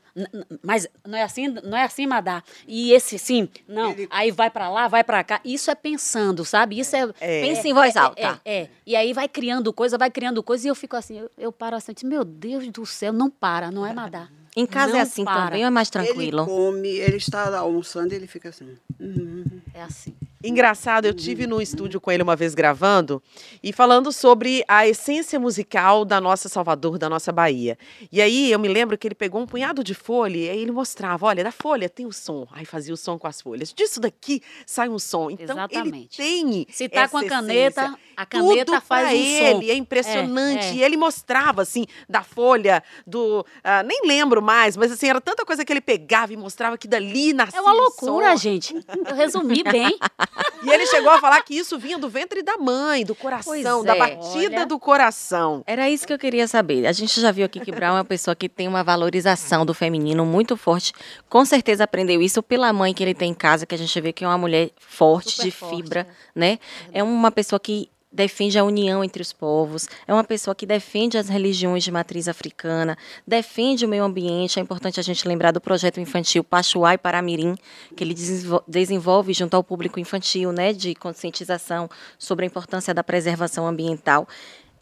mas 0.62 0.88
não 1.06 1.16
é 1.16 1.22
assim, 1.22 1.46
não 1.48 1.78
é 1.78 1.84
assim, 1.84 2.06
Madá. 2.06 2.42
E 2.66 2.92
esse 2.92 3.18
sim, 3.18 3.48
não. 3.68 3.92
Ele- 3.92 4.08
Aí 4.10 4.30
vai 4.32 4.50
pra 4.50 4.68
lá, 4.68 4.88
vai 4.88 5.04
pra 5.04 5.22
cá. 5.22 5.40
Isso 5.44 5.70
é 5.70 5.74
pensando, 5.74 6.44
sabe? 6.44 6.78
Isso 6.80 6.96
é, 6.96 7.08
É. 7.20 7.40
Pensa 7.42 7.68
em 7.68 7.72
voz 7.72 7.94
é, 7.94 7.98
alta. 7.98 8.40
É, 8.44 8.56
é. 8.62 8.70
E 8.84 8.96
aí 8.96 9.12
vai 9.12 9.28
criando 9.28 9.72
coisa, 9.72 9.96
vai 9.96 10.10
criando 10.10 10.42
coisa 10.42 10.66
e 10.66 10.70
eu 10.70 10.74
fico 10.74 10.96
assim, 10.96 11.18
eu, 11.20 11.30
eu 11.38 11.52
paro 11.52 11.76
assim, 11.76 11.92
meu 12.04 12.24
Deus 12.24 12.66
do 12.68 12.84
céu, 12.84 13.12
não 13.12 13.30
para, 13.30 13.70
não 13.70 13.86
é 13.86 13.92
Madá. 13.92 14.28
Em 14.56 14.66
casa 14.66 14.90
é 14.90 14.94
Não 14.96 15.00
assim 15.02 15.24
para. 15.24 15.44
também 15.44 15.60
ou 15.62 15.68
é 15.68 15.70
mais 15.70 15.88
Ele 15.94 16.04
tranquilo? 16.06 16.44
come, 16.44 16.88
ele 16.88 17.16
está 17.18 17.48
lá 17.48 17.58
almoçando 17.60 18.12
e 18.12 18.16
ele 18.16 18.26
fica 18.26 18.48
assim. 18.48 18.76
"Uhum, 18.98 19.44
uhum." 19.46 19.60
É 19.72 19.82
assim. 19.82 20.16
Engraçado, 20.42 21.04
eu 21.04 21.12
tive 21.12 21.48
no 21.48 21.60
estúdio 21.60 22.00
com 22.00 22.12
ele 22.12 22.22
uma 22.22 22.36
vez 22.36 22.54
gravando 22.54 23.20
e 23.60 23.72
falando 23.72 24.12
sobre 24.12 24.62
a 24.68 24.86
essência 24.86 25.38
musical 25.40 26.04
da 26.04 26.20
nossa 26.20 26.48
Salvador, 26.48 26.96
da 26.96 27.08
nossa 27.08 27.32
Bahia. 27.32 27.76
E 28.12 28.22
aí 28.22 28.52
eu 28.52 28.58
me 28.58 28.68
lembro 28.68 28.96
que 28.96 29.08
ele 29.08 29.16
pegou 29.16 29.40
um 29.40 29.46
punhado 29.46 29.82
de 29.82 29.94
folha 29.94 30.36
e 30.36 30.48
aí 30.48 30.60
ele 30.60 30.70
mostrava, 30.70 31.26
olha, 31.26 31.42
da 31.42 31.50
folha 31.50 31.88
tem 31.88 32.06
o 32.06 32.12
som. 32.12 32.46
Aí 32.52 32.64
fazia 32.64 32.94
o 32.94 32.96
som 32.96 33.18
com 33.18 33.26
as 33.26 33.40
folhas. 33.40 33.72
Disso 33.72 33.98
daqui 33.98 34.40
sai 34.64 34.88
um 34.88 34.98
som. 34.98 35.28
Então 35.28 35.56
Exatamente. 35.56 36.22
ele 36.22 36.64
tem 36.64 36.66
Se 36.70 36.88
tá 36.88 37.08
com 37.08 37.18
a 37.18 37.24
caneta, 37.24 37.80
essência. 37.82 37.98
a 38.16 38.24
caneta 38.24 38.64
Tudo 38.64 38.80
faz 38.80 39.08
um 39.08 39.10
ele, 39.10 39.66
som. 39.66 39.72
é 39.72 39.74
impressionante. 39.74 40.66
É, 40.66 40.70
é. 40.70 40.74
E 40.74 40.82
ele 40.84 40.96
mostrava, 40.96 41.62
assim, 41.62 41.84
da 42.08 42.22
folha, 42.22 42.80
do... 43.04 43.44
ah, 43.64 43.82
nem 43.82 44.02
lembro 44.06 44.40
mais, 44.40 44.76
mas 44.76 44.92
assim, 44.92 45.08
era 45.08 45.20
tanta 45.20 45.44
coisa 45.44 45.64
que 45.64 45.72
ele 45.72 45.80
pegava 45.80 46.32
e 46.32 46.36
mostrava 46.36 46.78
que 46.78 46.86
dali 46.86 47.32
nascia 47.32 47.58
É 47.58 47.60
uma 47.60 47.72
loucura, 47.72 48.36
gente. 48.36 48.72
Eu 48.72 49.16
resumi 49.16 49.64
bem. 49.64 49.98
E 50.60 50.70
ele 50.70 50.86
chegou 50.86 51.10
a 51.10 51.20
falar 51.20 51.40
que 51.42 51.54
isso 51.56 51.78
vinha 51.78 51.96
do 51.98 52.08
ventre 52.08 52.42
da 52.42 52.56
mãe, 52.58 53.04
do 53.04 53.14
coração, 53.14 53.52
Pois 53.52 53.84
da 53.84 53.94
é. 53.94 53.98
batida 53.98 54.56
Olha. 54.56 54.66
do 54.66 54.78
coração. 54.78 55.62
Era 55.64 55.88
isso 55.88 56.04
que 56.04 56.12
eu 56.12 56.18
queria 56.18 56.48
saber. 56.48 56.84
A 56.84 56.92
gente 56.92 57.20
já 57.20 57.30
viu 57.30 57.46
aqui 57.46 57.60
que 57.60 57.70
Brown 57.70 57.90
é 57.94 57.98
uma 57.98 58.04
pessoa 58.04 58.34
que 58.34 58.48
tem 58.48 58.66
uma 58.66 58.82
valorização 58.82 59.64
do 59.64 59.72
feminino 59.72 60.26
muito 60.26 60.56
forte. 60.56 60.92
Com 61.28 61.44
certeza 61.44 61.84
aprendeu 61.84 62.20
isso 62.20 62.42
pela 62.42 62.72
mãe 62.72 62.92
que 62.92 63.02
ele 63.04 63.14
tem 63.14 63.30
em 63.30 63.34
casa, 63.34 63.66
que 63.66 63.74
a 63.74 63.78
gente 63.78 64.00
vê 64.00 64.12
que 64.12 64.24
é 64.24 64.26
uma 64.28 64.36
mulher 64.38 64.70
forte, 64.78 65.30
Super 65.30 65.44
de 65.44 65.50
forte, 65.52 65.76
fibra, 65.76 66.08
né? 66.34 66.58
É 66.92 67.02
uma 67.04 67.30
pessoa 67.30 67.60
que 67.60 67.88
defende 68.10 68.58
a 68.58 68.64
união 68.64 69.04
entre 69.04 69.20
os 69.20 69.32
povos, 69.32 69.88
é 70.06 70.12
uma 70.12 70.24
pessoa 70.24 70.54
que 70.54 70.64
defende 70.66 71.18
as 71.18 71.28
religiões 71.28 71.84
de 71.84 71.92
matriz 71.92 72.26
africana, 72.26 72.96
defende 73.26 73.84
o 73.84 73.88
meio 73.88 74.04
ambiente. 74.04 74.58
É 74.58 74.62
importante 74.62 74.98
a 74.98 75.02
gente 75.02 75.28
lembrar 75.28 75.52
do 75.52 75.60
projeto 75.60 76.00
infantil 76.00 76.42
Pachuá 76.42 76.94
e 76.94 76.98
Paramirim, 76.98 77.54
que 77.94 78.02
ele 78.02 78.14
desenvol- 78.14 78.64
desenvolve 78.66 79.32
junto 79.32 79.54
ao 79.54 79.62
público 79.62 80.00
infantil, 80.00 80.52
né, 80.52 80.72
de 80.72 80.94
conscientização 80.94 81.88
sobre 82.18 82.44
a 82.44 82.48
importância 82.48 82.94
da 82.94 83.04
preservação 83.04 83.66
ambiental. 83.66 84.26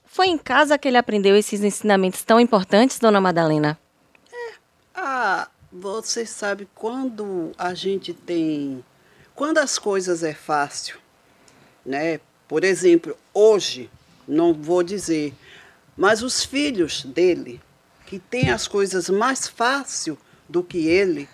Foi 0.05 0.29
em 0.29 0.39
casa 0.39 0.79
que 0.79 0.89
ele 0.89 0.97
aprendeu 0.97 1.37
esses 1.37 1.62
ensinamentos 1.62 2.22
tão 2.22 2.41
importantes, 2.41 2.99
dona 2.99 3.20
Madalena? 3.20 3.79
Ah, 4.95 5.49
você 5.70 6.24
sabe 6.24 6.66
quando 6.74 7.53
a 7.59 7.74
gente 7.74 8.14
tem. 8.14 8.83
Quando 9.35 9.59
as 9.59 9.79
coisas 9.79 10.22
é 10.22 10.33
fácil, 10.33 10.99
né? 11.85 12.18
Por 12.49 12.65
exemplo, 12.65 13.17
hoje, 13.35 13.91
não 14.27 14.53
vou 14.53 14.83
dizer, 14.83 15.35
mas 15.97 16.23
os 16.23 16.45
filhos 16.45 17.05
dele, 17.05 17.61
que 18.07 18.19
têm 18.19 18.51
as 18.51 18.69
coisas 18.69 19.09
mais 19.09 19.49
fácil 19.49 20.17
do 20.49 20.63
que 20.63 20.87
ele, 20.87 21.29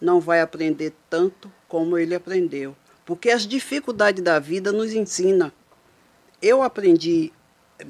não 0.00 0.20
vai 0.20 0.40
aprender 0.40 0.92
tanto 1.08 1.50
como 1.68 1.96
ele 1.96 2.14
aprendeu. 2.14 2.76
Porque 3.04 3.30
as 3.30 3.46
dificuldades 3.46 4.22
da 4.22 4.38
vida 4.38 4.70
nos 4.72 4.92
ensina. 4.92 5.52
Eu 6.40 6.62
aprendi, 6.62 7.32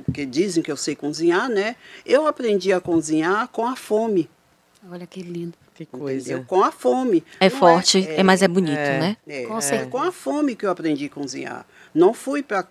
porque 0.04 0.24
dizem 0.24 0.62
que 0.62 0.70
eu 0.70 0.76
sei 0.76 0.94
cozinhar, 0.94 1.48
né? 1.48 1.76
Eu 2.06 2.26
aprendi 2.26 2.72
a 2.72 2.80
cozinhar 2.80 3.48
com 3.48 3.66
a 3.66 3.76
fome. 3.76 4.28
Olha 4.90 5.06
que 5.06 5.22
lindo. 5.22 5.54
Que 5.74 5.84
Entendeu? 5.84 6.44
Com 6.44 6.62
a 6.62 6.70
fome. 6.70 7.24
É 7.38 7.48
Não 7.48 7.58
forte, 7.58 8.06
é, 8.06 8.22
mas 8.22 8.42
é 8.42 8.48
bonito, 8.48 8.76
é. 8.76 9.00
né? 9.00 9.16
é, 9.26 9.44
Com 9.44 9.56
é 9.56 9.60
certeza. 9.62 9.90
com 9.90 9.98
a 9.98 10.12
fome 10.12 10.54
que 10.54 10.66
eu 10.66 10.70
aprendi 10.70 11.06
a 11.06 11.08
cozinhar. 11.08 11.66
Não 11.94 12.14
fui 12.14 12.42
para 12.42 12.66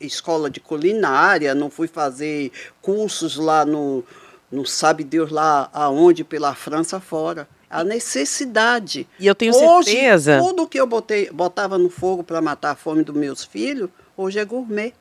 escola 0.00 0.48
de 0.50 0.60
culinária, 0.60 1.54
não 1.54 1.68
fui 1.70 1.88
fazer 1.88 2.52
cursos 2.80 3.36
lá 3.36 3.64
no, 3.64 4.04
no 4.50 4.64
sabe 4.66 5.02
Deus 5.04 5.30
lá 5.30 5.68
aonde, 5.72 6.22
pela 6.24 6.54
França 6.54 7.00
fora. 7.00 7.48
A 7.68 7.82
necessidade. 7.82 9.08
E 9.18 9.26
eu 9.26 9.34
tenho 9.34 9.54
Hoje, 9.54 9.90
certeza. 9.90 10.38
Tudo 10.38 10.66
que 10.68 10.78
eu 10.78 10.86
botei, 10.86 11.30
botava 11.30 11.78
no 11.78 11.88
fogo 11.88 12.22
para 12.22 12.40
matar 12.40 12.72
a 12.72 12.76
fome 12.76 13.02
dos 13.02 13.16
meus 13.16 13.42
filhos, 13.44 13.88
hoje 14.16 14.38
é 14.38 14.44
gourmet. 14.44 14.92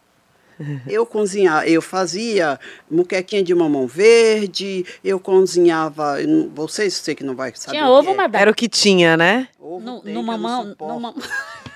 Eu 0.87 1.07
cozinhava, 1.07 1.65
eu 1.67 1.81
fazia 1.81 2.59
muquequinha 2.89 3.41
de 3.41 3.53
mamão 3.55 3.87
verde, 3.87 4.85
eu 5.03 5.19
cozinhava, 5.19 6.21
eu 6.21 6.27
não- 6.27 6.49
vocês 6.53 6.93
sei 6.93 7.15
que 7.15 7.23
não 7.23 7.35
vai 7.35 7.51
saber. 7.55 7.77
Tinha 7.77 7.89
o 7.89 8.01
que 8.03 8.09
ovo, 8.09 8.21
é. 8.21 8.41
Era 8.41 8.51
o 8.51 8.53
que 8.53 8.69
tinha, 8.69 9.17
né? 9.17 9.47
Ovo 9.59 9.79
No, 9.83 10.01
tem, 10.01 10.13
no 10.13 10.21
não 10.21 10.27
mamão, 10.37 10.75
no, 10.79 10.99
mam- 10.99 11.15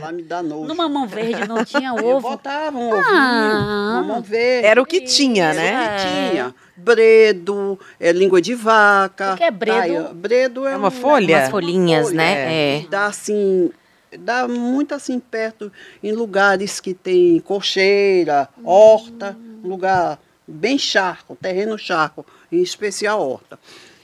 Lá 0.00 0.12
me 0.12 0.22
dá 0.22 0.42
nojo. 0.42 0.64
no 0.66 0.74
mamão 0.74 1.06
verde 1.06 1.46
não 1.48 1.62
tinha 1.64 1.90
Eu 1.96 2.06
ovo. 2.06 2.28
botava 2.30 2.76
um 2.76 2.88
ovinho, 2.88 3.04
Ah. 3.06 4.00
mamão 4.02 4.22
verde. 4.22 4.66
Era 4.66 4.80
o 4.82 4.86
que 4.86 5.00
tinha, 5.02 5.46
Era 5.46 5.54
né? 5.54 5.72
o 5.72 5.82
que 6.00 6.06
É. 6.06 6.30
tinha. 6.30 6.54
Bredo, 6.76 7.78
é, 7.98 8.12
língua 8.12 8.40
de 8.40 8.54
vaca. 8.54 9.34
O 9.34 9.36
que 9.36 9.44
é 9.44 9.50
bredo? 9.50 10.14
Bredo 10.14 10.66
é, 10.66 10.72
É 10.72 10.76
uma 10.76 10.88
um- 10.88 10.90
folha? 10.90 11.38
Umas 11.38 11.50
folhinhas, 11.50 12.06
folha, 12.06 12.16
né? 12.16 12.78
É. 12.80 12.86
Dá 12.88 13.06
assim, 13.06 13.70
dá 14.18 14.46
muito 14.46 14.94
assim 14.94 15.18
perto, 15.18 15.72
em 16.02 16.12
lugares 16.12 16.78
que 16.80 16.92
tem 16.94 17.40
cocheira, 17.40 18.48
horta, 18.62 19.36
um 19.64 19.68
lugar 19.68 20.18
bem 20.46 20.78
charco, 20.78 21.34
terreno 21.40 21.78
charco, 21.78 22.24
em 22.52 22.62
especial 22.62 23.26
horta. 23.26 23.58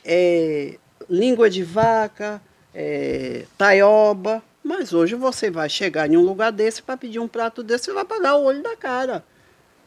É, 0.04 0.76
língua 1.08 1.48
de 1.50 1.62
vaca, 1.62 2.40
é, 2.74 3.44
taioba. 3.58 4.42
Mas 4.62 4.92
hoje 4.92 5.14
você 5.14 5.50
vai 5.50 5.68
chegar 5.68 6.08
em 6.10 6.16
um 6.16 6.22
lugar 6.22 6.52
desse 6.52 6.82
para 6.82 6.96
pedir 6.96 7.18
um 7.18 7.26
prato 7.28 7.62
desse, 7.62 7.86
você 7.86 7.92
vai 7.92 8.04
pagar 8.04 8.36
o 8.36 8.44
olho 8.44 8.62
da 8.62 8.76
cara, 8.76 9.24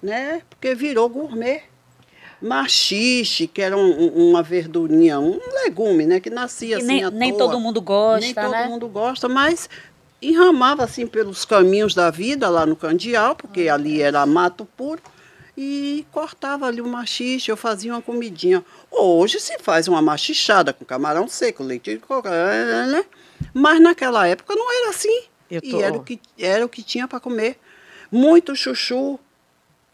né? 0.04 0.42
Porque 0.50 0.76
virou 0.76 1.08
gourmet. 1.08 1.64
Machixe, 2.42 3.48
que 3.48 3.62
era 3.62 3.78
um- 3.78 3.82
um- 4.08 4.30
uma 4.30 4.44
verdurinha, 4.44 5.20
um 5.20 5.40
legume, 5.64 6.06
né? 6.06 6.20
Que 6.20 6.30
nascia 6.30 6.76
Que 6.78 6.84
assim 6.84 6.88
nem, 6.88 7.04
à 7.06 7.10
nem 7.12 7.32
toa. 7.32 7.40
todo 7.48 7.60
mundo 7.60 7.82
gosta, 7.82 8.20
Nem 8.26 8.34
todo 8.34 8.52
né? 8.52 8.68
mundo 8.68 8.88
gosta, 8.90 9.30
mas 9.30 9.70
enramava 10.22 10.84
assim 10.84 11.08
pelos 11.08 11.46
caminhos 11.46 11.96
da 11.96 12.12
vida 12.12 12.50
lá 12.50 12.66
no 12.66 12.76
Candial, 12.76 13.36
porque 13.36 13.70
ali 13.70 14.02
era 14.02 14.26
mato 14.26 14.66
puro, 14.78 15.02
e 15.58 16.06
cortava 16.12 16.68
ali 16.68 16.82
o 16.82 16.88
machixe, 16.88 17.50
eu 17.50 17.56
fazia 17.56 17.94
uma 17.94 18.02
comidinha. 18.02 18.64
Hoje 18.92 19.40
se 19.40 19.58
faz 19.60 19.88
uma 19.88 20.02
machichada 20.02 20.74
com 20.74 20.84
camarão 20.84 21.30
seco, 21.30 21.64
leite 21.64 21.92
de 21.94 22.00
coco, 22.00 22.28
né? 22.28 23.06
Mas 23.54 23.80
naquela 23.82 24.28
época 24.28 24.56
não 24.56 24.72
era 24.82 24.90
assim. 24.90 25.24
Eu 25.50 25.62
E 25.64 25.70
tô- 25.72 25.82
era 25.82 25.96
o 25.96 26.04
que, 26.04 26.20
era 26.38 26.66
o 26.66 26.70
que 26.70 26.82
tinha 26.84 27.08
para 27.08 27.20
comer. 27.20 27.58
Muito 28.12 28.56
chuchu, 28.56 29.20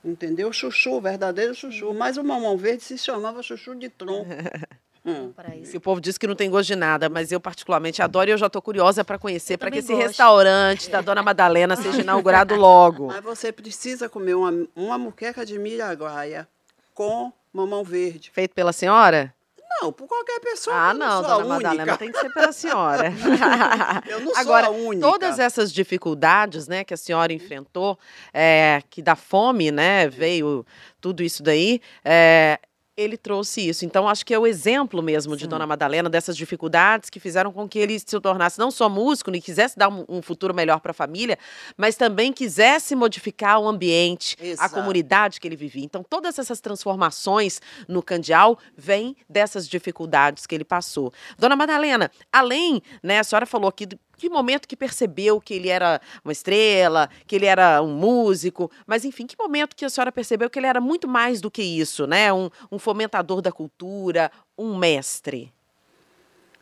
entendeu? 0.03 0.51
Chuchu, 0.53 0.99
verdadeiro 1.01 1.53
chuchu. 1.53 1.93
Mas 1.93 2.17
o 2.17 2.23
mamão 2.23 2.57
verde 2.57 2.83
se 2.83 2.97
chamava 2.97 3.41
chuchu 3.43 3.75
de 3.75 3.89
tronco. 3.89 4.27
Hum. 5.03 5.33
O 5.73 5.79
povo 5.79 5.99
diz 5.99 6.15
que 6.15 6.27
não 6.27 6.35
tem 6.35 6.47
gosto 6.47 6.67
de 6.67 6.75
nada, 6.75 7.09
mas 7.09 7.31
eu 7.31 7.39
particularmente 7.39 8.03
adoro 8.03 8.29
e 8.29 8.33
eu 8.33 8.37
já 8.37 8.47
tô 8.47 8.61
curiosa 8.61 9.03
para 9.03 9.17
conhecer, 9.17 9.57
para 9.57 9.71
que 9.71 9.79
esse 9.79 9.91
gosto. 9.91 10.05
restaurante 10.07 10.91
da 10.91 11.01
Dona 11.01 11.23
Madalena 11.23 11.75
seja 11.75 12.01
inaugurado 12.01 12.53
logo. 12.55 13.07
Mas 13.07 13.23
você 13.23 13.51
precisa 13.51 14.07
comer 14.07 14.35
uma, 14.35 14.67
uma 14.75 14.99
muqueca 14.99 15.43
de 15.43 15.57
miraguaia 15.57 16.47
com 16.93 17.33
mamão 17.51 17.83
verde. 17.83 18.29
Feito 18.31 18.53
pela 18.53 18.71
senhora? 18.71 19.33
Não, 19.81 19.91
por 19.91 20.07
qualquer 20.07 20.39
pessoa. 20.39 20.75
Ah, 20.75 20.93
não, 20.93 21.23
sou 21.23 21.37
Dona 21.37 21.55
Madalena, 21.55 21.97
tem 21.97 22.11
que 22.11 22.19
ser 22.19 22.29
pela 22.31 22.51
senhora. 22.51 23.11
Eu 24.07 24.19
não 24.19 24.31
sou 24.33 24.41
Agora, 24.41 24.67
a 24.67 24.69
única. 24.69 25.07
todas 25.07 25.39
essas 25.39 25.73
dificuldades, 25.73 26.67
né, 26.67 26.83
que 26.83 26.93
a 26.93 26.97
senhora 26.97 27.33
enfrentou, 27.33 27.97
é, 28.31 28.83
que 28.89 29.01
da 29.01 29.15
fome, 29.15 29.71
né, 29.71 30.07
veio 30.07 30.63
tudo 30.99 31.23
isso 31.23 31.41
daí, 31.41 31.81
é, 32.05 32.59
ele 33.01 33.17
trouxe 33.17 33.67
isso. 33.67 33.85
Então, 33.85 34.07
acho 34.07 34.25
que 34.25 34.33
é 34.33 34.39
o 34.39 34.45
exemplo 34.47 35.01
mesmo 35.01 35.35
de 35.35 35.47
Dona 35.47 35.65
Madalena 35.65 36.09
dessas 36.09 36.37
dificuldades 36.37 37.09
que 37.09 37.19
fizeram 37.19 37.51
com 37.51 37.67
que 37.67 37.79
ele 37.79 37.99
se 37.99 38.19
tornasse 38.19 38.59
não 38.59 38.71
só 38.71 38.87
músico, 38.89 39.33
e 39.35 39.41
quisesse 39.41 39.77
dar 39.77 39.89
um, 39.89 40.05
um 40.07 40.21
futuro 40.21 40.53
melhor 40.53 40.79
para 40.79 40.91
a 40.91 40.93
família, 40.93 41.37
mas 41.77 41.95
também 41.95 42.31
quisesse 42.31 42.95
modificar 42.95 43.59
o 43.59 43.67
ambiente, 43.67 44.37
a 44.39 44.45
Exato. 44.45 44.75
comunidade 44.75 45.39
que 45.39 45.47
ele 45.47 45.55
vivia. 45.55 45.83
Então, 45.83 46.03
todas 46.03 46.37
essas 46.37 46.59
transformações 46.59 47.61
no 47.87 48.01
Candial 48.03 48.57
vêm 48.75 49.15
dessas 49.29 49.67
dificuldades 49.67 50.45
que 50.45 50.55
ele 50.55 50.65
passou. 50.65 51.13
Dona 51.37 51.55
Madalena, 51.55 52.11
além, 52.31 52.81
né, 53.01 53.19
a 53.19 53.23
senhora 53.23 53.45
falou 53.45 53.67
aqui 53.67 53.87
que 54.21 54.29
momento 54.29 54.67
que 54.67 54.75
percebeu 54.75 55.41
que 55.41 55.55
ele 55.55 55.67
era 55.67 55.99
uma 56.23 56.31
estrela, 56.31 57.09
que 57.25 57.35
ele 57.35 57.47
era 57.47 57.81
um 57.81 57.95
músico, 57.95 58.69
mas 58.85 59.03
enfim, 59.03 59.25
que 59.25 59.35
momento 59.35 59.75
que 59.75 59.83
a 59.83 59.89
senhora 59.89 60.11
percebeu 60.11 60.47
que 60.47 60.59
ele 60.59 60.67
era 60.67 60.79
muito 60.79 61.07
mais 61.07 61.41
do 61.41 61.49
que 61.49 61.63
isso, 61.63 62.05
né? 62.05 62.31
Um, 62.31 62.47
um 62.71 62.77
fomentador 62.77 63.41
da 63.41 63.51
cultura, 63.51 64.31
um 64.55 64.77
mestre. 64.77 65.51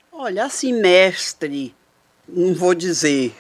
Olha, 0.10 0.46
assim, 0.46 0.72
mestre, 0.72 1.76
não 2.26 2.54
vou 2.54 2.74
dizer 2.74 3.36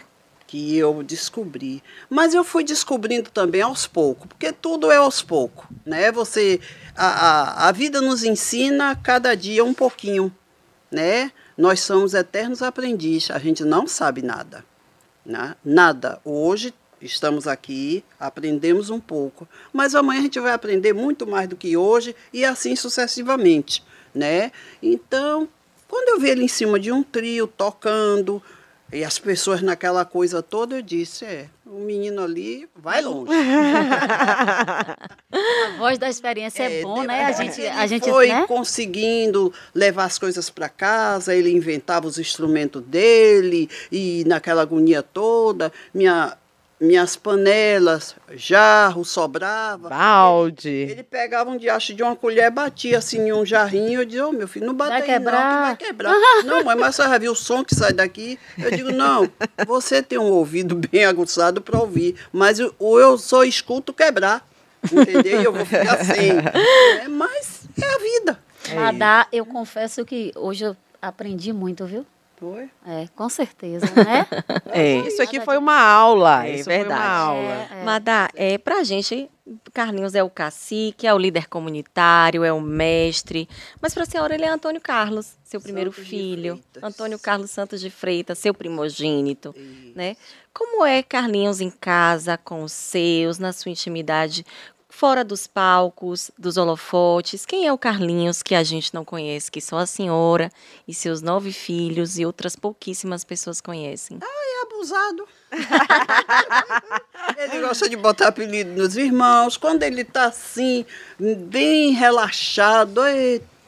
que 0.45 0.75
eu 0.75 1.01
descobri, 1.01 1.81
mas 2.09 2.33
eu 2.33 2.43
fui 2.43 2.65
descobrindo 2.65 3.31
também 3.31 3.61
aos 3.61 3.87
poucos, 3.87 4.27
porque 4.27 4.51
tudo 4.51 4.91
é 4.91 4.97
aos 4.97 5.21
poucos, 5.21 5.65
né? 5.85 6.11
Você, 6.11 6.59
a, 6.93 7.07
a, 7.07 7.69
a 7.69 7.71
vida 7.71 8.01
nos 8.01 8.25
ensina 8.25 8.97
cada 8.97 9.33
dia 9.33 9.63
um 9.63 9.73
pouquinho, 9.73 10.29
né? 10.91 11.31
Nós 11.59 11.81
somos 11.81 12.13
eternos 12.13 12.61
aprendizes, 12.61 13.29
a 13.31 13.37
gente 13.37 13.65
não 13.65 13.85
sabe 13.85 14.21
nada, 14.21 14.63
né? 15.25 15.57
Nada. 15.61 16.21
Hoje 16.23 16.73
estamos 17.01 17.47
aqui, 17.47 18.01
aprendemos 18.17 18.89
um 18.89 18.97
pouco, 18.97 19.45
mas 19.73 19.93
amanhã 19.93 20.21
a 20.21 20.23
gente 20.23 20.39
vai 20.39 20.53
aprender 20.53 20.93
muito 20.93 21.27
mais 21.27 21.49
do 21.49 21.57
que 21.57 21.75
hoje 21.75 22.15
e 22.31 22.45
assim 22.45 22.77
sucessivamente, 22.77 23.83
né? 24.15 24.53
Então, 24.81 25.49
quando 25.85 26.07
eu 26.07 26.19
vi 26.21 26.29
ele 26.29 26.45
em 26.45 26.47
cima 26.47 26.79
de 26.79 26.93
um 26.93 27.03
trio 27.03 27.45
tocando 27.45 28.41
e 28.91 29.03
as 29.03 29.19
pessoas 29.19 29.61
naquela 29.61 30.03
coisa 30.03 30.41
toda, 30.41 30.77
eu 30.77 30.81
disse, 30.81 31.23
é, 31.23 31.47
o 31.65 31.79
menino 31.81 32.23
ali 32.23 32.67
vai 32.75 33.01
longe. 33.01 33.31
A 35.31 35.77
voz 35.77 35.99
da 35.99 36.09
experiência 36.09 36.63
é, 36.63 36.81
bom, 36.81 37.03
né? 37.03 37.25
A 37.25 37.31
gente, 37.31 37.61
a 37.65 37.85
gente 37.85 38.09
foi 38.09 38.29
né? 38.29 38.47
conseguindo 38.47 39.53
levar 39.75 40.05
as 40.05 40.17
coisas 40.17 40.49
para 40.49 40.67
casa, 40.67 41.35
ele 41.35 41.51
inventava 41.51 42.07
os 42.07 42.17
instrumentos 42.17 42.81
dele 42.81 43.69
e 43.91 44.23
naquela 44.25 44.63
agonia 44.63 45.03
toda, 45.03 45.71
minha 45.93 46.35
minhas 46.79 47.15
panelas, 47.15 48.15
jarro, 48.35 49.03
sobrava. 49.03 49.89
Balde. 49.89 50.69
Ele, 50.69 50.91
ele 50.93 51.03
pegava 51.03 51.49
um 51.49 51.57
diacho 51.57 51.93
de 51.93 52.01
uma 52.01 52.15
colher, 52.15 52.49
batia 52.49 52.97
assim 52.97 53.27
em 53.27 53.33
um 53.33 53.45
jarrinho. 53.45 54.01
Eu 54.01 54.05
dizia, 54.05 54.25
ô 54.25 54.29
oh, 54.29 54.31
meu 54.31 54.47
filho, 54.47 54.65
não 54.65 54.73
bata 54.73 54.91
vai 54.91 55.01
aí 55.01 55.07
quebrar. 55.07 55.43
não, 55.43 55.55
que 55.55 55.67
vai 55.67 55.75
quebrar. 55.77 56.13
não, 56.45 56.63
mãe, 56.63 56.75
mas 56.77 56.95
você 56.95 57.03
já 57.03 57.17
viu 57.17 57.31
o 57.33 57.35
som 57.35 57.63
que 57.63 57.75
sai 57.75 57.91
daqui? 57.91 58.39
Eu 58.57 58.71
digo, 58.71 58.91
não, 58.91 59.29
você 59.67 60.01
tem 60.01 60.17
um 60.17 60.31
ouvido 60.31 60.75
bem 60.89 61.05
aguçado 61.05 61.61
para 61.61 61.79
ouvir, 61.79 62.15
mas 62.31 62.59
eu, 62.59 62.73
eu 62.79 63.17
só 63.17 63.43
escuto 63.43 63.93
quebrar. 63.93 64.47
Entendeu? 64.83 65.41
E 65.41 65.43
eu 65.43 65.51
vou 65.51 65.65
ficar 65.65 65.97
sem. 66.05 66.31
É, 66.31 67.07
mas 67.09 67.67
é 67.81 67.85
a 67.85 67.97
vida. 67.97 68.39
Madá, 68.73 69.27
eu 69.31 69.45
confesso 69.45 70.05
que 70.05 70.31
hoje 70.35 70.63
eu 70.63 70.77
aprendi 71.01 71.51
muito, 71.51 71.85
viu? 71.85 72.05
Foi? 72.39 72.69
É, 72.85 73.07
com 73.15 73.27
certeza, 73.27 73.85
né? 73.87 74.25
É. 74.71 74.97
Isso 74.99 75.21
aqui 75.21 75.41
foi 75.41 75.57
uma 75.57 75.79
aula. 75.79 76.45
É 76.45 76.55
Isso 76.55 76.69
verdade. 76.69 77.01
foi 77.01 77.09
uma 77.09 77.17
aula. 77.17 77.67
É, 77.71 77.81
é. 77.81 77.83
Madá, 77.83 78.29
é, 78.35 78.57
pra 78.57 78.83
gente, 78.83 79.29
Carlinhos 79.73 80.13
é 80.13 80.23
o 80.23 80.29
cacique, 80.29 81.07
é 81.07 81.13
o 81.13 81.17
líder 81.17 81.47
comunitário, 81.47 82.43
é 82.43 82.53
o 82.53 82.61
mestre. 82.61 83.49
Mas 83.81 83.93
pra 83.93 84.05
senhora 84.05 84.35
ele 84.35 84.45
é 84.45 84.49
Antônio 84.49 84.79
Carlos, 84.79 85.37
seu 85.43 85.59
primeiro 85.59 85.91
Santos 85.91 86.07
filho. 86.07 86.61
Antônio 86.81 87.17
Carlos 87.17 87.49
Santos 87.49 87.81
de 87.81 87.89
Freitas, 87.89 88.37
seu 88.37 88.53
primogênito. 88.53 89.53
Né? 89.95 90.15
Como 90.53 90.85
é 90.85 91.01
Carlinhos 91.01 91.59
em 91.59 91.71
casa, 91.71 92.37
com 92.37 92.63
os 92.63 92.71
seus, 92.71 93.39
na 93.39 93.51
sua 93.51 93.71
intimidade, 93.71 94.45
fora 94.99 95.23
dos 95.23 95.47
palcos, 95.47 96.29
dos 96.37 96.57
holofotes? 96.57 97.45
Quem 97.45 97.65
é 97.65 97.71
o 97.71 97.77
Carlinhos 97.77 98.43
que 98.43 98.53
a 98.53 98.63
gente 98.63 98.93
não 98.93 99.05
conhece, 99.05 99.49
que 99.49 99.61
só 99.61 99.77
a 99.77 99.85
senhora 99.85 100.51
e 100.85 100.93
seus 100.93 101.21
nove 101.21 101.53
filhos 101.53 102.19
e 102.19 102.25
outras 102.25 102.53
pouquíssimas 102.53 103.23
pessoas 103.23 103.61
conhecem? 103.61 104.19
É 104.21 104.61
abusado. 104.63 105.25
ele 107.37 107.61
gosta 107.61 107.87
de 107.87 107.95
botar 107.95 108.27
apelido 108.27 108.71
nos 108.71 108.97
irmãos. 108.97 109.55
Quando 109.55 109.83
ele 109.83 110.03
tá 110.03 110.25
assim, 110.25 110.85
bem 111.17 111.91
relaxado, 111.91 113.05
eita. 113.07 113.58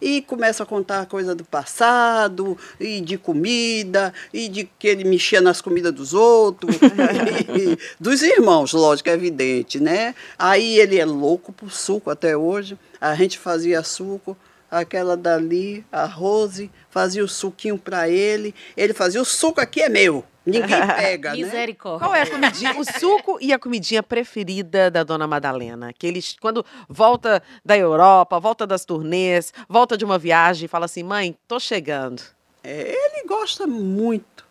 E 0.00 0.22
começa 0.22 0.62
a 0.62 0.66
contar 0.66 1.06
coisa 1.06 1.34
do 1.34 1.44
passado, 1.44 2.56
e 2.78 3.00
de 3.00 3.18
comida, 3.18 4.12
e 4.32 4.48
de 4.48 4.68
que 4.78 4.88
ele 4.88 5.04
mexia 5.04 5.40
nas 5.40 5.60
comidas 5.60 5.92
dos 5.92 6.14
outros, 6.14 6.76
e 7.56 7.78
dos 7.98 8.22
irmãos, 8.22 8.72
lógico, 8.72 9.08
é 9.08 9.12
evidente, 9.12 9.80
né? 9.80 10.14
Aí 10.38 10.78
ele 10.78 10.98
é 10.98 11.04
louco 11.04 11.52
por 11.52 11.70
suco 11.70 12.10
até 12.10 12.36
hoje. 12.36 12.78
A 13.00 13.14
gente 13.14 13.38
fazia 13.38 13.82
suco, 13.82 14.36
aquela 14.70 15.16
dali, 15.16 15.84
a 15.90 16.04
Rose, 16.04 16.70
fazia 16.90 17.24
o 17.24 17.28
suquinho 17.28 17.78
para 17.78 18.08
ele. 18.08 18.54
Ele 18.76 18.92
fazia 18.92 19.20
o 19.20 19.24
suco 19.24 19.60
aqui 19.60 19.80
é 19.80 19.88
meu. 19.88 20.24
Ninguém 20.46 20.68
pega, 20.86 21.30
né? 21.30 21.36
Misericórdia. 21.36 22.06
Qual 22.06 22.14
é 22.14 22.22
a 22.22 22.30
comidinha, 22.30 22.78
o 22.78 22.84
suco 22.84 23.38
e 23.40 23.52
a 23.52 23.58
comidinha 23.58 24.02
preferida 24.02 24.90
da 24.90 25.02
Dona 25.02 25.26
Madalena? 25.26 25.92
Que 25.92 26.06
eles, 26.06 26.36
quando 26.40 26.64
volta 26.88 27.42
da 27.64 27.76
Europa, 27.76 28.38
volta 28.38 28.66
das 28.66 28.84
turnês, 28.84 29.52
volta 29.68 29.96
de 29.96 30.04
uma 30.04 30.18
viagem, 30.18 30.68
fala 30.68 30.84
assim, 30.84 31.02
mãe, 31.02 31.36
tô 31.48 31.58
chegando. 31.58 32.22
É, 32.62 32.90
ele 32.90 33.26
gosta 33.26 33.66
muito 33.66 34.44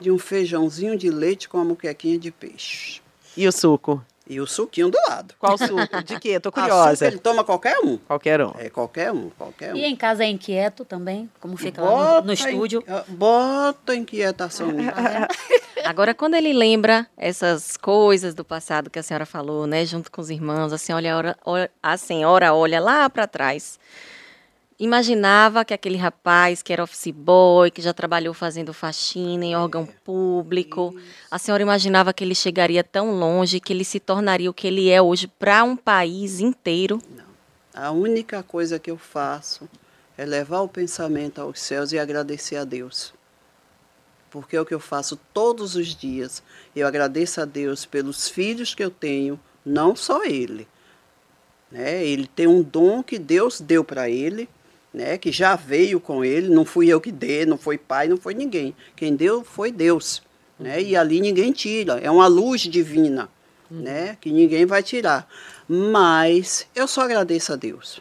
de 0.00 0.10
um 0.10 0.18
feijãozinho 0.18 0.96
de 0.96 1.10
leite 1.10 1.48
com 1.48 1.58
uma 1.58 1.64
muquequinha 1.64 2.18
de 2.18 2.30
peixe. 2.30 3.00
E 3.36 3.46
o 3.48 3.52
suco? 3.52 4.04
E 4.26 4.40
o 4.40 4.46
suquinho 4.46 4.90
do 4.90 4.98
lado. 5.08 5.34
Qual 5.38 5.58
suco? 5.58 6.02
De 6.02 6.18
quê? 6.18 6.40
Tô 6.40 6.48
Açúcar, 6.54 6.62
curiosa. 6.62 7.06
ele 7.06 7.18
toma 7.18 7.44
qualquer 7.44 7.78
um. 7.80 7.98
Qualquer 7.98 8.40
um. 8.40 8.52
É 8.58 8.70
qualquer 8.70 9.12
um, 9.12 9.28
qualquer 9.30 9.74
um. 9.74 9.76
E 9.76 9.84
em 9.84 9.94
casa 9.94 10.24
é 10.24 10.28
inquieto 10.28 10.82
também, 10.84 11.30
como 11.40 11.56
fica 11.58 11.82
lá 11.82 12.20
no, 12.22 12.28
no 12.28 12.32
estúdio. 12.32 12.82
ah, 12.88 13.04
bota 13.06 13.94
inquietação. 13.94 14.68
Agora, 15.84 16.14
quando 16.14 16.34
ele 16.34 16.52
lembra 16.54 17.06
essas 17.16 17.76
coisas 17.76 18.34
do 18.34 18.44
passado 18.44 18.88
que 18.88 18.98
a 18.98 19.02
senhora 19.02 19.26
falou, 19.26 19.66
né, 19.66 19.84
junto 19.84 20.10
com 20.10 20.20
os 20.22 20.30
irmãos, 20.30 20.72
a 20.72 20.78
senhora 20.78 21.16
olha, 21.16 21.36
olha- 21.44 21.70
a 21.82 21.96
senhora 21.98 22.54
olha 22.54 22.80
lá 22.80 23.10
para 23.10 23.26
trás. 23.26 23.78
Imaginava 24.78 25.64
que 25.64 25.72
aquele 25.72 25.96
rapaz 25.96 26.60
que 26.60 26.72
era 26.72 26.82
office 26.82 27.12
boy, 27.12 27.70
que 27.70 27.80
já 27.80 27.92
trabalhou 27.92 28.34
fazendo 28.34 28.74
faxina 28.74 29.44
em 29.44 29.54
órgão 29.54 29.86
público, 29.86 30.92
a 31.30 31.38
senhora 31.38 31.62
imaginava 31.62 32.12
que 32.12 32.24
ele 32.24 32.34
chegaria 32.34 32.82
tão 32.82 33.12
longe, 33.12 33.60
que 33.60 33.72
ele 33.72 33.84
se 33.84 34.00
tornaria 34.00 34.50
o 34.50 34.54
que 34.54 34.66
ele 34.66 34.90
é 34.90 35.00
hoje 35.00 35.28
para 35.28 35.62
um 35.62 35.76
país 35.76 36.40
inteiro? 36.40 37.00
A 37.72 37.92
única 37.92 38.42
coisa 38.42 38.78
que 38.78 38.90
eu 38.90 38.98
faço 38.98 39.68
é 40.18 40.24
levar 40.24 40.60
o 40.60 40.68
pensamento 40.68 41.40
aos 41.40 41.60
céus 41.60 41.92
e 41.92 41.98
agradecer 41.98 42.56
a 42.56 42.64
Deus. 42.64 43.14
Porque 44.28 44.56
é 44.56 44.60
o 44.60 44.66
que 44.66 44.74
eu 44.74 44.80
faço 44.80 45.16
todos 45.32 45.76
os 45.76 45.94
dias. 45.94 46.42
Eu 46.74 46.88
agradeço 46.88 47.40
a 47.40 47.44
Deus 47.44 47.86
pelos 47.86 48.28
filhos 48.28 48.74
que 48.74 48.82
eu 48.82 48.90
tenho, 48.90 49.38
não 49.64 49.94
só 49.94 50.24
ele. 50.24 50.66
Né? 51.70 52.04
Ele 52.04 52.26
tem 52.26 52.48
um 52.48 52.60
dom 52.60 53.04
que 53.04 53.20
Deus 53.20 53.60
deu 53.60 53.84
para 53.84 54.10
ele, 54.10 54.48
né? 54.94 55.18
que 55.18 55.32
já 55.32 55.56
veio 55.56 55.98
com 55.98 56.24
ele, 56.24 56.48
não 56.48 56.64
fui 56.64 56.86
eu 56.86 57.00
que 57.00 57.10
dei, 57.10 57.44
não 57.44 57.58
foi 57.58 57.76
pai, 57.76 58.06
não 58.06 58.16
foi 58.16 58.32
ninguém. 58.32 58.74
Quem 58.94 59.16
deu 59.16 59.42
foi 59.42 59.72
Deus. 59.72 60.22
Né? 60.58 60.80
E 60.80 60.96
ali 60.96 61.20
ninguém 61.20 61.50
tira, 61.50 61.98
é 61.98 62.08
uma 62.08 62.28
luz 62.28 62.60
divina, 62.60 63.28
né? 63.68 64.16
que 64.20 64.30
ninguém 64.30 64.64
vai 64.64 64.84
tirar. 64.84 65.28
Mas 65.68 66.68
eu 66.76 66.86
só 66.86 67.00
agradeço 67.00 67.52
a 67.52 67.56
Deus. 67.56 68.00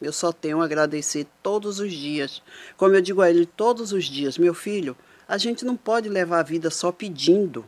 Eu 0.00 0.12
só 0.12 0.30
tenho 0.30 0.60
a 0.60 0.66
agradecer 0.66 1.26
todos 1.42 1.80
os 1.80 1.90
dias. 1.90 2.42
Como 2.76 2.94
eu 2.94 3.00
digo 3.00 3.22
a 3.22 3.30
ele 3.30 3.46
todos 3.46 3.92
os 3.92 4.04
dias, 4.04 4.36
meu 4.36 4.52
filho, 4.52 4.94
a 5.26 5.38
gente 5.38 5.64
não 5.64 5.74
pode 5.74 6.06
levar 6.06 6.40
a 6.40 6.42
vida 6.42 6.68
só 6.68 6.92
pedindo. 6.92 7.64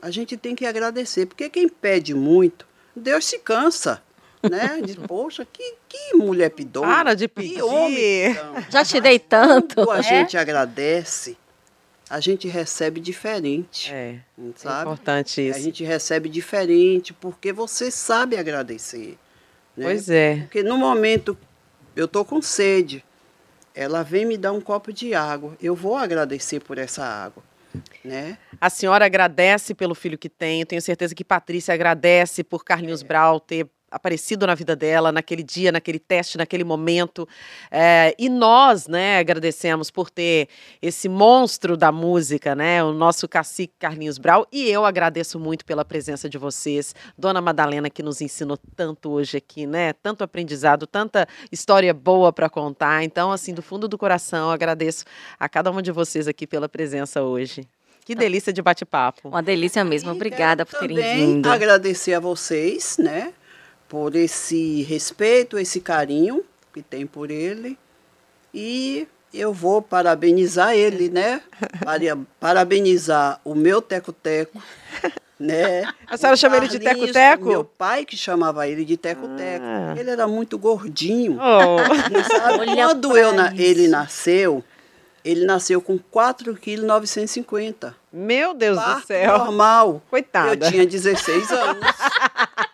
A 0.00 0.10
gente 0.10 0.34
tem 0.36 0.54
que 0.54 0.64
agradecer, 0.64 1.26
porque 1.26 1.50
quem 1.50 1.68
pede 1.68 2.14
muito, 2.14 2.66
Deus 2.94 3.26
se 3.26 3.38
cansa. 3.38 4.02
Né? 4.50 4.80
Diz, 4.84 4.96
poxa, 4.96 5.46
que, 5.50 5.74
que 5.88 6.14
mulher 6.14 6.50
pidona. 6.50 6.86
Para 6.86 7.14
de 7.14 7.28
Que 7.28 7.34
pedir. 7.34 7.62
homem 7.62 8.34
pidão. 8.34 8.54
Já 8.70 8.84
te 8.84 9.00
dei 9.00 9.18
tanto. 9.18 9.76
Quando 9.76 9.90
a 9.92 9.98
É? 9.98 10.02
gente 10.02 10.36
agradece, 10.36 11.36
a 12.08 12.20
gente 12.20 12.46
recebe 12.48 13.00
diferente. 13.00 13.92
É, 13.92 14.16
é 14.38 14.42
Sabe? 14.56 14.80
importante 14.82 15.40
A 15.40 15.44
isso. 15.44 15.60
gente 15.60 15.84
recebe 15.84 16.28
diferente 16.28 17.12
porque 17.12 17.52
você 17.52 17.90
sabe 17.90 18.36
agradecer. 18.36 19.18
Né? 19.76 19.84
Pois 19.84 20.08
é. 20.08 20.36
Porque 20.42 20.62
no 20.62 20.76
momento 20.78 21.36
eu 21.94 22.06
tô 22.06 22.24
com 22.24 22.40
sede, 22.40 23.04
ela 23.74 24.02
vem 24.02 24.24
me 24.24 24.36
dar 24.38 24.52
um 24.52 24.60
copo 24.60 24.92
de 24.92 25.14
água, 25.14 25.56
eu 25.60 25.74
vou 25.74 25.96
agradecer 25.96 26.60
por 26.60 26.78
essa 26.78 27.04
água, 27.04 27.42
né? 28.04 28.38
A 28.58 28.70
senhora 28.70 29.04
agradece 29.04 29.74
pelo 29.74 29.94
filho 29.94 30.16
que 30.16 30.30
tem. 30.30 30.60
Eu 30.60 30.66
tenho 30.66 30.80
certeza 30.80 31.14
que 31.14 31.22
Patrícia 31.24 31.74
agradece 31.74 32.42
por 32.42 32.64
Carlinhos 32.64 33.02
Brau 33.02 33.38
ter 33.38 33.66
aparecido 33.90 34.46
na 34.46 34.54
vida 34.54 34.74
dela 34.74 35.12
naquele 35.12 35.42
dia, 35.42 35.70
naquele 35.70 35.98
teste, 35.98 36.36
naquele 36.36 36.64
momento. 36.64 37.28
É, 37.70 38.14
e 38.18 38.28
nós, 38.28 38.86
né, 38.86 39.18
agradecemos 39.18 39.90
por 39.90 40.10
ter 40.10 40.48
esse 40.82 41.08
monstro 41.08 41.76
da 41.76 41.92
música, 41.92 42.54
né, 42.54 42.82
o 42.82 42.92
nosso 42.92 43.28
cacique 43.28 43.74
Carlinhos 43.78 44.18
Brau. 44.18 44.46
E 44.52 44.68
eu 44.68 44.84
agradeço 44.84 45.38
muito 45.38 45.64
pela 45.64 45.84
presença 45.84 46.28
de 46.28 46.38
vocês, 46.38 46.94
Dona 47.16 47.40
Madalena, 47.40 47.88
que 47.88 48.02
nos 48.02 48.20
ensinou 48.20 48.58
tanto 48.74 49.10
hoje 49.10 49.36
aqui, 49.36 49.66
né, 49.66 49.92
tanto 49.92 50.24
aprendizado, 50.24 50.86
tanta 50.86 51.26
história 51.50 51.94
boa 51.94 52.32
para 52.32 52.48
contar. 52.48 53.04
Então, 53.04 53.30
assim, 53.30 53.54
do 53.54 53.62
fundo 53.62 53.88
do 53.88 53.96
coração, 53.96 54.48
eu 54.48 54.52
agradeço 54.52 55.04
a 55.38 55.48
cada 55.48 55.70
uma 55.70 55.82
de 55.82 55.92
vocês 55.92 56.26
aqui 56.26 56.46
pela 56.46 56.68
presença 56.68 57.22
hoje. 57.22 57.66
Que 58.04 58.14
delícia 58.14 58.52
de 58.52 58.62
bate-papo. 58.62 59.28
Uma 59.28 59.42
delícia 59.42 59.84
mesmo. 59.84 60.12
Obrigada 60.12 60.64
por 60.64 60.78
terem 60.78 60.96
também 60.96 61.26
vindo. 61.26 61.50
agradecer 61.50 62.14
a 62.14 62.20
vocês, 62.20 62.96
né, 62.98 63.32
por 63.88 64.14
esse 64.16 64.82
respeito, 64.82 65.58
esse 65.58 65.80
carinho 65.80 66.44
que 66.72 66.82
tem 66.82 67.06
por 67.06 67.30
ele. 67.30 67.78
E 68.52 69.06
eu 69.32 69.52
vou 69.52 69.82
parabenizar 69.82 70.74
ele, 70.74 71.08
né? 71.08 71.42
Para- 71.84 72.16
Parabenizar 72.40 73.40
o 73.44 73.54
meu 73.54 73.82
teco-teco, 73.82 74.62
né? 75.38 75.84
A 76.06 76.16
senhora 76.16 76.34
O 76.34 76.38
chama 76.38 76.56
ele 76.56 76.68
de 76.68 76.78
Carlinhos, 76.78 77.12
teco-teco? 77.12 77.44
Meu 77.48 77.64
pai 77.64 78.04
que 78.04 78.16
chamava 78.16 78.66
ele 78.66 78.84
de 78.84 78.96
teco-teco. 78.96 79.64
Ah. 79.64 79.94
Ele 79.96 80.10
era 80.10 80.26
muito 80.26 80.58
gordinho. 80.58 81.38
Oh. 81.40 81.78
Sabe? 82.24 82.58
Olha 82.60 82.86
Quando 82.86 83.16
eu 83.16 83.32
na- 83.32 83.54
ele 83.54 83.88
nasceu, 83.88 84.64
ele 85.24 85.44
nasceu 85.44 85.80
com 85.82 85.98
4,950 85.98 87.88
kg. 87.90 87.96
Meu 88.12 88.54
Deus 88.54 88.78
do 88.78 88.84
Parto 88.84 89.06
céu. 89.08 89.38
normal. 89.38 90.02
Coitada. 90.08 90.66
Eu 90.66 90.70
tinha 90.70 90.86
16 90.86 91.50
anos. 91.52 91.84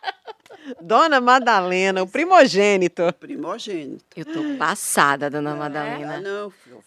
Dona 0.81 1.21
Madalena, 1.21 2.03
o 2.03 2.07
primogênito. 2.07 3.03
Primogênito. 3.21 4.05
Eu 4.17 4.25
tô 4.25 4.57
passada, 4.59 5.29
Dona 5.31 5.53
Ah, 5.53 5.57
Madalena. 5.57 6.21
não, 6.21 6.51
filho. 6.51 6.83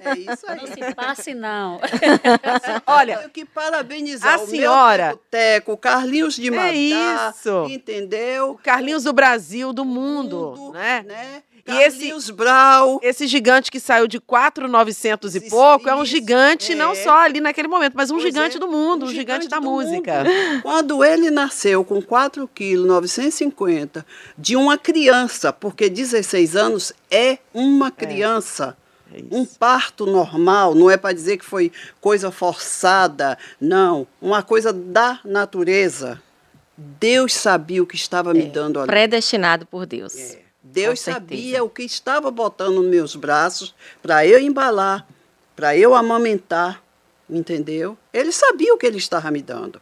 É 0.00 0.18
isso 0.18 0.46
aí. 0.48 0.56
Não 0.58 0.66
se 0.66 0.94
passe, 0.94 1.34
não. 1.34 1.80
Olha, 2.86 3.18
Tenho 3.18 3.30
que 3.30 3.44
parabenizar 3.44 4.34
a 4.38 4.42
o 4.42 4.46
senhora- 4.46 5.06
meu 5.08 5.16
Teco, 5.30 5.72
o 5.72 5.76
Carlinhos 5.76 6.34
de 6.34 6.48
É 6.48 6.50
Madá, 6.50 7.30
isso. 7.36 7.66
entendeu? 7.68 8.58
Carlinhos 8.62 9.04
do 9.04 9.12
Brasil, 9.12 9.72
do 9.72 9.84
mundo, 9.84 10.54
Mundo, 10.56 10.72
né? 10.72 11.02
né? 11.06 11.42
E 11.68 11.82
esse- 11.82 12.32
Brau. 12.32 13.00
Esse 13.02 13.26
gigante 13.26 13.70
que 13.70 13.80
saiu 13.80 14.06
de 14.06 14.18
4,900 14.20 15.34
e 15.34 15.38
Isso, 15.38 15.50
pouco 15.50 15.88
é 15.88 15.94
um 15.94 16.02
isso, 16.02 16.12
gigante 16.12 16.74
não 16.74 16.92
é. 16.92 16.94
só 16.94 17.18
ali 17.18 17.40
naquele 17.40 17.68
momento, 17.68 17.94
mas 17.94 18.10
um 18.10 18.14
Pois 18.14 18.24
gigante 18.24 18.56
é, 18.56 18.60
do 18.60 18.68
mundo, 18.68 19.04
um, 19.04 19.08
um 19.08 19.12
gigante, 19.12 19.44
gigante 19.44 19.48
da 19.48 19.60
música. 19.60 20.24
Quando 20.62 21.04
ele 21.04 21.30
nasceu 21.30 21.84
com 21.84 22.00
4 22.02 22.48
quilos 22.54 22.86
950 22.86 24.04
de 24.38 24.56
uma 24.56 24.76
criança, 24.78 25.52
porque 25.52 25.88
16 25.88 26.54
anos 26.56 26.92
é 27.10 27.38
uma 27.52 27.90
criança. 27.90 28.76
É 29.12 29.18
isso. 29.18 29.28
Um 29.30 29.44
parto 29.44 30.04
normal, 30.06 30.74
não 30.74 30.90
é 30.90 30.96
para 30.96 31.14
dizer 31.14 31.36
que 31.36 31.44
foi 31.44 31.70
coisa 32.00 32.30
forçada, 32.30 33.38
não. 33.60 34.06
Uma 34.20 34.42
coisa 34.42 34.72
da 34.72 35.20
natureza. 35.24 36.20
Deus 36.76 37.32
sabia 37.32 37.82
o 37.82 37.86
que 37.86 37.96
estava 37.96 38.34
me 38.34 38.42
dando 38.42 38.78
ali. 38.78 38.86
Predestinado 38.88 39.64
por 39.64 39.86
Deus. 39.86 40.14
É. 40.66 40.72
Deus 40.72 41.00
sabia 41.00 41.62
o 41.62 41.70
que 41.70 41.82
estava 41.82 42.30
botando 42.30 42.76
nos 42.76 42.86
meus 42.86 43.16
braços 43.16 43.74
para 44.02 44.26
eu 44.26 44.38
embalar, 44.38 45.06
para 45.54 45.76
eu 45.76 45.94
amamentar, 45.94 46.82
entendeu? 47.28 47.96
Ele 48.12 48.32
sabia 48.32 48.74
o 48.74 48.78
que 48.78 48.86
ele 48.86 48.98
estava 48.98 49.30
me 49.30 49.42
dando. 49.42 49.80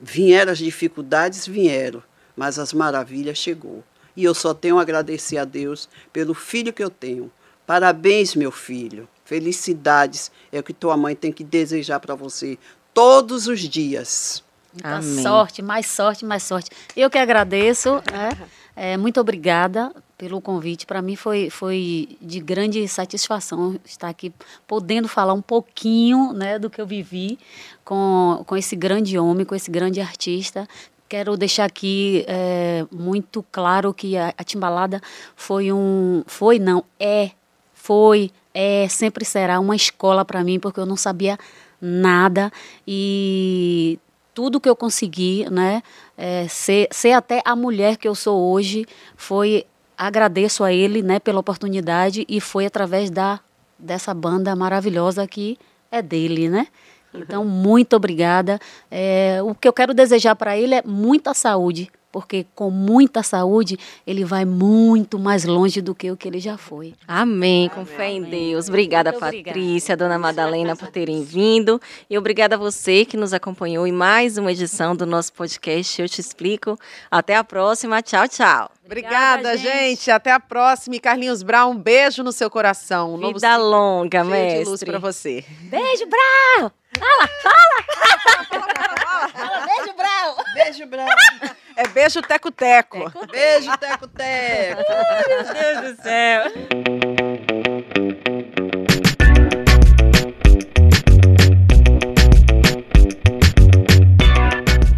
Vieram 0.00 0.52
as 0.52 0.58
dificuldades, 0.58 1.46
vieram, 1.46 2.02
mas 2.36 2.58
as 2.58 2.72
maravilhas 2.72 3.38
chegou. 3.38 3.84
E 4.16 4.24
eu 4.24 4.34
só 4.34 4.52
tenho 4.52 4.78
a 4.78 4.82
agradecer 4.82 5.38
a 5.38 5.44
Deus 5.44 5.88
pelo 6.12 6.34
filho 6.34 6.72
que 6.72 6.82
eu 6.82 6.90
tenho. 6.90 7.30
Parabéns, 7.66 8.34
meu 8.34 8.50
filho. 8.50 9.08
Felicidades 9.24 10.30
é 10.50 10.58
o 10.58 10.62
que 10.62 10.72
tua 10.72 10.96
mãe 10.96 11.14
tem 11.14 11.32
que 11.32 11.44
desejar 11.44 12.00
para 12.00 12.14
você 12.14 12.58
todos 12.92 13.46
os 13.46 13.60
dias. 13.60 14.42
Muita 14.72 14.96
Amém. 14.96 15.22
sorte, 15.22 15.62
mais 15.62 15.86
sorte, 15.86 16.24
mais 16.24 16.42
sorte. 16.42 16.70
Eu 16.96 17.08
que 17.08 17.18
agradeço, 17.18 18.02
né? 18.10 18.30
É, 18.74 18.96
muito 18.96 19.20
obrigada 19.20 19.92
pelo 20.16 20.40
convite. 20.40 20.86
Para 20.86 21.02
mim 21.02 21.16
foi, 21.16 21.50
foi 21.50 22.16
de 22.20 22.40
grande 22.40 22.86
satisfação 22.88 23.78
estar 23.84 24.08
aqui, 24.08 24.32
podendo 24.66 25.08
falar 25.08 25.34
um 25.34 25.42
pouquinho 25.42 26.32
né, 26.32 26.58
do 26.58 26.70
que 26.70 26.80
eu 26.80 26.86
vivi 26.86 27.38
com, 27.84 28.42
com 28.46 28.56
esse 28.56 28.74
grande 28.76 29.18
homem, 29.18 29.44
com 29.44 29.54
esse 29.54 29.70
grande 29.70 30.00
artista. 30.00 30.66
Quero 31.08 31.36
deixar 31.36 31.64
aqui 31.64 32.24
é, 32.26 32.86
muito 32.90 33.44
claro 33.52 33.92
que 33.92 34.16
a, 34.16 34.32
a 34.38 34.44
Timbalada 34.44 35.02
foi 35.36 35.70
um. 35.70 36.22
Foi, 36.26 36.58
não, 36.58 36.84
é, 36.98 37.32
foi, 37.74 38.30
é, 38.54 38.88
sempre 38.88 39.24
será 39.24 39.60
uma 39.60 39.76
escola 39.76 40.24
para 40.24 40.42
mim, 40.42 40.58
porque 40.58 40.80
eu 40.80 40.86
não 40.86 40.96
sabia 40.96 41.38
nada 41.80 42.50
e 42.86 43.98
tudo 44.34 44.60
que 44.60 44.68
eu 44.68 44.76
consegui, 44.76 45.46
né, 45.50 45.82
é, 46.16 46.46
ser, 46.48 46.88
ser 46.90 47.12
até 47.12 47.42
a 47.44 47.54
mulher 47.54 47.96
que 47.96 48.08
eu 48.08 48.14
sou 48.14 48.52
hoje, 48.52 48.86
foi 49.16 49.66
agradeço 49.96 50.64
a 50.64 50.72
ele, 50.72 51.02
né, 51.02 51.18
pela 51.20 51.40
oportunidade 51.40 52.24
e 52.28 52.40
foi 52.40 52.66
através 52.66 53.10
da 53.10 53.40
dessa 53.78 54.14
banda 54.14 54.54
maravilhosa 54.54 55.26
que 55.26 55.58
é 55.90 56.00
dele, 56.00 56.48
né? 56.48 56.68
Então 57.12 57.44
muito 57.44 57.96
obrigada. 57.96 58.60
É, 58.90 59.40
o 59.42 59.54
que 59.54 59.66
eu 59.66 59.72
quero 59.72 59.92
desejar 59.92 60.36
para 60.36 60.56
ele 60.56 60.76
é 60.76 60.82
muita 60.84 61.34
saúde, 61.34 61.90
porque 62.12 62.46
com 62.54 62.70
muita 62.70 63.22
saúde 63.22 63.78
ele 64.06 64.24
vai 64.24 64.44
muito 64.44 65.18
mais 65.18 65.44
longe 65.44 65.80
do 65.80 65.94
que 65.94 66.10
o 66.10 66.16
que 66.16 66.28
ele 66.28 66.38
já 66.38 66.56
foi. 66.58 66.94
Amém, 67.08 67.68
com 67.70 67.84
fé 67.86 68.10
em 68.12 68.22
Deus. 68.22 68.68
Obrigada, 68.68 69.10
Muito 69.10 69.24
obrigada. 69.24 69.58
Patrícia, 69.58 69.96
Dona 69.96 70.18
Madalena, 70.18 70.76
por 70.76 70.88
terem 70.88 71.24
vindo. 71.24 71.80
E 72.08 72.16
obrigada 72.18 72.54
a 72.54 72.58
você 72.58 73.04
que 73.04 73.16
nos 73.16 73.32
acompanhou 73.32 73.86
em 73.86 73.92
mais 73.92 74.36
uma 74.36 74.52
edição 74.52 74.94
do 74.94 75.06
nosso 75.06 75.32
podcast 75.32 76.00
Eu 76.00 76.08
Te 76.08 76.20
Explico. 76.20 76.78
Até 77.10 77.36
a 77.36 77.42
próxima. 77.42 78.02
Tchau, 78.02 78.28
tchau. 78.28 78.70
Obrigada, 78.84 79.48
Obrigada, 79.50 79.56
gente. 79.56 79.88
gente. 79.96 80.10
Até 80.10 80.32
a 80.32 80.40
próxima. 80.40 80.96
E 80.96 81.00
Carlinhos 81.00 81.42
Brown, 81.42 81.70
um 81.70 81.78
beijo 81.78 82.22
no 82.22 82.32
seu 82.32 82.50
coração. 82.50 83.14
Um 83.14 83.16
novo 83.16 83.34
Vida 83.34 83.56
longa, 83.56 84.22
cheio 84.24 84.50
de 84.50 84.58
luz 84.58 84.70
mestre. 84.70 84.90
para 84.90 84.98
você. 84.98 85.44
Beijo, 85.62 86.04
Brau! 86.06 86.81
Fala, 86.98 87.28
fala! 87.42 87.78
fala, 89.28 89.66
beijo, 89.66 89.92
Brau! 89.94 90.36
Beijo, 90.54 90.86
Brau. 90.86 91.08
É 91.76 91.88
beijo 91.88 92.20
teco-teco. 92.22 93.10
Beijo, 93.30 93.76
Teco 93.78 94.06
Teco. 94.08 94.82
Meu 95.28 95.44
Deus 95.54 95.96
do 95.96 96.02
céu. 96.02 96.42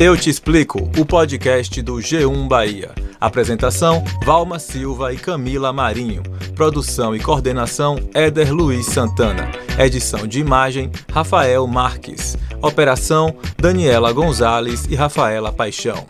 Eu 0.05 0.19
te 0.19 0.29
explico, 0.29 0.91
o 0.99 1.07
podcast 1.07 1.81
do 1.81 1.95
G1 1.95 2.47
Bahia. 2.47 2.91
Apresentação: 3.19 4.05
Valma 4.23 4.59
Silva 4.59 5.15
e 5.15 5.17
Camila 5.17 5.73
Marinho. 5.73 6.23
Produção 6.55 7.17
e 7.17 7.19
coordenação: 7.19 7.97
Éder 8.13 8.53
Luiz 8.53 8.85
Santana. 8.85 9.51
Edição 9.79 10.27
de 10.27 10.41
imagem: 10.41 10.93
Rafael 11.11 11.67
Marques. 11.67 12.37
Operação: 12.61 13.35
Daniela 13.57 14.13
Gonzalez 14.13 14.85
e 14.91 14.95
Rafaela 14.95 15.51
Paixão. 15.51 16.05